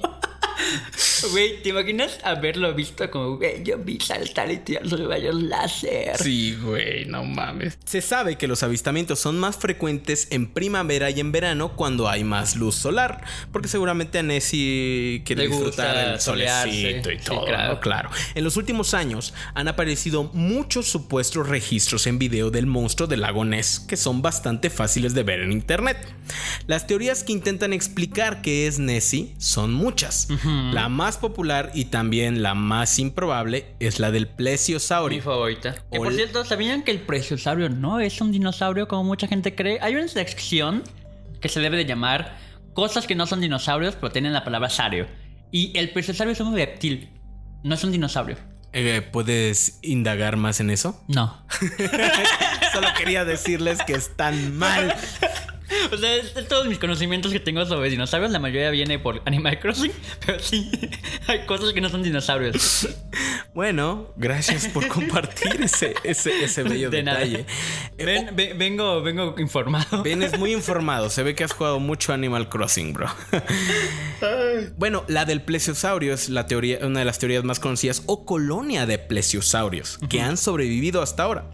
Güey, 1.31 1.61
¿te 1.63 1.69
imaginas 1.69 2.19
haberlo 2.23 2.73
visto 2.73 3.09
como, 3.09 3.37
güey, 3.37 3.63
yo 3.63 3.77
vi 3.77 3.99
saltar 3.99 4.51
y 4.51 4.57
tirar 4.57 4.85
los 4.85 4.99
rayos 4.99 5.41
láser? 5.41 6.17
Sí, 6.17 6.55
güey, 6.61 7.05
no 7.05 7.23
mames. 7.23 7.77
Se 7.85 8.01
sabe 8.01 8.37
que 8.37 8.47
los 8.47 8.63
avistamientos 8.63 9.19
son 9.19 9.39
más 9.39 9.55
frecuentes 9.57 10.27
en 10.31 10.47
primavera 10.47 11.09
y 11.09 11.19
en 11.19 11.31
verano 11.31 11.75
cuando 11.75 12.09
hay 12.09 12.23
más 12.23 12.55
luz 12.55 12.75
solar, 12.75 13.23
porque 13.51 13.67
seguramente 13.67 14.19
a 14.19 14.23
Nessie 14.23 15.23
quiere 15.25 15.47
disfrutar 15.47 16.11
del 16.11 16.19
solecito 16.19 17.11
y 17.11 17.17
todo. 17.17 17.45
claro. 17.45 17.79
claro. 17.79 18.09
En 18.35 18.43
los 18.43 18.57
últimos 18.57 18.93
años 18.93 19.33
han 19.53 19.67
aparecido 19.67 20.29
muchos 20.33 20.87
supuestos 20.87 21.47
registros 21.47 22.07
en 22.07 22.19
video 22.19 22.51
del 22.51 22.67
monstruo 22.67 23.07
del 23.07 23.21
lago 23.21 23.45
Ness 23.45 23.79
que 23.79 23.97
son 23.97 24.21
bastante 24.21 24.69
fáciles 24.69 25.13
de 25.13 25.23
ver 25.23 25.39
en 25.39 25.51
internet. 25.51 25.97
Las 26.67 26.87
teorías 26.87 27.23
que 27.23 27.31
intentan 27.31 27.73
explicar 27.73 28.41
qué 28.41 28.67
es 28.67 28.79
Nessie 28.79 29.33
son 29.37 29.73
muchas. 29.73 30.27
La 30.45 30.89
más 30.89 31.17
popular 31.17 31.71
y 31.73 31.85
también 31.85 32.43
la 32.43 32.53
más 32.53 32.99
improbable 32.99 33.75
es 33.79 33.99
la 33.99 34.11
del 34.11 34.27
plesiosaurio. 34.27 35.17
Mi 35.17 35.21
favorita. 35.21 35.75
Que 35.91 35.97
por 35.97 36.13
cierto, 36.13 36.45
¿sabían 36.45 36.83
que 36.83 36.91
el 36.91 37.01
plesiosaurio 37.01 37.69
no 37.69 37.99
es 37.99 38.21
un 38.21 38.31
dinosaurio 38.31 38.87
como 38.87 39.03
mucha 39.03 39.27
gente 39.27 39.55
cree? 39.55 39.79
Hay 39.81 39.95
una 39.95 40.07
sección 40.07 40.83
que 41.41 41.49
se 41.49 41.59
debe 41.59 41.77
de 41.77 41.85
llamar 41.85 42.37
cosas 42.73 43.07
que 43.07 43.15
no 43.15 43.25
son 43.25 43.41
dinosaurios, 43.41 43.95
pero 43.95 44.11
tienen 44.11 44.33
la 44.33 44.43
palabra 44.43 44.69
saurio. 44.69 45.07
Y 45.51 45.77
el 45.77 45.91
plesiosaurio 45.91 46.33
es 46.33 46.39
un 46.39 46.53
reptil, 46.53 47.09
no 47.63 47.75
es 47.75 47.83
un 47.83 47.91
dinosaurio. 47.91 48.37
Eh, 48.77 49.01
¿Puedes 49.09 49.79
indagar 49.83 50.35
más 50.35 50.59
en 50.59 50.69
eso? 50.69 51.01
No. 51.07 51.45
Solo 52.73 52.89
quería 52.97 53.23
decirles 53.23 53.79
que 53.87 53.93
están 53.93 54.57
mal. 54.57 54.93
O 55.91 55.97
sea, 55.97 56.15
todos 56.47 56.67
mis 56.67 56.79
conocimientos 56.79 57.31
que 57.31 57.39
tengo 57.39 57.65
sobre 57.65 57.89
dinosaurios, 57.89 58.31
la 58.31 58.39
mayoría 58.39 58.69
viene 58.71 58.99
por 58.99 59.21
Animal 59.25 59.59
Crossing, 59.59 59.91
pero 60.25 60.39
sí, 60.39 60.71
hay 61.27 61.45
cosas 61.45 61.73
que 61.73 61.81
no 61.81 61.89
son 61.89 62.03
dinosaurios. 62.03 62.87
Bueno, 63.53 64.11
gracias 64.17 64.67
por 64.67 64.87
compartir 64.87 65.61
ese, 65.61 65.95
ese, 66.03 66.63
bello 66.63 66.89
detalle. 66.89 67.45
Eh, 67.97 68.05
ven, 68.05 68.57
vengo, 68.57 69.01
vengo 69.01 69.35
informado. 69.37 70.03
Vienes 70.03 70.37
muy 70.37 70.51
informado, 70.51 71.09
se 71.09 71.23
ve 71.23 71.35
que 71.35 71.43
has 71.43 71.53
jugado 71.53 71.79
mucho 71.79 72.11
Animal 72.13 72.49
Crossing, 72.49 72.93
bro. 72.93 73.07
bueno, 74.77 75.05
la 75.07 75.25
del 75.25 75.41
plesiosaurio 75.41 76.13
es 76.13 76.29
la 76.29 76.47
teoría, 76.47 76.79
una 76.81 76.99
de 76.99 77.05
las 77.05 77.19
teorías 77.19 77.43
más 77.43 77.59
conocidas, 77.59 78.03
o 78.07 78.25
colonia 78.25 78.85
de 78.85 78.97
plesiosaurios, 78.97 79.99
que 80.09 80.21
han 80.21 80.37
sobrevivido 80.37 81.01
hasta 81.01 81.23
ahora. 81.23 81.45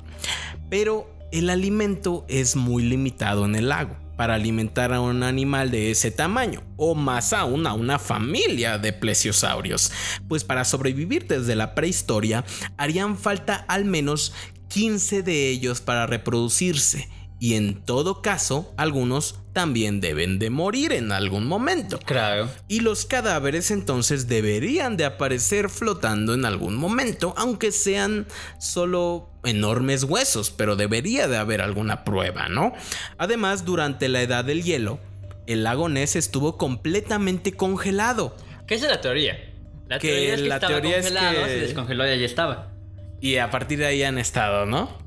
Pero 0.69 1.20
el 1.31 1.49
alimento 1.49 2.25
es 2.27 2.55
muy 2.55 2.83
limitado 2.83 3.45
en 3.45 3.55
el 3.55 3.69
lago. 3.69 3.97
Para 4.17 4.35
alimentar 4.35 4.93
a 4.93 5.01
un 5.01 5.23
animal 5.23 5.71
de 5.71 5.89
ese 5.89 6.11
tamaño, 6.11 6.61
o 6.77 6.93
más 6.93 7.33
aún 7.33 7.65
a 7.65 7.73
una 7.73 7.97
familia 7.97 8.77
de 8.77 8.93
plesiosaurios, 8.93 9.91
pues 10.27 10.43
para 10.43 10.63
sobrevivir 10.63 11.25
desde 11.25 11.55
la 11.55 11.73
prehistoria 11.73 12.45
harían 12.77 13.17
falta 13.17 13.55
al 13.67 13.85
menos 13.85 14.33
15 14.67 15.23
de 15.23 15.49
ellos 15.49 15.81
para 15.81 16.05
reproducirse, 16.05 17.09
y 17.41 17.55
en 17.55 17.83
todo 17.83 18.21
caso 18.21 18.71
algunos 18.77 19.39
también 19.51 19.99
deben 19.99 20.37
de 20.37 20.51
morir 20.51 20.93
en 20.93 21.11
algún 21.11 21.47
momento. 21.47 21.97
Claro. 22.05 22.47
Y 22.67 22.81
los 22.81 23.05
cadáveres 23.07 23.71
entonces 23.71 24.27
deberían 24.27 24.95
de 24.95 25.05
aparecer 25.05 25.69
flotando 25.71 26.35
en 26.35 26.45
algún 26.45 26.75
momento, 26.75 27.33
aunque 27.35 27.71
sean 27.71 28.27
solo 28.59 29.27
enormes 29.43 30.03
huesos, 30.03 30.51
pero 30.51 30.75
debería 30.75 31.27
de 31.27 31.37
haber 31.37 31.61
alguna 31.61 32.03
prueba, 32.03 32.47
¿no? 32.47 32.73
Además, 33.17 33.65
durante 33.65 34.07
la 34.07 34.21
edad 34.21 34.45
del 34.45 34.61
hielo, 34.61 34.99
el 35.47 35.63
lago 35.63 35.89
Ness 35.89 36.15
estuvo 36.15 36.57
completamente 36.59 37.53
congelado. 37.53 38.35
¿Qué 38.67 38.75
es 38.75 38.83
la 38.83 39.01
teoría? 39.01 39.35
La 39.87 39.97
Que 39.97 40.09
teoría 40.09 40.33
es 40.35 40.41
que 40.43 40.47
la 40.47 40.55
estaba 40.55 40.73
teoría 40.75 40.97
es 40.99 41.11
que- 41.11 41.47
se 41.47 41.59
descongeló 41.59 42.05
y 42.05 42.09
ahí 42.11 42.23
estaba. 42.23 42.71
Y 43.19 43.37
a 43.37 43.49
partir 43.49 43.79
de 43.79 43.87
ahí 43.87 44.03
han 44.03 44.19
estado, 44.19 44.67
¿no? 44.67 45.00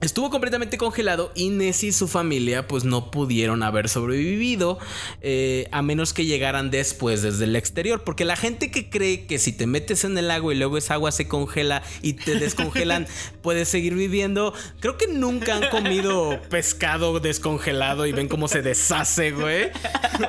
Estuvo 0.00 0.30
completamente 0.30 0.78
congelado 0.78 1.30
y 1.34 1.50
Nessie 1.50 1.90
y 1.90 1.92
su 1.92 2.08
familia 2.08 2.66
pues 2.66 2.84
no 2.84 3.10
pudieron 3.10 3.62
haber 3.62 3.90
sobrevivido 3.90 4.78
eh, 5.20 5.68
a 5.72 5.82
menos 5.82 6.14
que 6.14 6.24
llegaran 6.24 6.70
después 6.70 7.20
desde 7.20 7.44
el 7.44 7.54
exterior. 7.54 8.02
Porque 8.02 8.24
la 8.24 8.36
gente 8.36 8.70
que 8.70 8.88
cree 8.88 9.26
que 9.26 9.38
si 9.38 9.52
te 9.52 9.66
metes 9.66 10.04
en 10.04 10.16
el 10.16 10.28
lago 10.28 10.52
y 10.52 10.54
luego 10.54 10.78
esa 10.78 10.94
agua 10.94 11.12
se 11.12 11.28
congela 11.28 11.82
y 12.00 12.14
te 12.14 12.36
descongelan, 12.36 13.06
puedes 13.42 13.68
seguir 13.68 13.94
viviendo. 13.94 14.54
Creo 14.80 14.96
que 14.96 15.06
nunca 15.06 15.56
han 15.56 15.68
comido 15.68 16.40
pescado 16.48 17.20
descongelado 17.20 18.06
y 18.06 18.12
ven 18.12 18.28
cómo 18.28 18.48
se 18.48 18.62
deshace, 18.62 19.32
güey. 19.32 19.70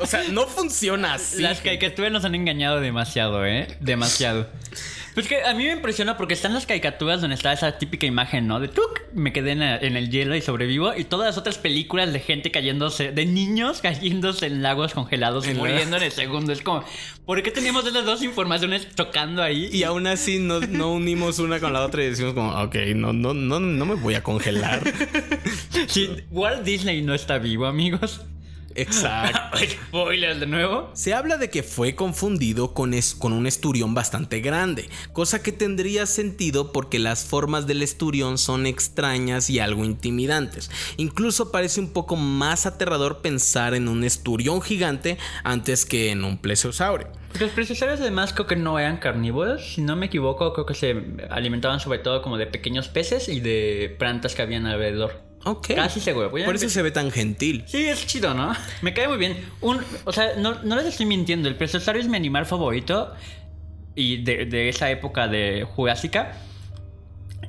O 0.01 0.05
sea, 0.05 0.23
no 0.31 0.47
funciona 0.47 1.13
así. 1.13 1.41
Las 1.41 1.61
caricaturas 1.61 2.11
nos 2.11 2.25
han 2.25 2.35
engañado 2.35 2.81
demasiado, 2.81 3.45
¿eh? 3.45 3.67
Demasiado. 3.79 4.47
Pues 5.13 5.27
que 5.27 5.43
a 5.43 5.53
mí 5.53 5.65
me 5.65 5.73
impresiona 5.73 6.15
porque 6.17 6.33
están 6.33 6.53
las 6.53 6.65
caricaturas 6.65 7.19
donde 7.19 7.35
está 7.35 7.51
esa 7.51 7.77
típica 7.77 8.05
imagen, 8.05 8.47
¿no? 8.47 8.59
De 8.59 8.67
tuk, 8.69 9.01
me 9.13 9.33
quedé 9.33 9.51
en, 9.51 9.61
en 9.61 9.97
el 9.97 10.09
hielo 10.09 10.35
y 10.35 10.41
sobrevivo. 10.41 10.95
Y 10.95 11.03
todas 11.03 11.27
las 11.27 11.37
otras 11.37 11.57
películas 11.57 12.13
de 12.13 12.19
gente 12.19 12.51
cayéndose, 12.51 13.11
de 13.11 13.25
niños 13.25 13.79
cayéndose 13.81 14.45
en 14.47 14.61
lagos 14.61 14.93
congelados 14.93 15.47
y 15.47 15.53
muriendo 15.53 15.97
en 15.97 16.03
el 16.03 16.11
segundo. 16.11 16.53
Es 16.53 16.61
como, 16.61 16.83
¿por 17.25 17.41
qué 17.43 17.51
teníamos 17.51 17.85
esas 17.85 18.05
dos 18.05 18.23
informaciones 18.23 18.87
chocando 18.95 19.43
ahí? 19.43 19.69
Y 19.71 19.83
aún 19.83 20.07
así 20.07 20.39
no, 20.39 20.61
no 20.61 20.93
unimos 20.93 21.39
una 21.39 21.59
con 21.59 21.73
la 21.73 21.83
otra 21.85 22.03
y 22.03 22.09
decimos 22.09 22.33
como, 22.33 22.51
ok, 22.61 22.75
no, 22.95 23.11
no, 23.11 23.33
no, 23.33 23.59
no 23.59 23.85
me 23.85 23.95
voy 23.95 24.15
a 24.15 24.23
congelar. 24.23 24.81
Sí, 25.87 26.09
Walt 26.29 26.63
Disney 26.63 27.01
no 27.01 27.13
está 27.13 27.37
vivo, 27.37 27.65
amigos. 27.65 28.21
Exacto. 28.75 29.57
Spoilers 29.87 30.39
de 30.39 30.47
nuevo. 30.47 30.89
Se 30.93 31.13
habla 31.13 31.37
de 31.37 31.49
que 31.49 31.63
fue 31.63 31.95
confundido 31.95 32.73
con, 32.73 32.93
es- 32.93 33.15
con 33.15 33.33
un 33.33 33.47
esturión 33.47 33.93
bastante 33.93 34.39
grande, 34.41 34.89
cosa 35.13 35.41
que 35.43 35.51
tendría 35.51 36.05
sentido 36.05 36.71
porque 36.71 36.99
las 36.99 37.25
formas 37.25 37.67
del 37.67 37.81
esturión 37.81 38.37
son 38.37 38.65
extrañas 38.65 39.49
y 39.49 39.59
algo 39.59 39.83
intimidantes. 39.85 40.69
Incluso 40.97 41.51
parece 41.51 41.79
un 41.79 41.91
poco 41.93 42.15
más 42.15 42.65
aterrador 42.65 43.21
pensar 43.21 43.73
en 43.73 43.87
un 43.87 44.03
esturión 44.03 44.61
gigante 44.61 45.17
antes 45.43 45.85
que 45.85 46.11
en 46.11 46.23
un 46.23 46.37
plesiosaurio. 46.37 47.07
Los 47.39 47.51
precisarios 47.51 48.01
además 48.01 48.33
creo 48.33 48.45
que 48.45 48.57
no 48.57 48.77
eran 48.77 48.97
carnívoros, 48.97 49.75
si 49.75 49.81
no 49.81 49.95
me 49.95 50.07
equivoco, 50.07 50.51
creo 50.53 50.65
que 50.65 50.73
se 50.73 51.03
alimentaban 51.29 51.79
sobre 51.79 51.99
todo 51.99 52.21
como 52.21 52.37
de 52.37 52.45
pequeños 52.45 52.89
peces 52.89 53.29
y 53.29 53.39
de 53.39 53.95
plantas 53.97 54.35
que 54.35 54.41
habían 54.41 54.65
alrededor. 54.65 55.30
Ok. 55.43 55.75
Casi 55.75 55.99
seguro. 55.99 56.29
Voy 56.29 56.43
a 56.43 56.45
Por 56.45 56.55
eso 56.55 56.69
se 56.69 56.81
ve 56.81 56.91
tan 56.91 57.11
gentil. 57.11 57.63
Sí, 57.67 57.87
es 57.87 58.05
chido, 58.05 58.33
¿no? 58.33 58.53
Me 58.81 58.93
cae 58.93 59.07
muy 59.07 59.17
bien. 59.17 59.37
Un, 59.61 59.79
o 60.05 60.13
sea, 60.13 60.35
no, 60.37 60.61
no 60.63 60.75
les 60.75 60.85
estoy 60.85 61.05
mintiendo. 61.05 61.49
El 61.49 61.55
plesiosario 61.55 62.01
es 62.01 62.07
mi 62.07 62.17
animal 62.17 62.45
favorito. 62.45 63.13
Y 63.95 64.23
de, 64.23 64.45
de 64.45 64.69
esa 64.69 64.89
época 64.89 65.27
de 65.27 65.65
Jurásica. 65.75 66.37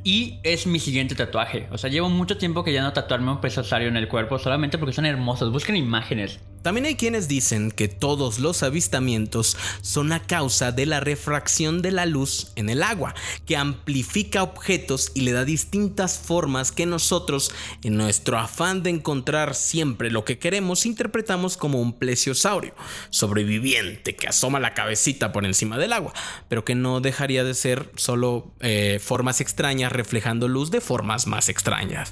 Y 0.04 0.40
es 0.42 0.66
mi 0.66 0.80
siguiente 0.80 1.14
tatuaje. 1.14 1.68
O 1.70 1.78
sea, 1.78 1.88
llevo 1.88 2.08
mucho 2.08 2.36
tiempo 2.36 2.64
que 2.64 2.72
ya 2.72 2.82
no 2.82 2.92
tatuarme 2.92 3.30
un 3.30 3.40
plesiosario 3.40 3.88
en 3.88 3.96
el 3.96 4.08
cuerpo 4.08 4.38
solamente 4.38 4.78
porque 4.78 4.94
son 4.94 5.06
hermosos. 5.06 5.52
Busquen 5.52 5.76
imágenes. 5.76 6.40
También 6.62 6.86
hay 6.86 6.94
quienes 6.94 7.26
dicen 7.26 7.72
que 7.72 7.88
todos 7.88 8.38
los 8.38 8.62
avistamientos 8.62 9.56
son 9.80 10.12
a 10.12 10.22
causa 10.22 10.70
de 10.70 10.86
la 10.86 11.00
refracción 11.00 11.82
de 11.82 11.90
la 11.90 12.06
luz 12.06 12.52
en 12.54 12.70
el 12.70 12.84
agua, 12.84 13.14
que 13.46 13.56
amplifica 13.56 14.44
objetos 14.44 15.10
y 15.14 15.22
le 15.22 15.32
da 15.32 15.44
distintas 15.44 16.18
formas 16.18 16.70
que 16.70 16.86
nosotros, 16.86 17.52
en 17.82 17.96
nuestro 17.96 18.38
afán 18.38 18.84
de 18.84 18.90
encontrar 18.90 19.56
siempre 19.56 20.12
lo 20.12 20.24
que 20.24 20.38
queremos, 20.38 20.86
interpretamos 20.86 21.56
como 21.56 21.80
un 21.80 21.98
plesiosaurio, 21.98 22.74
sobreviviente 23.10 24.14
que 24.14 24.28
asoma 24.28 24.60
la 24.60 24.74
cabecita 24.74 25.32
por 25.32 25.44
encima 25.44 25.78
del 25.78 25.92
agua, 25.92 26.12
pero 26.48 26.64
que 26.64 26.76
no 26.76 27.00
dejaría 27.00 27.42
de 27.42 27.54
ser 27.54 27.90
solo 27.96 28.54
eh, 28.60 29.00
formas 29.02 29.40
extrañas 29.40 29.91
reflejando 29.92 30.48
luz 30.48 30.70
de 30.70 30.80
formas 30.80 31.26
más 31.26 31.48
extrañas. 31.48 32.10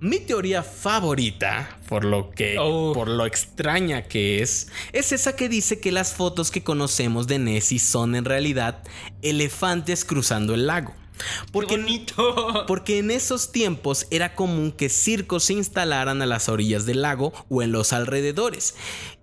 Mi 0.00 0.20
teoría 0.20 0.62
favorita, 0.62 1.78
por 1.88 2.04
lo 2.04 2.30
que 2.30 2.56
Oh. 2.58 2.92
por 2.94 3.08
lo 3.08 3.26
extraña 3.26 4.02
que 4.02 4.42
es, 4.42 4.68
es 4.92 5.10
esa 5.10 5.34
que 5.34 5.48
dice 5.48 5.80
que 5.80 5.90
las 5.90 6.14
fotos 6.14 6.52
que 6.52 6.62
conocemos 6.62 7.26
de 7.26 7.40
Nessie 7.40 7.80
son 7.80 8.14
en 8.14 8.24
realidad 8.24 8.84
elefantes 9.22 10.04
cruzando 10.04 10.54
el 10.54 10.68
lago. 10.68 10.94
Porque, 11.50 12.06
porque 12.68 12.98
en 12.98 13.10
esos 13.10 13.50
tiempos 13.50 14.06
era 14.12 14.36
común 14.36 14.70
que 14.70 14.88
circos 14.88 15.44
se 15.44 15.54
instalaran 15.54 16.22
a 16.22 16.26
las 16.26 16.48
orillas 16.48 16.86
del 16.86 17.02
lago 17.02 17.32
o 17.48 17.62
en 17.62 17.72
los 17.72 17.92
alrededores. 17.92 18.76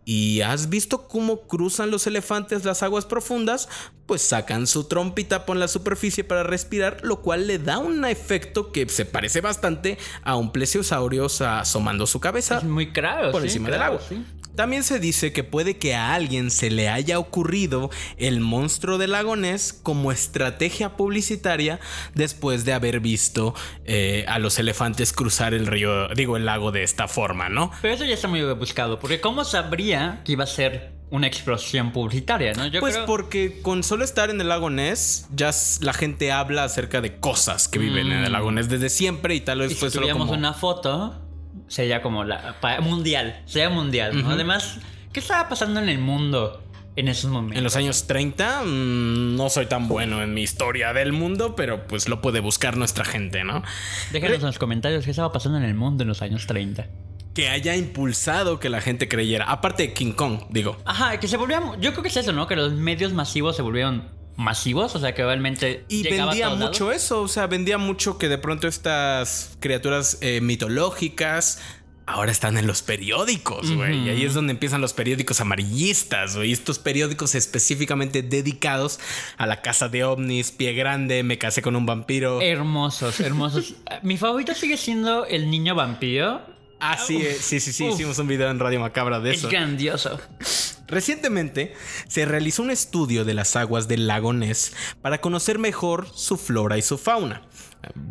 ¿Y 0.07 0.41
has 0.41 0.69
visto 0.69 1.07
cómo 1.07 1.41
cruzan 1.47 1.89
los 1.89 2.05
elefantes 2.05 2.63
las 2.63 2.83
aguas 2.83 3.05
profundas? 3.05 3.67
Pues 4.05 4.21
sacan 4.21 4.67
su 4.67 4.83
trompita 4.83 5.47
por 5.47 5.57
la 5.57 5.67
superficie 5.67 6.23
para 6.23 6.43
respirar, 6.43 6.99
lo 7.03 7.21
cual 7.23 7.47
le 7.47 7.57
da 7.57 7.79
un 7.79 8.05
efecto 8.05 8.71
que 8.71 8.87
se 8.87 9.05
parece 9.05 9.41
bastante 9.41 9.97
a 10.21 10.35
un 10.35 10.51
plesiosaurio 10.51 11.25
asomando 11.25 12.05
su 12.05 12.19
cabeza 12.19 12.59
Es 12.59 12.63
muy 12.65 12.91
claro. 12.93 13.31
por 13.31 13.41
sí, 13.41 13.47
encima 13.47 13.69
claro, 13.69 13.83
del 13.83 13.91
agua. 13.93 14.07
sí. 14.07 14.23
También 14.55 14.83
se 14.83 14.99
dice 14.99 15.33
que 15.33 15.43
puede 15.43 15.77
que 15.77 15.95
a 15.95 16.13
alguien 16.13 16.51
se 16.51 16.69
le 16.71 16.89
haya 16.89 17.19
ocurrido 17.19 17.89
el 18.17 18.39
monstruo 18.39 18.97
del 18.97 19.11
lago 19.11 19.35
Ness 19.35 19.73
como 19.73 20.11
estrategia 20.11 20.95
publicitaria 20.97 21.79
después 22.13 22.65
de 22.65 22.73
haber 22.73 22.99
visto 22.99 23.53
eh, 23.85 24.25
a 24.27 24.39
los 24.39 24.57
elefantes 24.59 25.13
cruzar 25.13 25.53
el 25.53 25.67
río, 25.67 26.07
digo, 26.09 26.37
el 26.37 26.45
lago 26.45 26.71
de 26.71 26.83
esta 26.83 27.07
forma, 27.07 27.49
¿no? 27.49 27.71
Pero 27.81 27.93
eso 27.93 28.05
ya 28.05 28.13
está 28.13 28.27
muy 28.27 28.41
buscado. 28.53 28.99
Porque 28.99 29.19
¿cómo 29.21 29.43
sabría 29.43 30.21
que 30.23 30.33
iba 30.33 30.43
a 30.43 30.47
ser 30.47 30.93
una 31.11 31.27
explosión 31.27 31.91
publicitaria, 31.91 32.53
no? 32.53 32.67
Yo 32.67 32.79
pues 32.79 32.95
creo- 32.95 33.05
porque 33.05 33.61
con 33.61 33.83
solo 33.83 34.03
estar 34.03 34.29
en 34.29 34.41
el 34.41 34.49
lago 34.49 34.69
Ness, 34.69 35.27
ya 35.35 35.51
la 35.81 35.93
gente 35.93 36.31
habla 36.31 36.63
acerca 36.63 37.01
de 37.01 37.17
cosas 37.19 37.67
que 37.67 37.79
viven 37.79 38.11
en 38.11 38.23
el 38.23 38.31
lago 38.31 38.51
Ness 38.51 38.69
desde 38.69 38.89
siempre 38.89 39.35
y 39.35 39.41
tal 39.41 39.59
vez 39.59 39.71
Y 39.71 39.75
fue 39.75 39.89
si 39.89 39.93
solo 39.95 40.05
tuviéramos 40.07 40.27
como... 40.27 40.37
una 40.39 40.53
foto, 40.53 41.21
sería 41.67 42.01
como 42.01 42.23
la 42.23 42.55
mundial. 42.81 43.41
Sería 43.45 43.69
mundial, 43.69 44.21
¿no? 44.21 44.31
Además, 44.31 44.79
¿qué 45.11 45.19
estaba 45.19 45.49
pasando 45.49 45.79
en 45.79 45.89
el 45.89 45.99
mundo 45.99 46.63
en 46.95 47.07
esos 47.07 47.31
momentos? 47.31 47.57
En 47.57 47.63
los 47.63 47.75
años 47.75 48.07
30 48.07 48.63
mm, 48.63 49.35
no 49.35 49.49
soy 49.49 49.65
tan 49.65 49.87
bueno 49.87 50.21
en 50.21 50.33
mi 50.33 50.41
historia 50.41 50.93
del 50.93 51.11
mundo, 51.11 51.55
pero 51.55 51.87
pues 51.87 52.07
lo 52.07 52.21
puede 52.21 52.39
buscar 52.39 52.77
nuestra 52.77 53.05
gente, 53.05 53.43
¿no? 53.43 53.63
Déjenos 54.11 54.39
en 54.39 54.45
los 54.45 54.59
comentarios 54.59 55.05
qué 55.05 55.11
estaba 55.11 55.31
pasando 55.31 55.57
en 55.57 55.63
el 55.63 55.73
mundo 55.75 56.03
en 56.03 56.09
los 56.09 56.21
años 56.21 56.47
30. 56.47 56.87
que 57.33 57.49
haya 57.49 57.75
impulsado 57.75 58.59
que 58.61 58.69
la 58.69 58.79
gente 58.79 59.09
creyera. 59.09 59.45
Aparte 59.45 59.83
de 59.83 59.93
King 59.93 60.13
Kong, 60.13 60.43
digo. 60.49 60.77
Ajá, 60.85 61.19
que 61.19 61.27
se 61.27 61.35
volvían. 61.35 61.81
Yo 61.81 61.91
creo 61.91 62.01
que 62.01 62.07
es 62.07 62.15
eso, 62.15 62.31
¿no? 62.31 62.47
Que 62.47 62.55
los 62.55 62.71
medios 62.73 63.11
masivos 63.11 63.57
se 63.57 63.61
volvieron 63.61 64.05
masivos, 64.37 64.95
o 64.95 64.99
sea 64.99 65.13
que 65.13 65.23
realmente. 65.23 65.85
Y 65.87 66.03
vendía 66.03 66.49
mucho 66.49 66.85
lados. 66.85 66.95
eso, 67.03 67.21
o 67.21 67.27
sea, 67.27 67.47
vendía 67.47 67.77
mucho 67.77 68.17
que 68.17 68.27
de 68.29 68.37
pronto 68.37 68.67
estas 68.67 69.57
criaturas 69.59 70.17
eh, 70.21 70.41
mitológicas 70.41 71.59
ahora 72.07 72.31
están 72.31 72.57
en 72.57 72.67
los 72.67 72.83
periódicos, 72.83 73.71
güey. 73.71 74.05
Y 74.05 74.09
ahí 74.09 74.25
es 74.25 74.35
donde 74.35 74.51
empiezan 74.51 74.79
los 74.79 74.93
periódicos 74.93 75.41
amarillistas, 75.41 76.35
güey. 76.35 76.51
Estos 76.51 76.77
periódicos 76.77 77.33
específicamente 77.33 78.21
dedicados 78.21 78.99
a 79.37 79.47
la 79.47 79.61
casa 79.63 79.89
de 79.89 80.03
ovnis, 80.03 80.51
pie 80.51 80.73
grande, 80.73 81.23
me 81.23 81.39
casé 81.39 81.63
con 81.63 81.75
un 81.75 81.87
vampiro. 81.87 82.41
Hermosos, 82.41 83.19
hermosos. 83.21 83.73
Mi 84.03 84.17
favorito 84.17 84.53
sigue 84.53 84.77
siendo 84.77 85.25
el 85.25 85.49
niño 85.49 85.73
vampiro. 85.73 86.41
ah, 86.79 86.97
sí, 86.97 87.17
eh, 87.23 87.35
sí, 87.39 87.59
sí, 87.59 87.73
sí, 87.73 87.85
Uf. 87.87 87.95
hicimos 87.95 88.19
un 88.19 88.27
video 88.27 88.51
en 88.51 88.59
Radio 88.59 88.81
Macabra 88.81 89.19
de 89.19 89.31
Es 89.31 89.39
eso. 89.39 89.49
grandioso. 89.49 90.19
Recientemente 90.87 91.73
se 92.07 92.25
realizó 92.25 92.61
un 92.61 92.71
estudio 92.71 93.25
de 93.25 93.33
las 93.33 93.55
aguas 93.55 93.87
del 93.87 94.07
lago 94.07 94.33
Ness 94.33 94.73
para 95.01 95.19
conocer 95.19 95.57
mejor 95.57 96.07
su 96.13 96.37
flora 96.37 96.77
y 96.77 96.81
su 96.81 96.97
fauna. 96.97 97.41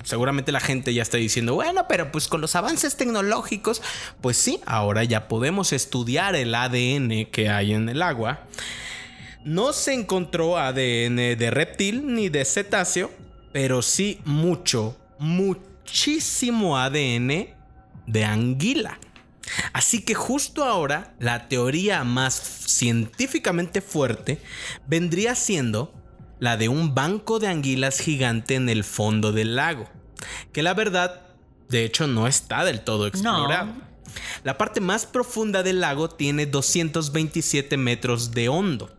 Seguramente 0.05 0.53
la 0.53 0.61
gente 0.61 0.95
ya 0.95 1.03
está 1.03 1.16
diciendo, 1.16 1.55
bueno, 1.55 1.87
pero 1.89 2.11
pues 2.12 2.29
con 2.29 2.41
los 2.41 2.55
avances 2.55 2.97
tecnológicos, 2.97 3.83
pues 4.20 4.37
sí, 4.37 4.61
ahora 4.66 5.05
ya 5.05 5.29
podemos 5.29 5.72
estudiar 5.72 6.37
el 6.37 6.55
ADN 6.55 7.27
que 7.31 7.49
hay 7.49 7.75
en 7.75 7.89
el 7.89 8.03
agua. 8.03 8.47
No 9.45 9.72
se 9.72 9.93
encontró 9.93 10.59
ADN 10.59 11.16
de 11.16 11.51
reptil 11.51 12.14
ni 12.14 12.29
de 12.29 12.45
cetáceo, 12.45 13.11
pero 13.53 13.83
sí 13.83 14.20
mucho, 14.25 14.97
muchísimo 15.18 16.79
ADN 16.79 17.49
de 18.07 18.25
anguila. 18.25 18.99
Así 19.72 20.03
que 20.03 20.14
justo 20.14 20.64
ahora 20.64 21.14
la 21.18 21.49
teoría 21.49 22.05
más 22.05 22.34
científicamente 22.34 23.80
fuerte 23.80 24.40
vendría 24.86 25.34
siendo 25.34 25.92
la 26.38 26.57
de 26.57 26.68
un 26.68 26.95
banco 26.95 27.38
de 27.38 27.49
anguilas 27.49 27.99
gigante 28.01 28.55
en 28.55 28.68
el 28.68 28.84
fondo 28.84 29.32
del 29.32 29.57
lago. 29.57 29.88
Que 30.53 30.62
la 30.62 30.74
verdad 30.74 31.20
De 31.68 31.84
hecho, 31.84 32.07
no 32.07 32.26
está 32.26 32.64
del 32.64 32.82
todo 32.82 33.07
explorado. 33.07 33.72
La 34.45 34.59
parte 34.59 34.80
más 34.80 35.07
profunda 35.07 35.62
del 35.62 35.80
lago 35.80 36.09
tiene 36.09 36.47
227 36.47 37.76
metros 37.76 38.32
de 38.32 38.49
hondo. 38.49 38.90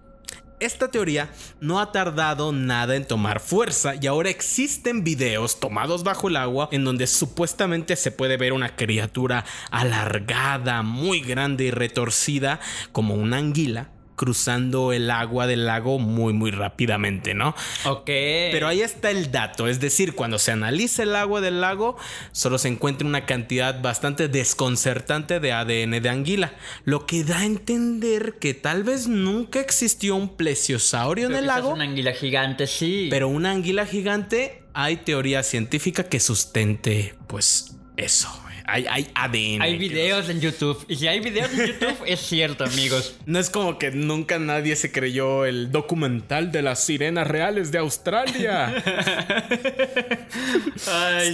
Esta 0.62 0.90
teoría 0.90 1.30
no 1.60 1.82
ha 1.82 1.92
tardado 1.92 2.54
nada 2.54 2.96
en 2.96 3.06
tomar 3.06 3.42
fuerza 3.42 3.96
y 4.00 4.08
ahora 4.08 4.30
existen 4.30 5.04
videos 5.04 5.60
tomados 5.60 6.04
bajo 6.04 6.30
el 6.30 6.38
agua 6.38 6.70
en 6.72 6.86
donde 6.86 7.08
supuestamente 7.08 7.98
se 7.98 8.12
puede 8.12 8.38
ver 8.38 8.54
una 8.54 8.76
criatura 8.78 9.44
alargada, 9.70 10.82
muy 10.82 11.20
grande 11.20 11.66
y 11.66 11.72
retorcida 11.72 12.62
como 12.94 13.16
una 13.16 13.38
anguila 13.38 13.90
cruzando 14.16 14.94
el 14.94 15.12
agua 15.12 15.48
del 15.48 15.66
lago 15.66 16.00
muy 16.00 16.34
muy 16.34 16.52
rápidamente, 16.52 17.34
¿no? 17.34 17.56
Ok. 17.86 18.06
Pero 18.06 18.68
ahí 18.68 18.82
está 18.82 19.12
el 19.12 19.32
dato, 19.32 19.68
es 19.68 19.80
decir, 19.80 20.16
cuando 20.16 20.40
se 20.40 20.52
analiza 20.52 21.04
el 21.04 21.16
agua 21.16 21.42
del 21.42 21.62
lago, 21.62 21.98
solo 22.32 22.58
se 22.58 22.68
encuentra 22.68 23.08
una 23.08 23.26
cantidad 23.26 23.82
bastante 23.82 24.28
desconcertante 24.28 25.40
de 25.40 25.54
ADN 25.54 26.02
de 26.02 26.10
anguila, 26.10 26.54
lo 26.84 27.06
que 27.06 27.24
da 27.24 27.40
a 27.40 27.46
entender 27.46 28.36
que 28.40 28.54
tal 28.54 28.84
vez 28.84 29.08
nunca 29.08 29.60
existió 29.60 30.16
un 30.16 30.36
plesiosaurio 30.36 31.28
en 31.28 31.36
el 31.36 31.48
lago. 31.48 31.70
Una 31.70 31.84
anguila 31.84 32.14
gigante, 32.14 32.68
sí. 32.68 33.08
Pero 33.10 33.28
una 33.28 33.52
anguila 33.52 33.86
gigante, 33.86 34.64
hay 34.74 34.98
teoría 34.98 35.44
científica 35.44 36.04
que 36.04 36.20
sustente, 36.20 37.16
pues, 37.28 37.76
eso. 37.98 38.45
Hay, 38.68 38.86
hay 38.90 39.08
ADN. 39.14 39.62
Hay 39.62 39.78
videos 39.78 40.30
en 40.30 40.42
YouTube. 40.42 40.84
Y 40.88 40.96
si 40.96 41.08
hay 41.08 41.20
videos 41.20 41.52
en 41.54 41.68
YouTube, 41.68 41.98
es 42.06 42.20
cierto, 42.20 42.64
amigos. 42.64 43.16
No 43.26 43.40
es 43.40 43.50
como 43.50 43.78
que 43.78 43.92
nunca 43.92 44.40
nadie 44.40 44.76
se 44.76 44.92
creyó 44.92 45.46
el 45.46 45.72
documental 45.72 46.52
de 46.52 46.62
las 46.62 46.84
sirenas 46.84 47.28
reales 47.28 47.72
de 47.72 47.78
Australia. 47.78 48.74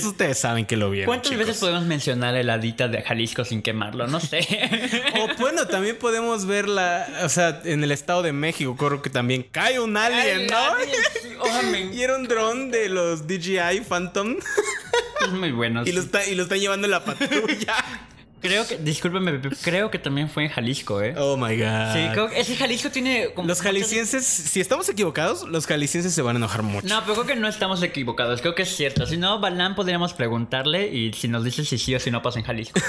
Ustedes 0.06 0.38
saben 0.38 0.66
que 0.66 0.76
lo 0.78 0.90
vieron. 0.90 1.08
¿Cuántas 1.08 1.38
veces 1.38 1.58
podemos 1.58 1.86
mencionar 1.86 2.36
el 2.36 2.50
adita 2.50 2.88
de 2.88 3.02
Jalisco 3.02 3.46
sin 3.46 3.62
quemarlo? 3.62 4.08
No 4.08 4.20
sé. 4.20 4.40
o 5.20 5.28
bueno, 5.40 5.68
también 5.68 5.98
podemos 5.98 6.46
verla, 6.46 7.08
o 7.24 7.30
sea, 7.30 7.62
en 7.64 7.84
el 7.84 7.92
Estado 7.92 8.24
de 8.24 8.34
México, 8.34 8.76
creo 8.76 9.02
que 9.02 9.10
también 9.10 9.46
cae 9.52 9.80
un 9.80 9.96
alien, 9.96 10.48
¿no? 10.48 11.92
y 11.94 12.02
era 12.02 12.16
un 12.16 12.28
dron 12.28 12.72
de 12.72 12.90
los 12.90 13.28
DJI 13.28 13.82
Phantom. 13.88 14.38
Es 15.26 15.32
muy 15.32 15.52
bueno. 15.52 15.84
Y, 15.86 15.92
lo 15.92 16.02
está, 16.02 16.26
y 16.26 16.36
lo 16.36 16.44
están 16.44 16.60
llevando 16.60 16.88
en 16.88 16.92
la 16.92 17.06
patrulla. 17.06 17.76
Creo 18.42 18.68
que, 18.68 18.78
discúlpeme, 18.78 19.40
creo 19.62 19.92
que 19.92 20.00
también 20.00 20.28
fue 20.28 20.46
en 20.46 20.50
Jalisco, 20.50 21.00
¿eh? 21.00 21.14
Oh 21.16 21.38
my 21.38 21.56
god. 21.56 21.94
Sí, 21.94 22.08
creo 22.12 22.28
que 22.28 22.40
ese 22.40 22.56
Jalisco 22.56 22.90
tiene. 22.90 23.30
los 23.44 23.62
jaliscienses, 23.62 24.26
si 24.26 24.60
estamos 24.60 24.90
equivocados, 24.90 25.48
los 25.48 25.68
jaliscienses 25.68 26.12
se 26.12 26.24
van 26.24 26.38
a 26.38 26.40
enojar 26.40 26.64
mucho. 26.64 26.88
No, 26.88 27.02
pero 27.02 27.14
creo 27.14 27.28
que 27.28 27.36
no 27.36 27.48
estamos 27.48 27.84
equivocados, 27.84 28.42
creo 28.42 28.56
que 28.56 28.64
es 28.64 28.76
cierto. 28.76 29.06
Si 29.06 29.16
no, 29.16 29.40
Balán 29.40 29.76
podríamos 29.76 30.16
preguntarle 30.16 30.88
y 30.88 31.14
si 31.14 31.28
nos 31.28 31.44
dice 31.44 31.64
si 31.64 31.78
sí 31.78 31.94
o 31.94 32.00
si 32.00 32.10
no 32.10 32.24
pasa 32.24 32.40
en 32.40 32.46
Jalisco. 32.46 32.82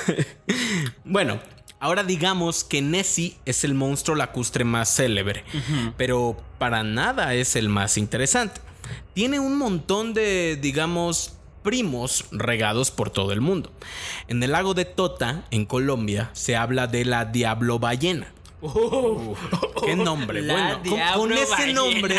bueno, 1.04 1.38
Ahora 1.82 2.04
digamos 2.04 2.62
que 2.62 2.80
Nessie 2.80 3.36
es 3.44 3.64
el 3.64 3.74
monstruo 3.74 4.16
lacustre 4.16 4.62
más 4.62 4.88
célebre, 4.88 5.42
pero 5.96 6.36
para 6.58 6.84
nada 6.84 7.34
es 7.34 7.56
el 7.56 7.68
más 7.68 7.98
interesante. 7.98 8.60
Tiene 9.14 9.40
un 9.40 9.58
montón 9.58 10.14
de, 10.14 10.56
digamos, 10.62 11.40
primos 11.62 12.24
regados 12.30 12.90
por 12.90 13.10
todo 13.10 13.32
el 13.32 13.40
mundo. 13.40 13.72
En 14.28 14.42
el 14.42 14.52
lago 14.52 14.74
de 14.74 14.84
Tota, 14.84 15.44
en 15.50 15.66
Colombia, 15.66 16.30
se 16.32 16.56
habla 16.56 16.86
de 16.86 17.04
la 17.04 17.24
diablo 17.24 17.78
ballena. 17.78 18.32
Uh, 18.62 19.34
qué 19.84 19.96
nombre, 19.96 20.40
bueno, 20.46 20.80
con, 21.16 21.32
ese 21.32 21.72
nombre 21.72 22.14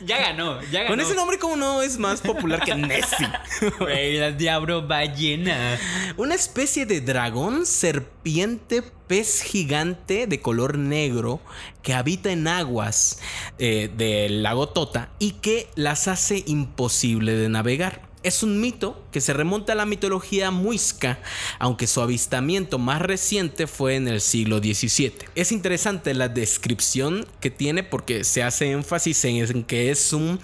ya 0.00 0.18
ganó, 0.18 0.58
ya 0.70 0.84
ganó. 0.84 0.88
Con 0.88 1.00
ese 1.00 1.14
nombre 1.14 1.38
como 1.38 1.54
no 1.54 1.82
es 1.82 1.98
más 1.98 2.22
popular 2.22 2.62
que 2.64 2.74
Nessie. 2.74 3.28
la 4.18 4.30
diablo 4.30 4.86
ballena. 4.86 5.78
Una 6.16 6.34
especie 6.34 6.86
de 6.86 7.02
dragón, 7.02 7.66
serpiente, 7.66 8.82
pez 9.06 9.42
gigante 9.42 10.26
de 10.26 10.40
color 10.40 10.78
negro 10.78 11.40
que 11.82 11.92
habita 11.92 12.32
en 12.32 12.48
aguas 12.48 13.18
eh, 13.58 13.90
del 13.94 14.42
lago 14.42 14.70
Tota 14.70 15.10
y 15.18 15.32
que 15.32 15.68
las 15.74 16.08
hace 16.08 16.42
imposible 16.46 17.34
de 17.34 17.50
navegar. 17.50 18.11
Es 18.22 18.42
un 18.42 18.60
mito 18.60 19.04
que 19.10 19.20
se 19.20 19.32
remonta 19.32 19.72
a 19.72 19.76
la 19.76 19.86
mitología 19.86 20.50
muisca, 20.50 21.18
aunque 21.58 21.86
su 21.86 22.00
avistamiento 22.00 22.78
más 22.78 23.02
reciente 23.02 23.66
fue 23.66 23.96
en 23.96 24.06
el 24.06 24.20
siglo 24.20 24.58
XVII. 24.58 25.14
Es 25.34 25.50
interesante 25.50 26.14
la 26.14 26.28
descripción 26.28 27.26
que 27.40 27.50
tiene 27.50 27.82
porque 27.82 28.24
se 28.24 28.42
hace 28.42 28.70
énfasis 28.70 29.24
en 29.24 29.64
que 29.64 29.90
es 29.90 30.12
un 30.12 30.38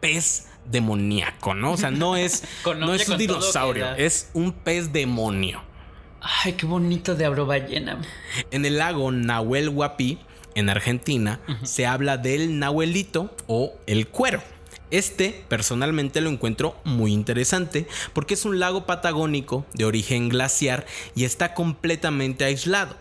pez 0.00 0.46
demoníaco, 0.70 1.54
¿no? 1.54 1.72
O 1.72 1.76
sea, 1.76 1.90
no 1.90 2.16
es, 2.16 2.44
no 2.64 2.94
es 2.94 3.08
un 3.08 3.18
dinosaurio, 3.18 3.94
es 3.96 4.30
un 4.32 4.52
pez 4.52 4.92
demonio. 4.92 5.62
Ay, 6.20 6.54
qué 6.54 6.66
bonito 6.66 7.14
de 7.14 7.28
ballena. 7.28 8.00
En 8.50 8.64
el 8.64 8.78
lago 8.78 9.12
Nahuel 9.12 9.68
Huapi, 9.68 10.18
en 10.54 10.70
Argentina, 10.70 11.40
se 11.64 11.84
habla 11.84 12.16
del 12.16 12.58
nahuelito 12.58 13.34
o 13.46 13.74
el 13.86 14.08
cuero. 14.08 14.42
Este 14.90 15.44
personalmente 15.48 16.20
lo 16.20 16.30
encuentro 16.30 16.76
muy 16.84 17.12
interesante 17.12 17.86
porque 18.12 18.34
es 18.34 18.44
un 18.44 18.58
lago 18.60 18.86
patagónico 18.86 19.66
de 19.74 19.84
origen 19.84 20.28
glaciar 20.28 20.86
y 21.14 21.24
está 21.24 21.54
completamente 21.54 22.44
aislado. 22.44 22.96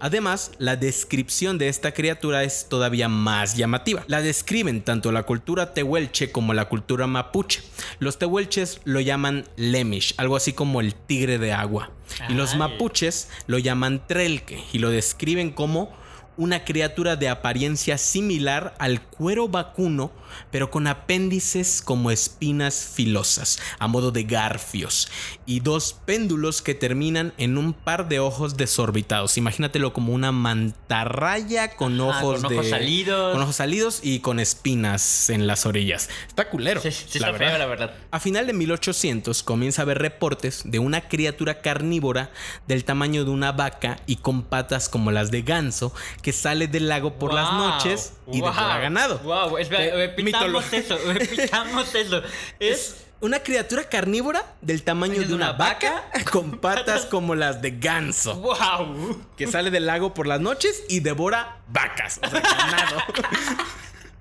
Además, 0.00 0.52
la 0.58 0.76
descripción 0.76 1.58
de 1.58 1.68
esta 1.68 1.92
criatura 1.92 2.44
es 2.44 2.66
todavía 2.68 3.08
más 3.08 3.56
llamativa. 3.56 4.04
La 4.06 4.22
describen 4.22 4.82
tanto 4.82 5.12
la 5.12 5.24
cultura 5.24 5.74
tehuelche 5.74 6.32
como 6.32 6.54
la 6.54 6.66
cultura 6.66 7.06
mapuche. 7.06 7.62
Los 7.98 8.18
tehuelches 8.18 8.80
lo 8.84 9.00
llaman 9.00 9.44
lemish, 9.56 10.14
algo 10.16 10.36
así 10.36 10.52
como 10.52 10.80
el 10.80 10.94
tigre 10.94 11.38
de 11.38 11.52
agua. 11.52 11.90
Y 12.28 12.34
los 12.34 12.56
mapuches 12.56 13.28
lo 13.46 13.58
llaman 13.58 14.06
trelque 14.06 14.62
y 14.72 14.78
lo 14.78 14.90
describen 14.90 15.50
como 15.50 15.92
una 16.36 16.64
criatura 16.64 17.16
de 17.16 17.28
apariencia 17.28 17.98
similar 17.98 18.74
al 18.78 19.00
cuero 19.00 19.48
vacuno, 19.48 20.12
pero 20.50 20.70
con 20.70 20.86
apéndices 20.86 21.80
como 21.82 22.10
espinas 22.10 22.92
filosas, 22.94 23.58
a 23.78 23.86
modo 23.86 24.10
de 24.10 24.24
garfios, 24.24 25.08
y 25.46 25.60
dos 25.60 25.96
péndulos 26.04 26.62
que 26.62 26.74
terminan 26.74 27.32
en 27.38 27.56
un 27.56 27.72
par 27.72 28.08
de 28.08 28.20
ojos 28.20 28.56
desorbitados. 28.56 29.38
Imagínatelo 29.38 29.92
como 29.92 30.12
una 30.12 30.32
mantarraya 30.32 31.74
con 31.76 32.00
ojos, 32.00 32.42
con 32.42 32.52
ojos 32.52 32.68
salidos. 32.68 33.32
Con 33.32 33.42
ojos 33.42 33.56
salidos 33.56 34.00
y 34.02 34.20
con 34.20 34.40
espinas 34.40 35.30
en 35.30 35.46
las 35.46 35.66
orillas. 35.66 36.08
Está 36.28 36.50
culero. 36.50 36.82
la, 37.14 37.30
verdad. 37.30 37.58
la 37.58 37.66
verdad. 37.66 37.94
A 38.10 38.20
final 38.20 38.46
de 38.46 38.52
1800 38.52 39.42
comienza 39.42 39.82
a 39.82 39.84
haber 39.84 39.98
reportes 39.98 40.62
de 40.64 40.78
una 40.78 41.08
criatura 41.08 41.60
carnívora 41.60 42.30
del 42.66 42.84
tamaño 42.84 43.24
de 43.24 43.30
una 43.30 43.52
vaca 43.52 44.00
y 44.06 44.16
con 44.16 44.42
patas 44.42 44.88
como 44.88 45.10
las 45.10 45.30
de 45.30 45.42
ganso 45.42 45.94
que 46.26 46.32
sale 46.32 46.66
del 46.66 46.88
lago 46.88 47.20
por 47.20 47.32
las 47.32 47.52
noches 47.52 48.14
y 48.26 48.40
wow, 48.40 48.50
devora 48.50 48.78
ganado. 48.80 49.20
Wow, 49.20 49.58
espera, 49.58 49.84
eh, 49.84 50.08
repitamos 50.08 50.72
eso, 50.72 50.98
repitamos 51.06 51.94
eso. 51.94 52.20
Es 52.58 52.96
una 53.20 53.38
criatura 53.38 53.84
carnívora 53.84 54.44
del 54.60 54.82
tamaño 54.82 55.22
de 55.22 55.32
una, 55.32 55.52
vaca, 55.52 56.10
con 56.32 56.58
patas 56.60 57.06
como 57.06 57.36
las 57.36 57.62
de 57.62 57.78
ganso. 57.78 58.34
¡Wow! 58.40 59.24
Que 59.36 59.46
sale 59.46 59.70
del 59.70 59.86
lago 59.86 60.14
por 60.14 60.26
las 60.26 60.40
noches 60.40 60.82
y 60.88 60.98
devora 60.98 61.58
vacas. 61.68 62.18
O 62.20 62.28
sea, 62.28 62.40
ganado. 62.40 63.02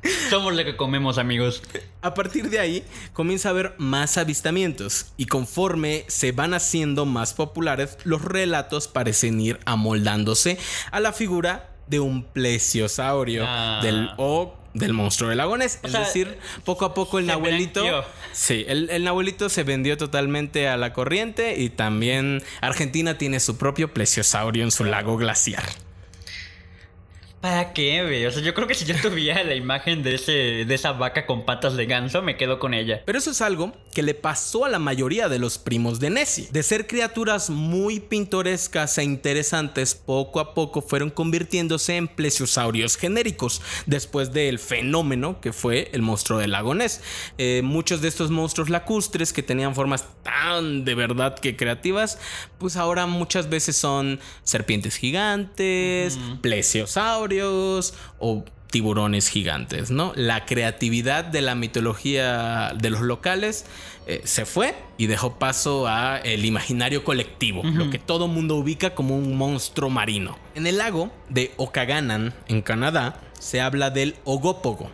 Somos 0.30 0.54
lo 0.54 0.64
que 0.64 0.78
comemos, 0.78 1.18
amigos. 1.18 1.64
A 2.04 2.14
partir 2.14 2.52
de 2.52 2.60
ahí 2.60 2.86
comienza 3.14 3.50
a 3.50 3.52
haber 3.52 3.74
más 3.80 4.20
avistamientos 4.20 5.08
y 5.18 5.26
conforme 5.26 6.06
se 6.08 6.34
van 6.34 6.54
haciendo 6.54 7.08
más 7.08 7.34
populares, 7.34 7.98
los 8.04 8.22
relatos 8.24 8.88
parecen 8.88 9.42
ir 9.42 9.60
amoldándose 9.66 10.60
a 10.92 11.00
la 11.00 11.12
figura 11.12 11.72
de 11.88 12.00
un 12.00 12.24
plesiosaurio 12.24 13.46
ah. 13.48 13.80
del 13.84 14.10
o 14.18 14.56
del 14.74 14.94
monstruo 14.94 15.30
del 15.30 15.38
lagones. 15.38 15.80
es 15.84 15.94
decir, 15.94 16.38
poco 16.66 16.86
a 16.86 16.94
poco 16.94 17.18
el 17.18 17.26
nahuelito. 17.26 17.84
Sí, 18.34 18.66
el, 18.68 18.90
el 18.90 19.06
nahuelito 19.06 19.50
se 19.50 19.64
vendió 19.64 19.98
totalmente 19.98 20.68
a 20.68 20.76
la 20.76 20.92
corriente 20.92 21.58
y 21.58 21.70
también 21.70 22.44
Argentina 22.62 23.18
tiene 23.18 23.40
su 23.40 23.58
propio 23.58 23.94
plesiosaurio 23.94 24.64
en 24.64 24.72
su 24.72 24.84
lago 24.84 25.16
glaciar. 25.18 25.64
¿Para 27.46 27.74
qué, 27.74 28.04
güey? 28.04 28.26
O 28.26 28.32
sea, 28.32 28.42
yo 28.42 28.56
creo 28.56 28.68
que 28.68 28.74
si 28.74 28.86
yo 28.86 28.96
tuviera 29.00 29.44
la 29.44 29.54
imagen 29.54 30.02
de, 30.02 30.16
ese, 30.16 30.32
de 30.66 30.74
esa 30.74 30.94
vaca 30.94 31.28
con 31.28 31.46
patas 31.46 31.76
de 31.76 31.86
ganso, 31.86 32.24
me 32.24 32.38
quedo 32.38 32.58
con 32.58 32.74
ella. 32.74 33.04
Pero 33.06 33.20
eso 33.20 33.30
es 33.30 33.40
algo 33.40 33.72
que 33.94 34.02
le 34.02 34.16
pasó 34.16 34.66
a 34.66 34.70
la 34.70 34.80
mayoría 34.80 35.30
de 35.30 35.38
los 35.38 35.60
primos 35.60 36.00
de 36.00 36.10
Nessie. 36.10 36.48
De 36.52 36.64
ser 36.64 36.88
criaturas 36.88 37.52
muy 37.52 38.00
pintorescas 38.00 38.98
e 38.98 39.04
interesantes, 39.04 39.94
poco 39.94 40.40
a 40.40 40.56
poco 40.56 40.82
fueron 40.82 41.12
convirtiéndose 41.12 41.98
en 41.98 42.08
plesiosaurios 42.08 42.98
genéricos, 42.98 43.62
después 43.86 44.34
del 44.34 44.58
fenómeno 44.58 45.40
que 45.40 45.54
fue 45.54 45.92
el 45.94 46.02
monstruo 46.02 46.40
del 46.40 46.50
lago 46.50 46.74
Ness. 46.74 47.02
Eh, 47.38 47.62
muchos 47.64 48.02
de 48.02 48.08
estos 48.08 48.32
monstruos 48.32 48.72
lacustres 48.72 49.34
que 49.34 49.44
tenían 49.44 49.76
formas 49.76 50.06
tan 50.24 50.84
de 50.84 50.96
verdad 50.96 51.38
que 51.38 51.56
creativas, 51.56 52.18
pues 52.58 52.76
ahora 52.76 53.06
muchas 53.06 53.50
veces 53.52 53.76
son 53.76 54.20
serpientes 54.44 54.96
gigantes, 54.96 56.18
plesiosaurios 56.42 57.35
o 57.42 58.46
tiburones 58.76 59.30
gigantes, 59.30 59.90
¿no? 59.90 60.12
La 60.16 60.46
creatividad 60.46 61.24
de 61.24 61.42
la 61.42 61.56
mitología 61.56 62.74
de 62.78 62.90
los 62.90 63.00
locales 63.00 63.66
eh, 64.06 64.22
se 64.26 64.46
fue 64.46 64.76
y 64.98 65.08
dejó 65.08 65.40
paso 65.40 65.88
a 65.88 66.18
el 66.18 66.44
imaginario 66.44 67.06
colectivo, 67.06 67.64
lo 67.64 67.90
que 67.90 68.00
todo 68.00 68.28
mundo 68.28 68.56
ubica 68.56 68.94
como 68.94 69.18
un 69.18 69.38
monstruo 69.38 69.90
marino. 69.90 70.38
En 70.56 70.68
el 70.68 70.80
lago 70.80 71.10
de 71.30 71.54
Okaganan, 71.56 72.34
en 72.50 72.62
Canadá, 72.62 73.22
se 73.40 73.62
habla 73.62 73.92
del 73.92 74.16
ogópogo, 74.26 74.92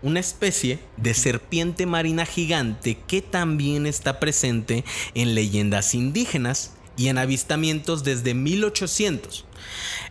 una 0.00 0.20
especie 0.20 0.78
de 0.96 1.12
serpiente 1.14 1.86
marina 1.86 2.26
gigante 2.26 2.98
que 3.06 3.20
también 3.20 3.86
está 3.86 4.20
presente 4.20 4.84
en 5.14 5.34
leyendas 5.34 5.94
indígenas 5.94 6.73
y 6.96 7.08
en 7.08 7.18
avistamientos 7.18 8.04
desde 8.04 8.34
1800. 8.34 9.44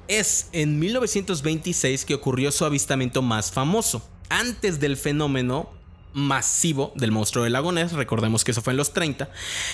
Es 0.07 0.49
en 0.51 0.79
1926 0.79 2.05
que 2.05 2.15
ocurrió 2.15 2.51
su 2.51 2.65
avistamiento 2.65 3.21
más 3.21 3.51
famoso. 3.51 4.07
Antes 4.29 4.79
del 4.79 4.97
fenómeno 4.97 5.69
masivo 6.13 6.93
del 6.95 7.11
monstruo 7.11 7.43
del 7.43 7.53
lago 7.53 7.71
Ness, 7.71 7.93
recordemos 7.93 8.43
que 8.43 8.51
eso 8.51 8.61
fue 8.61 8.73
en 8.73 8.77
los 8.77 8.93
30, 8.93 9.29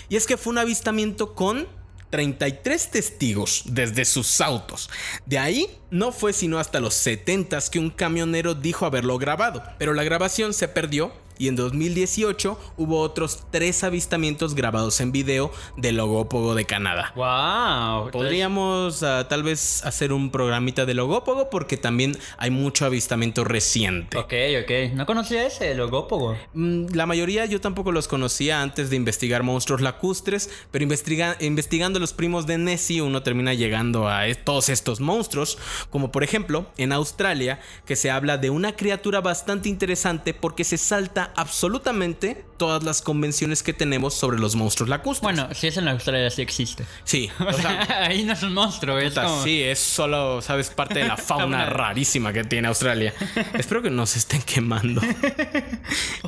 y 0.08 0.16
es 0.16 0.26
que 0.26 0.38
fue 0.38 0.52
un 0.52 0.58
avistamiento 0.58 1.36
con 1.36 1.68
33 2.10 2.92
testigos 2.92 3.64
desde 3.66 4.06
sus 4.06 4.42
autos. 4.42 4.90
De 5.26 5.38
ahí 5.38 5.68
no 5.92 6.12
fue 6.12 6.34
sino 6.34 6.58
hasta 6.58 6.80
los 6.80 6.94
70 6.96 7.60
que 7.72 7.80
un 7.80 7.90
camionero 7.90 8.56
dijo 8.56 8.86
haberlo 8.86 9.18
grabado, 9.18 9.64
pero 9.78 9.94
la 9.94 10.04
grabación 10.04 10.54
se 10.54 10.68
perdió 10.68 11.12
y 11.40 11.48
en 11.48 11.56
2018 11.56 12.60
hubo 12.78 13.00
otros 13.00 13.46
tres 13.50 13.84
avistamientos 13.84 14.54
grabados 14.54 15.00
en 15.00 15.12
video 15.12 15.52
del 15.78 15.96
logópogo 15.96 16.54
de 16.54 16.66
Canadá. 16.66 17.14
¡Wow! 17.16 18.12
Podríamos 18.12 19.02
uh, 19.02 19.24
tal 19.28 19.42
vez 19.42 19.84
hacer 19.86 20.14
un 20.14 20.30
programita 20.30 20.86
de 20.86 20.94
logópogo 20.94 21.50
porque 21.50 21.78
también 21.78 22.18
hay 22.38 22.52
mucho 22.52 22.86
avistamiento 22.86 23.46
reciente. 23.46 24.18
Ok, 24.18 24.34
ok. 24.62 24.94
No 24.94 25.06
conocía 25.06 25.48
ese 25.48 25.74
logópogo. 25.76 26.38
Mm, 26.54 26.88
la 26.94 27.06
mayoría 27.06 27.46
yo 27.46 27.62
tampoco 27.62 27.94
los 27.94 28.10
conocía 28.10 28.62
antes 28.62 28.90
de 28.90 28.98
investigar 28.98 29.42
monstruos 29.42 29.80
lacustres, 29.80 30.50
pero 30.72 30.84
investiga 30.84 31.38
investigando 31.40 32.00
los 32.00 32.12
primos 32.12 32.48
de 32.48 32.58
Nessie 32.58 33.02
uno 33.02 33.24
termina 33.24 33.54
llegando 33.54 34.10
a 34.10 34.26
todos 34.44 34.68
estos 34.68 35.00
monstruos, 35.00 35.58
como 35.90 36.12
por 36.12 36.24
ejemplo 36.24 36.66
en 36.76 36.92
Australia, 36.92 37.62
que 37.86 37.96
se 37.96 38.12
habla 38.12 38.38
de 38.38 38.50
una 38.50 38.76
criatura 38.76 39.22
bastante 39.22 39.70
interesante 39.70 40.34
porque 40.34 40.66
se 40.66 40.78
salta 40.78 41.29
absolutamente 41.36 42.46
todas 42.58 42.84
las 42.84 43.02
convenciones 43.02 43.64
que 43.64 43.74
tenemos 43.74 44.14
sobre 44.14 44.40
los 44.40 44.56
monstruos 44.56 44.90
lacustres. 44.90 45.22
Bueno, 45.22 45.54
si 45.54 45.68
es 45.68 45.78
en 45.78 45.88
Australia, 45.88 46.30
sí 46.30 46.42
existe. 46.42 46.86
Sí. 47.04 47.30
O, 47.40 47.54
sea, 47.54 48.06
ahí 48.06 48.24
no 48.24 48.34
es 48.34 48.44
un 48.44 48.54
monstruo, 48.54 49.00
es 49.00 49.14
como... 49.14 49.44
Sí, 49.44 49.64
es 49.64 49.80
solo, 49.80 50.42
¿sabes? 50.42 50.70
Parte 50.70 51.00
de 51.00 51.08
la 51.08 51.18
fauna 51.18 51.66
rarísima 51.66 52.32
que 52.32 52.44
tiene 52.44 52.68
Australia. 52.68 53.14
Espero 53.54 53.82
que 53.82 53.90
no 53.90 54.06
se 54.06 54.20
estén 54.20 54.42
quemando. 54.42 55.02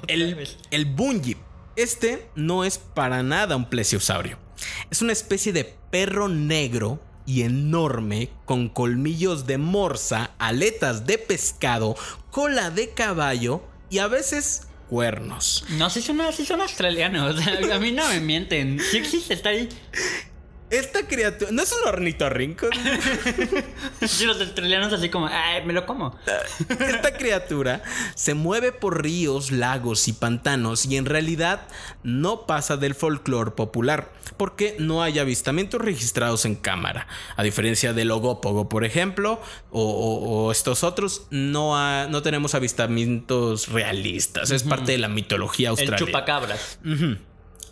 el, 0.08 0.48
el 0.72 0.86
bungie. 0.86 1.38
Este 1.76 2.28
no 2.36 2.66
es 2.66 2.78
para 2.78 3.24
nada 3.24 3.56
un 3.56 3.70
plesiosaurio. 3.70 4.38
Es 4.90 5.02
una 5.02 5.14
especie 5.14 5.54
de 5.54 5.64
perro 5.90 6.28
negro 6.28 7.00
y 7.26 7.44
enorme 7.44 8.30
con 8.46 8.70
colmillos 8.70 9.46
de 9.46 9.58
morsa, 9.58 10.32
aletas 10.40 11.06
de 11.06 11.18
pescado, 11.18 11.96
cola 12.30 12.72
de 12.72 12.90
caballo 12.90 13.64
y 13.90 14.00
a 14.00 14.08
veces 14.08 14.68
cuernos. 14.92 15.64
No, 15.78 15.90
si 15.90 16.02
son, 16.02 16.20
si 16.34 16.46
son 16.46 16.60
australianos. 16.60 17.38
a 17.74 17.80
mí 17.80 17.92
no 17.94 18.10
me 18.10 18.20
mienten. 18.20 18.78
Sí 18.78 18.98
existe, 18.98 19.34
está 19.34 19.48
ahí. 19.50 19.70
Esta 20.72 21.06
criatura. 21.06 21.52
¿No 21.52 21.62
es 21.62 21.72
un 21.74 21.88
ornitorrinco? 21.88 22.68
sí, 24.08 24.26
los 24.26 24.40
australianos 24.40 24.94
así 24.94 25.10
como, 25.10 25.28
Ay, 25.28 25.66
me 25.66 25.74
lo 25.74 25.86
como. 25.86 26.18
Esta 26.70 27.14
criatura 27.18 27.84
se 28.16 28.34
mueve 28.34 28.72
por 28.72 29.04
ríos, 29.04 29.52
lagos 29.52 30.08
y 30.08 30.14
pantanos 30.14 30.86
y 30.86 30.96
en 30.96 31.06
realidad 31.06 31.68
no 32.04 32.46
pasa 32.48 32.78
del 32.78 32.96
folclore 32.96 33.52
popular 33.52 34.14
porque 34.38 34.76
no 34.80 35.04
hay 35.04 35.20
avistamientos 35.20 35.82
registrados 35.82 36.46
en 36.46 36.56
cámara. 36.56 37.08
A 37.36 37.44
diferencia 37.44 37.92
del 37.92 38.10
ogópogo, 38.12 38.70
por 38.70 38.86
ejemplo, 38.86 39.42
o, 39.72 40.52
estos 40.52 40.84
otros, 40.84 41.28
no, 41.32 42.08
no 42.08 42.22
tenemos 42.22 42.56
avistamientos 42.56 43.68
realistas. 43.68 44.52
Es 44.52 44.64
parte 44.64 44.94
de 44.94 44.98
la 45.00 45.10
mitología 45.10 45.70
australiana. 45.70 45.98
El 45.98 46.06
chupacabras. 46.06 46.80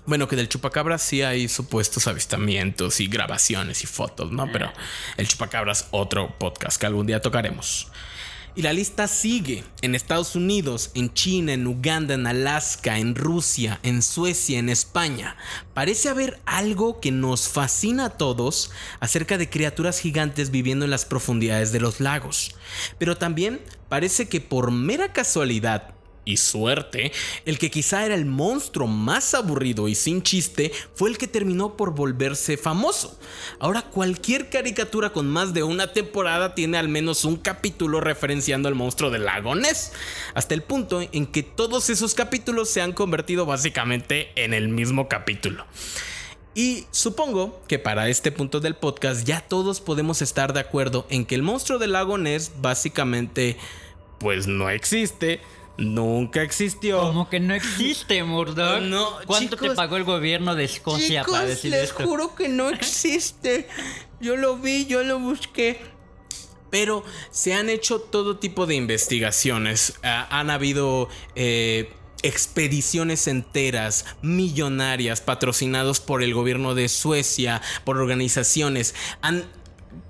Bueno, 0.09 0.27
que 0.27 0.35
del 0.35 0.49
chupacabras 0.49 1.03
sí 1.03 1.21
hay 1.21 1.47
supuestos 1.47 2.07
avistamientos 2.07 2.99
y 2.99 3.05
grabaciones 3.05 3.83
y 3.83 3.85
fotos, 3.85 4.31
¿no? 4.31 4.51
Pero 4.51 4.73
el 5.17 5.27
chupacabras 5.27 5.87
otro 5.91 6.35
podcast 6.39 6.79
que 6.79 6.87
algún 6.87 7.05
día 7.05 7.21
tocaremos. 7.21 7.91
Y 8.55 8.63
la 8.63 8.73
lista 8.73 9.07
sigue 9.07 9.63
en 9.83 9.93
Estados 9.93 10.35
Unidos, 10.35 10.89
en 10.95 11.13
China, 11.13 11.53
en 11.53 11.67
Uganda, 11.67 12.15
en 12.15 12.25
Alaska, 12.25 12.97
en 12.97 13.13
Rusia, 13.13 13.79
en 13.83 14.01
Suecia, 14.01 14.57
en 14.57 14.69
España. 14.69 15.37
Parece 15.75 16.09
haber 16.09 16.39
algo 16.47 16.99
que 16.99 17.11
nos 17.11 17.47
fascina 17.47 18.05
a 18.05 18.17
todos 18.17 18.71
acerca 18.99 19.37
de 19.37 19.47
criaturas 19.51 19.99
gigantes 19.99 20.49
viviendo 20.49 20.85
en 20.85 20.91
las 20.91 21.05
profundidades 21.05 21.71
de 21.71 21.81
los 21.81 21.99
lagos. 21.99 22.55
Pero 22.97 23.15
también 23.15 23.61
parece 23.89 24.27
que 24.27 24.41
por 24.41 24.71
mera 24.71 25.13
casualidad 25.13 25.98
y 26.25 26.37
suerte, 26.37 27.11
el 27.45 27.57
que 27.57 27.71
quizá 27.71 28.05
era 28.05 28.15
el 28.15 28.25
monstruo 28.25 28.87
más 28.87 29.33
aburrido 29.33 29.87
y 29.87 29.95
sin 29.95 30.21
chiste 30.21 30.71
fue 30.93 31.09
el 31.09 31.17
que 31.17 31.27
terminó 31.27 31.75
por 31.75 31.95
volverse 31.95 32.57
famoso. 32.57 33.19
Ahora 33.59 33.83
cualquier 33.83 34.49
caricatura 34.49 35.11
con 35.11 35.27
más 35.27 35.53
de 35.53 35.63
una 35.63 35.91
temporada 35.91 36.55
tiene 36.55 36.77
al 36.77 36.89
menos 36.89 37.25
un 37.25 37.37
capítulo 37.37 37.99
referenciando 37.99 38.69
al 38.69 38.75
monstruo 38.75 39.09
del 39.09 39.25
lago 39.25 39.55
Ness, 39.55 39.93
hasta 40.33 40.53
el 40.53 40.61
punto 40.63 41.01
en 41.01 41.25
que 41.25 41.43
todos 41.43 41.89
esos 41.89 42.13
capítulos 42.13 42.69
se 42.69 42.81
han 42.81 42.93
convertido 42.93 43.45
básicamente 43.45 44.31
en 44.35 44.53
el 44.53 44.69
mismo 44.69 45.07
capítulo. 45.07 45.65
Y 46.55 46.85
supongo 46.91 47.61
que 47.67 47.79
para 47.79 48.09
este 48.09 48.31
punto 48.31 48.59
del 48.59 48.75
podcast 48.75 49.25
ya 49.25 49.41
todos 49.41 49.81
podemos 49.81 50.21
estar 50.21 50.51
de 50.51 50.59
acuerdo 50.59 51.07
en 51.09 51.25
que 51.25 51.35
el 51.35 51.43
monstruo 51.43 51.79
del 51.79 51.93
lago 51.93 52.17
Ness 52.17 52.51
básicamente 52.59 53.57
pues 54.19 54.47
no 54.47 54.69
existe 54.69 55.39
Nunca 55.79 56.41
existió. 56.41 56.99
¿Cómo 56.99 57.29
que 57.29 57.39
no 57.39 57.53
existe, 57.53 58.23
Murdoch? 58.25 58.81
No, 58.81 59.17
¿Cuánto 59.25 59.55
te 59.57 59.71
pagó 59.71 59.97
el 59.97 60.03
gobierno 60.03 60.55
de 60.55 60.65
Escocia 60.65 61.23
para 61.23 61.45
decir 61.45 61.71
les 61.71 61.91
juro 61.91 62.35
que 62.35 62.49
no 62.49 62.69
existe. 62.69 63.67
Yo 64.19 64.35
lo 64.35 64.57
vi, 64.57 64.85
yo 64.85 65.03
lo 65.03 65.19
busqué. 65.19 65.79
Pero 66.69 67.03
se 67.31 67.53
han 67.53 67.69
hecho 67.69 67.99
todo 67.99 68.37
tipo 68.37 68.65
de 68.67 68.75
investigaciones. 68.75 69.99
han 70.03 70.49
habido 70.51 71.09
eh, 71.35 71.91
expediciones 72.21 73.27
enteras, 73.27 74.05
millonarias, 74.21 75.21
patrocinados 75.21 75.99
por 75.99 76.21
el 76.21 76.33
gobierno 76.33 76.75
de 76.75 76.89
Suecia, 76.89 77.61
por 77.85 77.97
organizaciones. 77.97 78.93
Han 79.21 79.45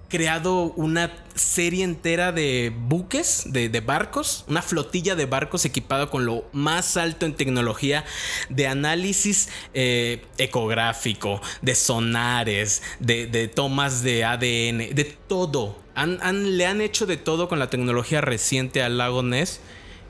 creado 0.09 0.73
una 0.75 1.11
serie 1.35 1.83
entera 1.83 2.31
de 2.31 2.73
buques, 2.75 3.43
de, 3.45 3.69
barcos, 3.79 4.43
una 4.47 4.61
flotilla 4.61 5.15
de 5.15 5.25
barcos 5.25 5.63
equipado 5.65 6.09
con 6.09 6.25
lo 6.25 6.45
más 6.51 6.97
alto 6.97 7.25
en 7.25 7.35
tecnología 7.35 8.03
de 8.49 8.67
análisis 8.67 9.49
eh, 9.73 10.25
ecográfico, 10.37 11.41
de 11.61 11.75
sonares, 11.75 12.81
de, 12.99 13.47
tomas 13.47 14.01
de 14.01 14.25
ADN, 14.25 14.95
de 14.95 15.17
todo. 15.27 15.79
le 15.95 16.65
han 16.65 16.81
hecho 16.81 17.05
de 17.05 17.17
todo 17.17 17.47
con 17.47 17.59
la 17.59 17.69
tecnología 17.69 18.19
reciente 18.19 18.81
al 18.81 18.97
lago 18.97 19.23
Ness 19.23 19.61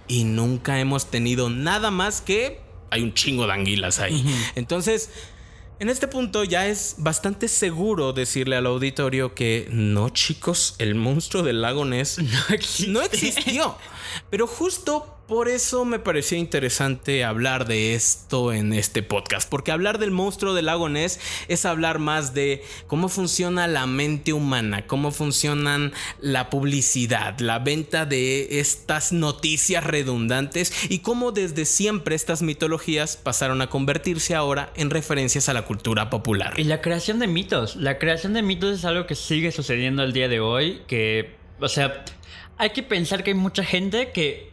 y 0.08 0.24
nunca 0.24 0.80
hemos 0.80 1.12
tenido 1.12 1.50
nada 1.50 1.91
más 1.91 2.22
que 2.22 2.62
hay 2.89 3.04
un 3.04 3.14
chingo 3.14 3.45
de 3.45 3.54
anguilas 3.54 4.00
ahí. 4.00 4.26
Entonces, 4.56 5.12
en 5.80 5.90
este 5.90 6.08
punto 6.08 6.44
ya 6.44 6.68
es 6.68 6.96
bastante 6.98 7.48
seguro 7.48 8.14
decirle 8.14 8.56
al 8.56 8.66
auditorio 8.66 9.34
que 9.34 9.68
no, 9.72 10.10
chicos, 10.10 10.76
el 10.78 10.96
monstruo 10.96 11.42
del 11.44 11.62
lago 11.62 11.86
Ness 11.86 12.20
no, 12.88 12.90
no 12.90 13.02
existió. 13.02 13.76
Pero 14.30 14.48
justo 14.48 15.18
por 15.30 15.48
eso 15.48 15.86
me 15.86 16.00
parecía 16.00 16.40
interesante 16.40 17.24
hablar 17.24 17.68
de 17.68 17.94
esto 17.94 18.52
en 18.52 18.74
este 18.74 19.04
podcast, 19.04 19.48
porque 19.48 19.72
hablar 19.72 20.00
del 20.00 20.10
monstruo 20.10 20.56
del 20.56 20.66
lago 20.66 20.90
Ness 20.90 21.20
es 21.48 21.66
hablar 21.66 22.00
más 22.00 22.34
de 22.34 22.64
cómo 22.88 23.10
funciona 23.10 23.68
la 23.68 23.86
mente 23.86 24.34
humana, 24.34 24.88
cómo 24.88 25.12
funcionan 25.12 25.94
la 26.20 26.50
publicidad, 26.50 27.40
la 27.42 27.60
venta 27.60 28.08
de 28.08 28.60
estas 28.60 29.14
noticias 29.14 29.84
redundantes 29.84 30.74
y 30.90 31.00
cómo 31.00 31.32
desde 31.32 31.66
siempre 31.66 32.16
estas 32.16 32.42
mitologías 32.42 33.16
pasaron 33.16 33.62
a 33.62 33.70
convertirse 33.70 34.34
ahora 34.34 34.74
en 34.76 34.90
referencias 34.90 35.48
a 35.48 35.54
la 35.54 35.62
cultura 35.62 36.10
popular. 36.10 36.56
Y 36.58 36.64
la 36.64 36.82
creación 36.82 37.20
de 37.20 37.28
mitos, 37.28 37.76
la 37.76 38.00
creación 38.00 38.34
de 38.34 38.42
mitos 38.42 38.80
es 38.80 38.84
algo 38.84 39.06
que 39.06 39.14
sigue 39.14 39.52
sucediendo 39.52 40.02
al 40.02 40.12
día 40.12 40.28
de 40.28 40.40
hoy, 40.40 40.82
que, 40.88 41.36
o 41.60 41.70
sea, 41.70 42.04
hay 42.58 42.72
que 42.72 42.82
pensar 42.82 43.24
que 43.24 43.30
hay 43.30 43.38
mucha 43.38 43.64
gente 43.64 44.12
que 44.12 44.49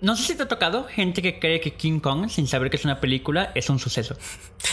no 0.00 0.16
sé 0.16 0.24
si 0.24 0.34
te 0.34 0.44
ha 0.44 0.48
tocado 0.48 0.84
gente 0.84 1.22
que 1.22 1.38
cree 1.38 1.60
que 1.60 1.74
King 1.74 2.00
Kong, 2.00 2.28
sin 2.28 2.46
saber 2.46 2.70
que 2.70 2.76
es 2.76 2.84
una 2.84 3.00
película, 3.00 3.52
es 3.54 3.68
un 3.70 3.78
suceso. 3.78 4.16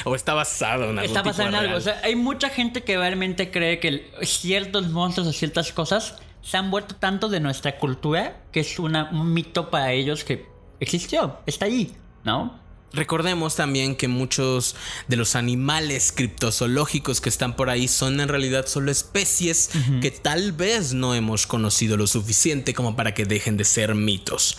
O 0.05 0.15
está 0.15 0.33
basado 0.33 0.85
en 0.91 0.99
algo. 0.99 1.01
Está 1.01 1.23
basado 1.23 1.49
en 1.49 1.55
algo. 1.55 1.77
O 1.77 1.81
sea, 1.81 1.99
hay 2.03 2.15
mucha 2.15 2.49
gente 2.49 2.83
que 2.83 2.97
realmente 2.97 3.51
cree 3.51 3.79
que 3.79 4.11
ciertos 4.21 4.89
monstruos 4.89 5.27
o 5.27 5.33
ciertas 5.33 5.71
cosas 5.71 6.15
se 6.41 6.57
han 6.57 6.69
vuelto 6.71 6.95
tanto 6.95 7.29
de 7.29 7.39
nuestra 7.39 7.77
cultura 7.77 8.43
que 8.51 8.59
es 8.61 8.79
una, 8.79 9.09
un 9.11 9.33
mito 9.33 9.69
para 9.69 9.91
ellos 9.91 10.23
que 10.23 10.45
existió, 10.79 11.39
está 11.45 11.65
ahí, 11.65 11.93
¿no? 12.23 12.59
Recordemos 12.93 13.55
también 13.55 13.95
que 13.97 14.07
muchos 14.07 14.75
de 15.09 15.17
los 15.17 15.35
animales 15.35 16.13
criptozoológicos 16.13 17.19
que 17.19 17.27
están 17.27 17.55
por 17.55 17.69
ahí 17.69 17.87
son 17.87 18.21
en 18.21 18.29
realidad 18.29 18.65
solo 18.65 18.91
especies 18.91 19.71
que 20.01 20.09
tal 20.09 20.53
vez 20.53 20.93
no 20.93 21.13
hemos 21.13 21.47
conocido 21.47 21.97
lo 21.97 22.07
suficiente 22.07 22.73
como 22.73 22.95
para 22.95 23.13
que 23.13 23.25
dejen 23.25 23.57
de 23.57 23.65
ser 23.65 23.93
mitos. 23.93 24.57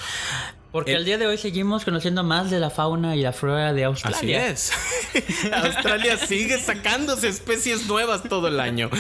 Porque 0.71 0.95
al 0.95 1.05
día 1.05 1.17
de 1.17 1.27
hoy 1.27 1.39
seguimos 1.39 1.85
conociendo 1.85 2.23
más 2.25 2.51
de 2.51 2.61
la 2.61 2.69
fauna 2.69 3.17
y 3.17 3.23
la 3.23 3.33
flora 3.33 3.73
de 3.73 3.85
Australia. 3.85 4.51
Así 4.53 4.71
es. 5.15 5.51
Australia 5.53 6.19
sigue 6.19 6.59
sacándose 6.59 7.29
especies 7.29 7.87
nuevas 7.87 8.23
todo 8.25 8.49
el 8.49 8.61
año. 8.61 8.91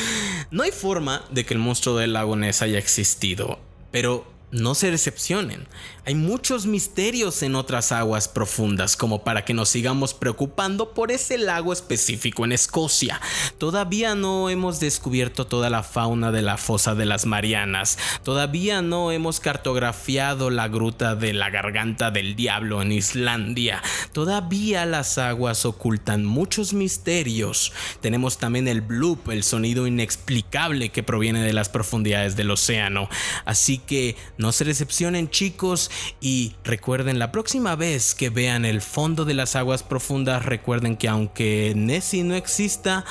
No 0.50 0.62
hay 0.62 0.70
forma 0.70 1.24
de 1.30 1.44
que 1.44 1.52
el 1.52 1.60
monstruo 1.60 1.96
del 1.96 2.14
lago 2.14 2.36
Ness 2.36 2.62
haya 2.62 2.78
existido, 2.78 3.58
pero 3.90 4.26
no 4.50 4.74
se 4.74 4.90
decepcionen. 4.90 5.68
Hay 6.08 6.14
muchos 6.14 6.64
misterios 6.64 7.42
en 7.42 7.54
otras 7.54 7.92
aguas 7.92 8.28
profundas 8.28 8.96
como 8.96 9.24
para 9.24 9.44
que 9.44 9.52
nos 9.52 9.68
sigamos 9.68 10.14
preocupando 10.14 10.94
por 10.94 11.12
ese 11.12 11.36
lago 11.36 11.70
específico 11.70 12.46
en 12.46 12.52
Escocia. 12.52 13.20
Todavía 13.58 14.14
no 14.14 14.48
hemos 14.48 14.80
descubierto 14.80 15.46
toda 15.46 15.68
la 15.68 15.82
fauna 15.82 16.32
de 16.32 16.40
la 16.40 16.56
fosa 16.56 16.94
de 16.94 17.04
las 17.04 17.26
Marianas. 17.26 17.98
Todavía 18.22 18.80
no 18.80 19.12
hemos 19.12 19.38
cartografiado 19.38 20.48
la 20.48 20.68
gruta 20.68 21.14
de 21.14 21.34
la 21.34 21.50
garganta 21.50 22.10
del 22.10 22.36
diablo 22.36 22.80
en 22.80 22.92
Islandia. 22.92 23.82
Todavía 24.14 24.86
las 24.86 25.18
aguas 25.18 25.66
ocultan 25.66 26.24
muchos 26.24 26.72
misterios. 26.72 27.74
Tenemos 28.00 28.38
también 28.38 28.66
el 28.66 28.80
bloop, 28.80 29.28
el 29.28 29.44
sonido 29.44 29.86
inexplicable 29.86 30.88
que 30.88 31.02
proviene 31.02 31.42
de 31.42 31.52
las 31.52 31.68
profundidades 31.68 32.34
del 32.34 32.50
océano. 32.50 33.10
Así 33.44 33.76
que 33.76 34.16
no 34.38 34.52
se 34.52 34.64
decepcionen 34.64 35.28
chicos 35.28 35.90
y 36.20 36.54
recuerden 36.64 37.18
la 37.18 37.32
próxima 37.32 37.76
vez 37.76 38.14
que 38.14 38.30
vean 38.30 38.64
el 38.64 38.82
fondo 38.82 39.24
de 39.24 39.34
las 39.34 39.56
aguas 39.56 39.82
profundas, 39.82 40.44
recuerden 40.44 40.96
que 40.96 41.08
aunque 41.08 41.72
Nessie 41.76 42.24
no 42.24 42.34
exista, 42.34 43.04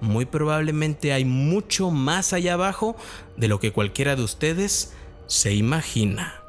muy 0.00 0.24
probablemente 0.24 1.12
hay 1.12 1.24
mucho 1.24 1.90
más 1.90 2.32
allá 2.32 2.54
abajo 2.54 2.96
de 3.36 3.48
lo 3.48 3.60
que 3.60 3.72
cualquiera 3.72 4.16
de 4.16 4.22
ustedes 4.22 4.92
se 5.26 5.54
imagina. 5.54 6.40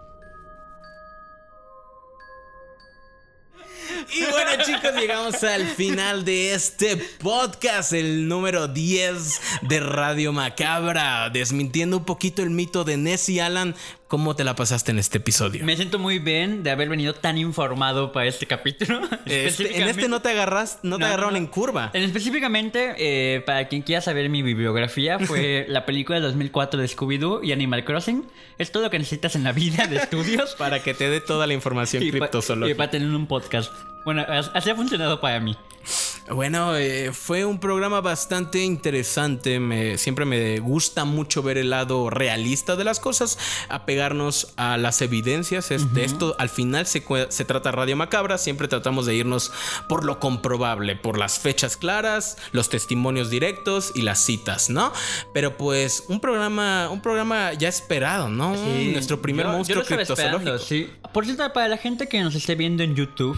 Y 4.13 4.25
bueno 4.25 4.51
chicos, 4.65 4.91
llegamos 4.99 5.43
al 5.43 5.67
final 5.67 6.25
de 6.25 6.53
este 6.53 6.97
podcast, 6.97 7.93
el 7.93 8.27
número 8.27 8.67
10 8.67 9.41
de 9.61 9.79
Radio 9.79 10.33
Macabra, 10.33 11.29
desmintiendo 11.29 11.97
un 11.97 12.05
poquito 12.05 12.41
el 12.41 12.49
mito 12.49 12.83
de 12.83 12.97
Nessie 12.97 13.41
Alan. 13.41 13.73
¿Cómo 14.11 14.35
te 14.35 14.43
la 14.43 14.57
pasaste 14.57 14.91
en 14.91 14.99
este 14.99 15.19
episodio? 15.19 15.63
Me 15.63 15.77
siento 15.77 15.97
muy 15.97 16.19
bien 16.19 16.63
de 16.63 16.71
haber 16.71 16.89
venido 16.89 17.13
tan 17.13 17.37
informado 17.37 18.11
para 18.11 18.27
este 18.27 18.45
capítulo. 18.45 18.99
Este, 19.25 19.79
en 19.79 19.87
este 19.87 20.09
no 20.09 20.21
te 20.21 20.31
agarras, 20.31 20.79
no 20.83 20.97
te 20.97 21.05
agarraron 21.05 21.37
en 21.37 21.47
curva. 21.47 21.91
En 21.93 22.03
específicamente, 22.03 22.95
eh, 22.97 23.39
para 23.39 23.69
quien 23.69 23.83
quiera 23.83 24.01
saber 24.01 24.27
mi 24.27 24.41
bibliografía, 24.41 25.17
fue 25.17 25.65
la 25.69 25.85
película 25.85 26.19
de 26.19 26.25
2004 26.25 26.81
de 26.81 26.87
Scooby-Doo 26.89 27.39
y 27.41 27.53
Animal 27.53 27.85
Crossing. 27.85 28.25
Es 28.57 28.73
todo 28.73 28.83
lo 28.83 28.89
que 28.89 28.99
necesitas 28.99 29.37
en 29.37 29.45
la 29.45 29.53
vida 29.53 29.87
de 29.87 29.95
estudios. 29.95 30.55
para 30.57 30.83
que 30.83 30.93
te 30.93 31.09
dé 31.09 31.21
toda 31.21 31.47
la 31.47 31.53
información 31.53 32.03
criptozoológica. 32.03 32.75
Y 32.75 32.77
para 32.77 32.91
tener 32.91 33.07
un 33.07 33.27
podcast. 33.27 33.71
Bueno, 34.03 34.25
así 34.27 34.69
ha 34.69 34.75
funcionado 34.75 35.21
para 35.21 35.39
mí. 35.39 35.55
Bueno, 36.33 36.77
eh, 36.77 37.11
fue 37.11 37.43
un 37.43 37.59
programa 37.59 37.99
bastante 37.99 38.59
interesante. 38.63 39.59
Me, 39.59 39.97
siempre 39.97 40.23
me 40.23 40.59
gusta 40.59 41.03
mucho 41.03 41.43
ver 41.43 41.57
el 41.57 41.71
lado 41.71 42.09
realista 42.09 42.77
de 42.77 42.85
las 42.85 43.01
cosas, 43.01 43.37
apegarnos 43.67 44.53
a 44.55 44.77
las 44.77 45.01
evidencias. 45.01 45.69
De 45.93 46.05
esto 46.05 46.35
al 46.39 46.49
final 46.49 46.85
se, 46.87 47.03
se, 47.29 47.45
trata 47.45 47.71
Radio 47.71 47.97
Macabra. 47.97 48.37
Siempre 48.37 48.69
tratamos 48.69 49.05
de 49.05 49.15
irnos 49.15 49.51
por 49.89 50.05
lo 50.05 50.19
comprobable, 50.19 50.95
por 50.95 51.17
las 51.17 51.37
fechas 51.37 51.75
claras, 51.75 52.37
los 52.53 52.69
testimonios 52.69 53.29
directos 53.29 53.91
y 53.93 54.03
las 54.03 54.23
citas, 54.23 54.69
¿no? 54.69 54.93
Pero 55.33 55.57
pues 55.57 56.05
un 56.07 56.21
programa, 56.21 56.89
un 56.89 57.01
programa 57.01 57.51
ya 57.53 57.67
esperado, 57.67 58.29
¿no? 58.29 58.55
Nuestro 58.55 59.21
primer 59.21 59.47
monstruo 59.47 59.83
criptozoológico. 59.83 60.57
Sí. 60.59 60.89
Por 61.13 61.25
cierto, 61.25 61.51
para 61.51 61.67
la 61.67 61.77
gente 61.77 62.07
que 62.07 62.21
nos 62.21 62.35
esté 62.35 62.55
viendo 62.55 62.83
en 62.83 62.95
YouTube 62.95 63.37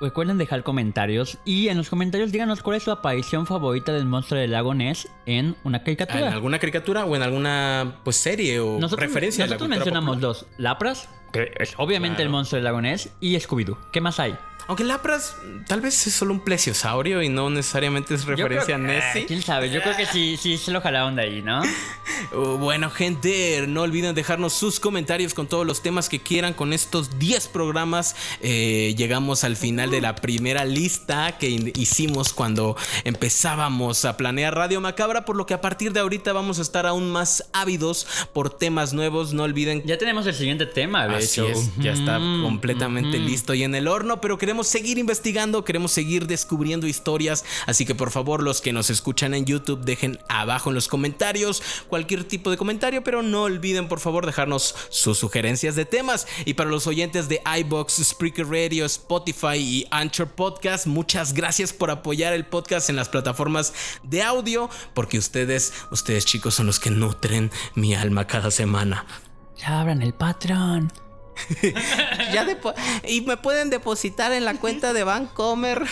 Recuerden 0.00 0.38
dejar 0.38 0.62
comentarios 0.62 1.38
y 1.44 1.68
en 1.68 1.76
los 1.76 1.88
comentarios 1.88 2.32
díganos 2.32 2.62
cuál 2.62 2.76
es 2.76 2.82
su 2.82 2.90
aparición 2.90 3.46
favorita 3.46 3.92
del 3.92 4.06
monstruo 4.06 4.40
del 4.40 4.52
lago 4.52 4.74
Ness 4.74 5.08
en 5.26 5.56
una 5.64 5.82
caricatura. 5.82 6.28
¿En 6.28 6.32
alguna 6.32 6.58
caricatura 6.58 7.04
o 7.04 7.16
en 7.16 7.22
alguna 7.22 8.00
pues 8.04 8.16
serie 8.16 8.60
o 8.60 8.78
referencia? 8.96 9.46
Nosotros 9.46 9.68
mencionamos 9.68 10.20
dos. 10.20 10.46
Lapras, 10.58 11.08
que 11.32 11.52
es 11.58 11.74
obviamente 11.78 12.22
el 12.22 12.28
monstruo 12.28 12.56
del 12.56 12.64
lago 12.64 12.80
Ness, 12.80 13.10
y 13.20 13.36
Scooby-Doo. 13.36 13.78
¿Qué 13.92 14.00
más 14.00 14.20
hay? 14.20 14.36
Aunque 14.66 14.84
Lapras 14.84 15.36
tal 15.66 15.80
vez 15.80 16.06
es 16.06 16.14
solo 16.14 16.32
un 16.32 16.40
plesiosaurio 16.40 17.22
y 17.22 17.28
no 17.28 17.50
necesariamente 17.50 18.14
es 18.14 18.24
referencia 18.24 18.76
a 18.76 18.78
Nessie. 18.78 19.26
¿Quién 19.26 19.42
sabe? 19.42 19.70
Yo 19.70 19.82
creo 19.82 19.96
que 19.96 20.06
sí, 20.06 20.38
sí 20.38 20.56
se 20.56 20.70
lo 20.70 20.80
jalaron 20.80 21.16
de 21.16 21.22
ahí, 21.22 21.42
¿no? 21.42 21.62
Uh, 22.32 22.58
bueno, 22.58 22.90
gente, 22.90 23.64
no 23.68 23.82
olviden 23.82 24.14
dejarnos 24.14 24.52
sus 24.52 24.80
comentarios 24.80 25.34
con 25.34 25.46
todos 25.46 25.66
los 25.66 25.82
temas 25.82 26.08
que 26.08 26.20
quieran 26.20 26.54
con 26.54 26.72
estos 26.72 27.18
10 27.18 27.48
programas. 27.48 28.16
Eh, 28.40 28.94
llegamos 28.96 29.44
al 29.44 29.56
final 29.56 29.90
de 29.90 30.00
la 30.00 30.16
primera 30.16 30.64
lista 30.64 31.38
que 31.38 31.72
hicimos 31.76 32.32
cuando 32.32 32.76
empezábamos 33.04 34.04
a 34.04 34.16
planear 34.16 34.54
Radio 34.54 34.80
Macabra, 34.80 35.24
por 35.24 35.36
lo 35.36 35.46
que 35.46 35.54
a 35.54 35.60
partir 35.60 35.92
de 35.92 36.00
ahorita 36.00 36.32
vamos 36.32 36.58
a 36.58 36.62
estar 36.62 36.86
aún 36.86 37.10
más 37.10 37.48
ávidos 37.52 38.06
por 38.32 38.50
temas 38.50 38.92
nuevos. 38.92 39.32
No 39.32 39.44
olviden. 39.44 39.82
Ya 39.84 39.98
tenemos 39.98 40.26
el 40.26 40.34
siguiente 40.34 40.66
tema, 40.66 41.06
de 41.06 41.16
Así 41.16 41.40
Es, 41.40 41.70
ya 41.78 41.92
está 41.92 42.18
completamente 42.18 43.18
listo 43.18 43.54
y 43.54 43.62
en 43.62 43.74
el 43.74 43.88
horno, 43.88 44.20
pero 44.20 44.38
queremos 44.38 44.66
seguir 44.66 44.98
investigando, 44.98 45.64
queremos 45.64 45.92
seguir 45.92 46.26
descubriendo 46.26 46.86
historias. 46.86 47.44
Así 47.66 47.84
que 47.84 47.94
por 47.94 48.10
favor, 48.10 48.42
los 48.42 48.60
que 48.60 48.72
nos 48.72 48.90
escuchan 48.90 49.34
en 49.34 49.44
YouTube, 49.44 49.80
dejen 49.80 50.18
abajo 50.28 50.70
en 50.70 50.74
los 50.74 50.88
comentarios 50.88 51.62
cualquier 52.04 52.24
tipo 52.24 52.50
de 52.50 52.58
comentario, 52.58 53.02
pero 53.02 53.22
no 53.22 53.44
olviden 53.44 53.88
por 53.88 53.98
favor 53.98 54.26
dejarnos 54.26 54.74
sus 54.90 55.16
sugerencias 55.18 55.74
de 55.74 55.86
temas. 55.86 56.26
Y 56.44 56.54
para 56.54 56.68
los 56.68 56.86
oyentes 56.86 57.28
de 57.28 57.40
iBox, 57.60 57.94
Spreaker 58.04 58.46
Radio, 58.46 58.84
Spotify 58.84 59.56
y 59.56 59.86
Anchor 59.90 60.28
Podcast, 60.28 60.86
muchas 60.86 61.32
gracias 61.32 61.72
por 61.72 61.90
apoyar 61.90 62.34
el 62.34 62.44
podcast 62.44 62.90
en 62.90 62.96
las 62.96 63.08
plataformas 63.08 63.72
de 64.02 64.22
audio, 64.22 64.68
porque 64.92 65.16
ustedes, 65.16 65.72
ustedes 65.90 66.26
chicos, 66.26 66.54
son 66.54 66.66
los 66.66 66.78
que 66.78 66.90
nutren 66.90 67.50
mi 67.74 67.94
alma 67.94 68.26
cada 68.26 68.50
semana. 68.50 69.06
Ya 69.56 69.80
abran 69.80 70.02
el 70.02 70.12
patrón. 70.12 70.92
Ya 72.32 72.46
y 73.08 73.20
me 73.22 73.36
pueden 73.36 73.70
depositar 73.70 74.32
en 74.32 74.44
la 74.44 74.54
cuenta 74.54 74.92
de 74.92 75.04
Bancomer. 75.04 75.82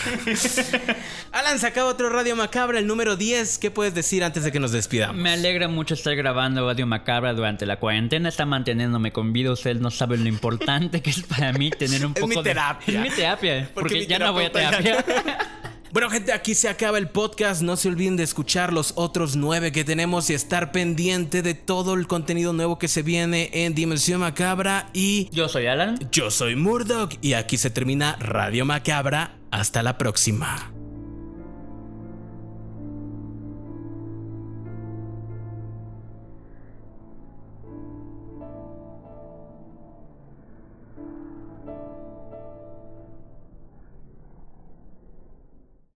Alan, 1.31 1.59
se 1.59 1.67
acaba 1.67 1.89
otro 1.89 2.09
Radio 2.09 2.35
Macabra, 2.35 2.79
el 2.79 2.87
número 2.87 3.15
10. 3.15 3.57
¿Qué 3.57 3.71
puedes 3.71 3.93
decir 3.93 4.23
antes 4.23 4.43
de 4.43 4.51
que 4.51 4.59
nos 4.59 4.71
despidamos? 4.71 5.15
Me 5.15 5.31
alegra 5.31 5.67
mucho 5.67 5.93
estar 5.93 6.15
grabando 6.15 6.65
Radio 6.65 6.87
Macabra 6.87 7.33
durante 7.33 7.65
la 7.65 7.79
cuarentena. 7.79 8.29
Está 8.29 8.45
manteniéndome 8.45 9.11
con 9.11 9.33
vida. 9.33 9.51
Ustedes 9.51 9.79
no 9.79 9.91
saben 9.91 10.23
lo 10.23 10.29
importante 10.29 11.01
que 11.01 11.09
es 11.09 11.23
para 11.23 11.53
mí 11.53 11.69
tener 11.71 12.05
un 12.05 12.13
poco 12.13 12.31
es 12.31 12.37
mi 12.37 12.43
terapia. 12.43 12.93
Es 12.93 13.01
mi 13.01 13.15
terapia. 13.15 13.69
Porque, 13.73 14.07
ya 14.07 14.19
no 14.19 14.33
voy 14.33 14.45
a 14.45 14.51
terapia. 14.51 15.05
Bueno, 15.93 16.09
gente, 16.09 16.33
aquí 16.33 16.55
se 16.55 16.69
acaba 16.69 16.97
el 16.97 17.07
podcast. 17.07 17.61
No 17.61 17.77
se 17.77 17.87
olviden 17.87 18.17
de 18.17 18.23
escuchar 18.23 18.73
los 18.73 18.93
otros 18.95 19.35
nueve 19.35 19.71
que 19.71 19.83
tenemos 19.83 20.27
y 20.31 20.33
estar 20.33 20.71
pendiente 20.71 21.43
de 21.43 21.53
todo 21.53 21.93
el 21.93 22.07
contenido 22.07 22.51
nuevo 22.51 22.79
que 22.79 22.87
se 22.87 23.03
viene 23.03 23.51
en 23.53 23.75
Dimensión 23.75 24.21
Macabra. 24.21 24.89
Y 24.93 25.29
yo 25.31 25.47
soy 25.47 25.67
Alan. 25.67 25.99
Yo 26.11 26.31
soy 26.31 26.55
Murdoch. 26.55 27.13
Y 27.21 27.33
aquí 27.33 27.59
se 27.59 27.69
termina 27.69 28.15
Radio 28.19 28.65
Macabra. 28.65 29.37
Hasta 29.51 29.83
la 29.83 29.99
próxima. 29.99 30.72